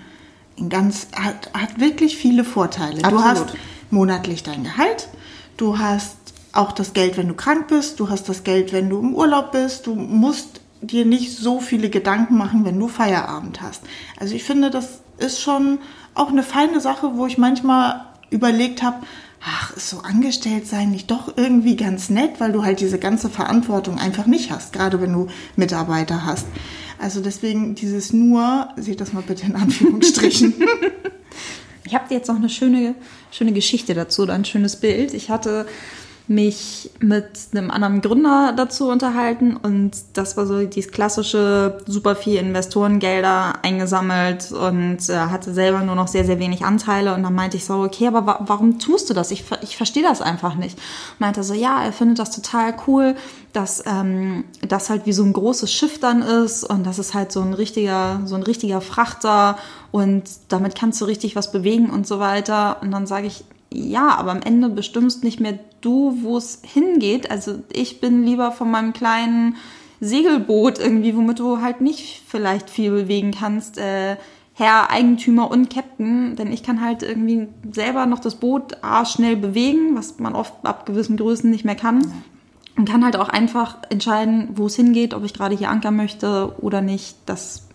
ganz, 0.69 1.09
hat, 1.15 1.53
hat 1.53 1.81
wirklich 1.81 2.17
viele 2.17 2.45
Vorteile. 2.45 3.05
Absolut. 3.05 3.13
Du 3.13 3.25
hast 3.25 3.47
monatlich 3.91 4.43
dein 4.43 4.65
Gehalt, 4.65 5.09
du 5.57 5.79
hast 5.79 6.17
auch 6.53 6.73
das 6.73 6.93
Geld, 6.93 7.17
wenn 7.17 7.29
du 7.29 7.35
krank 7.35 7.69
bist, 7.69 8.01
du 8.01 8.09
hast 8.09 8.29
das 8.29 8.43
Geld, 8.43 8.73
wenn 8.73 8.89
du 8.89 8.99
im 8.99 9.15
Urlaub 9.15 9.53
bist, 9.53 9.87
du 9.87 9.95
musst 9.95 10.61
dir 10.81 11.05
nicht 11.05 11.37
so 11.37 11.61
viele 11.61 11.91
Gedanken 11.91 12.37
machen, 12.37 12.65
wenn 12.65 12.79
du 12.79 12.89
Feierabend 12.89 13.61
hast. 13.63 13.83
Also 14.19 14.35
ich 14.35 14.45
finde, 14.45 14.71
das 14.71 15.01
ist 15.19 15.41
schon 15.41 15.79
auch 16.15 16.29
eine 16.29 16.43
feine 16.43 16.81
Sache, 16.81 17.17
wo 17.17 17.27
ich 17.27 17.39
manchmal 17.39 18.07
überlegt 18.31 18.83
habe, 18.83 18.99
ach, 19.41 19.77
ist 19.77 19.91
so 19.91 20.01
angestellt 20.01 20.67
sein 20.67 20.91
nicht 20.91 21.11
doch 21.11 21.37
irgendwie 21.37 21.77
ganz 21.77 22.11
nett, 22.11 22.39
weil 22.39 22.53
du 22.53 22.65
halt 22.65 22.81
diese 22.81 22.99
ganze 22.99 23.31
Verantwortung 23.31 23.99
einfach 23.99 24.27
nicht 24.27 24.51
hast, 24.51 24.73
gerade 24.73 25.01
wenn 25.01 25.13
du 25.13 25.29
Mitarbeiter 25.57 26.25
hast. 26.25 26.47
Also 26.99 27.21
deswegen 27.21 27.75
dieses 27.75 28.13
nur, 28.13 28.69
seht 28.77 29.01
das 29.01 29.13
mal 29.13 29.23
bitte 29.23 29.47
in 29.47 29.55
Anführungsstrichen. 29.55 30.55
ich 31.85 31.95
habe 31.95 32.13
jetzt 32.13 32.29
noch 32.29 32.37
eine 32.37 32.49
schöne, 32.49 32.95
schöne 33.31 33.53
Geschichte 33.53 33.95
dazu 33.95 34.23
oder 34.23 34.35
ein 34.35 34.45
schönes 34.45 34.77
Bild. 34.77 35.15
Ich 35.15 35.31
hatte 35.31 35.67
mich 36.29 36.91
mit 36.99 37.27
einem 37.53 37.71
anderen 37.71 38.01
Gründer 38.01 38.53
dazu 38.57 38.89
unterhalten 38.89 39.57
und 39.57 39.93
das 40.15 40.37
war 40.37 40.45
so 40.47 40.65
dieses 40.65 40.91
klassische, 40.91 41.79
super 41.87 42.17
viel 42.17 42.37
Investorengelder 42.37 43.63
eingesammelt 43.63 44.51
und 44.51 45.09
äh, 45.09 45.17
hatte 45.17 45.55
selber 45.55 45.83
nur 45.83 45.95
noch 45.95 46.09
sehr, 46.09 46.25
sehr 46.25 46.41
wenig 46.41 46.65
Anteile 46.65 47.15
und 47.15 47.23
dann 47.23 47.35
meinte 47.35 47.57
ich 47.57 47.65
so, 47.65 47.75
okay, 47.75 48.09
aber 48.09 48.27
wa 48.27 48.41
warum 48.41 48.81
tust 48.81 49.09
du 49.09 49.15
das? 49.15 49.31
Ich, 49.31 49.45
ich 49.63 49.77
verstehe 49.77 50.03
das 50.03 50.21
einfach 50.21 50.57
nicht. 50.57 50.77
Meinte 51.21 51.45
so, 51.45 51.55
ja, 51.55 51.85
er 51.85 51.93
findet 51.93 52.19
das 52.19 52.33
total 52.33 52.75
cool, 52.89 53.15
dass 53.53 53.85
ähm, 53.87 54.45
das 54.67 54.91
halt 54.91 55.07
wie 55.07 55.13
so 55.13 55.23
ein 55.23 55.33
großes 55.33 55.73
Schiff 55.73 56.01
dann 56.01 56.23
ist 56.23 56.65
und 56.65 56.85
das 56.85 56.99
ist 56.99 57.15
halt 57.15 57.31
so 57.31 57.41
ein 57.41 57.55
richtiger, 57.55 58.21
so 58.25 58.35
ein 58.35 58.43
richtiger 58.43 58.81
Frachter 58.81 59.59
und 59.93 60.25
damit 60.49 60.75
kannst 60.75 61.01
du 61.01 61.05
richtig 61.05 61.37
was 61.37 61.53
bewegen 61.53 61.89
und 61.89 62.05
so 62.05 62.19
weiter 62.19 62.79
und 62.83 62.91
dann 62.91 63.07
sage 63.07 63.29
ich, 63.29 63.45
ja, 63.73 64.17
aber 64.17 64.33
am 64.33 64.43
Ende 64.43 64.69
bestimmst 64.69 65.25
nicht 65.25 65.41
mehr 65.41 65.59
du, 65.81 66.19
wo 66.23 66.37
es 66.37 66.61
hingeht. 66.63 67.31
Also 67.31 67.61
ich 67.73 68.01
bin 68.01 68.25
lieber 68.25 68.53
von 68.53 68.71
meinem 68.71 68.93
kleinen 68.93 69.57
Segelboot 70.01 70.79
irgendwie, 70.79 71.17
womit 71.17 71.39
du 71.39 71.61
halt 71.61 71.81
nicht 71.81 72.23
vielleicht 72.27 72.71
viel 72.71 72.91
bewegen 72.91 73.33
kannst, 73.33 73.79
äh, 73.79 74.17
Herr, 74.59 74.91
Eigentümer 74.91 75.51
und 75.51 75.69
Captain, 75.69 76.35
denn 76.35 76.51
ich 76.51 76.63
kann 76.63 76.81
halt 76.83 77.03
irgendwie 77.03 77.49
selber 77.73 78.07
noch 78.07 78.21
das 78.21 78.37
Boot 78.37 78.83
A 78.83 79.05
schnell 79.05 79.37
bewegen, 79.37 79.95
was 79.95 80.19
man 80.19 80.35
oft 80.35 80.55
ab 80.63 80.87
gewissen 80.87 81.19
Größen 81.19 81.51
nicht 81.51 81.67
mehr 81.67 81.75
kann. 81.75 82.11
und 82.77 82.89
kann 82.89 83.05
halt 83.05 83.17
auch 83.17 83.29
einfach 83.29 83.79
entscheiden, 83.89 84.51
wo 84.55 84.67
es 84.67 84.77
hingeht, 84.77 85.15
ob 85.15 85.25
ich 85.25 85.33
gerade 85.33 85.57
hier 85.57 85.71
ankern 85.71 85.97
möchte 85.97 86.55
oder 86.61 86.83
nicht. 86.83 87.17
Das 87.27 87.69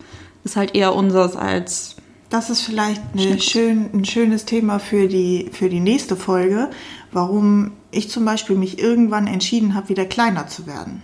ist 0.44 0.56
halt 0.56 0.76
eher 0.76 0.96
unseres 0.96 1.36
als. 1.36 1.96
Das 2.30 2.50
ist 2.50 2.62
vielleicht 2.62 3.02
schön, 3.44 3.90
ein 3.94 4.06
schönes 4.06 4.46
Thema 4.46 4.80
für 4.80 5.08
die, 5.08 5.50
für 5.52 5.70
die 5.70 5.80
nächste 5.80 6.16
Folge, 6.16 6.70
warum 7.12 7.74
ich 7.92 8.10
zum 8.10 8.26
Beispiel 8.26 8.56
mich 8.56 8.80
irgendwann 8.80 9.28
entschieden 9.28 9.76
habe, 9.76 9.90
wieder 9.90 10.06
kleiner 10.06 10.48
zu 10.48 10.68
werden. 10.68 11.04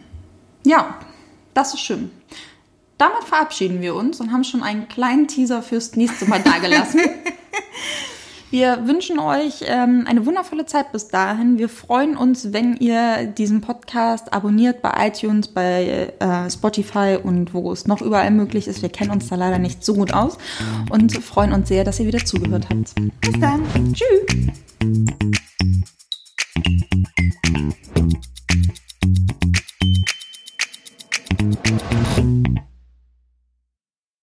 Ja, 0.66 0.98
das 1.54 1.74
ist 1.74 1.82
schön. 1.82 2.12
Damit 2.98 3.24
verabschieden 3.26 3.82
wir 3.82 3.96
uns 3.96 4.20
und 4.20 4.32
haben 4.32 4.44
schon 4.44 4.64
einen 4.64 4.88
kleinen 4.88 5.28
Teaser 5.28 5.62
fürs 5.62 5.96
nächste 5.96 6.26
Mal 6.26 6.42
dagelassen. 6.42 7.02
Wir 8.50 8.88
wünschen 8.88 9.20
euch 9.20 9.66
ähm, 9.66 10.06
eine 10.08 10.26
wundervolle 10.26 10.66
Zeit 10.66 10.94
bis 10.94 11.10
dahin. 11.10 11.58
Wir 11.58 11.68
freuen 11.68 12.16
uns, 12.16 12.54
wenn 12.54 12.78
ihr 12.78 13.26
diesen 13.26 13.60
Podcast 13.60 14.32
abonniert 14.32 14.82
bei 14.82 15.08
iTunes, 15.08 15.50
bei 15.50 16.14
äh, 16.18 16.50
Spotify 16.50 17.20
und 17.22 17.54
wo 17.54 17.74
es 17.74 17.88
noch 17.88 18.02
überall 18.02 18.32
möglich 18.32 18.70
ist. 18.70 18.82
Wir 18.82 18.90
kennen 18.90 19.12
uns 19.12 19.28
da 19.28 19.36
leider 19.36 19.60
nicht 19.60 19.84
so 19.84 19.96
gut 19.96 20.14
aus 20.14 20.38
und 20.90 21.14
freuen 21.22 21.52
uns 21.52 21.68
sehr, 21.68 21.84
dass 21.84 22.00
ihr 22.00 22.08
wieder 22.08 22.24
zugehört 22.24 22.68
habt. 22.70 22.96
Bis 23.20 23.40
dann. 23.42 23.94
Tschüss. 23.94 25.38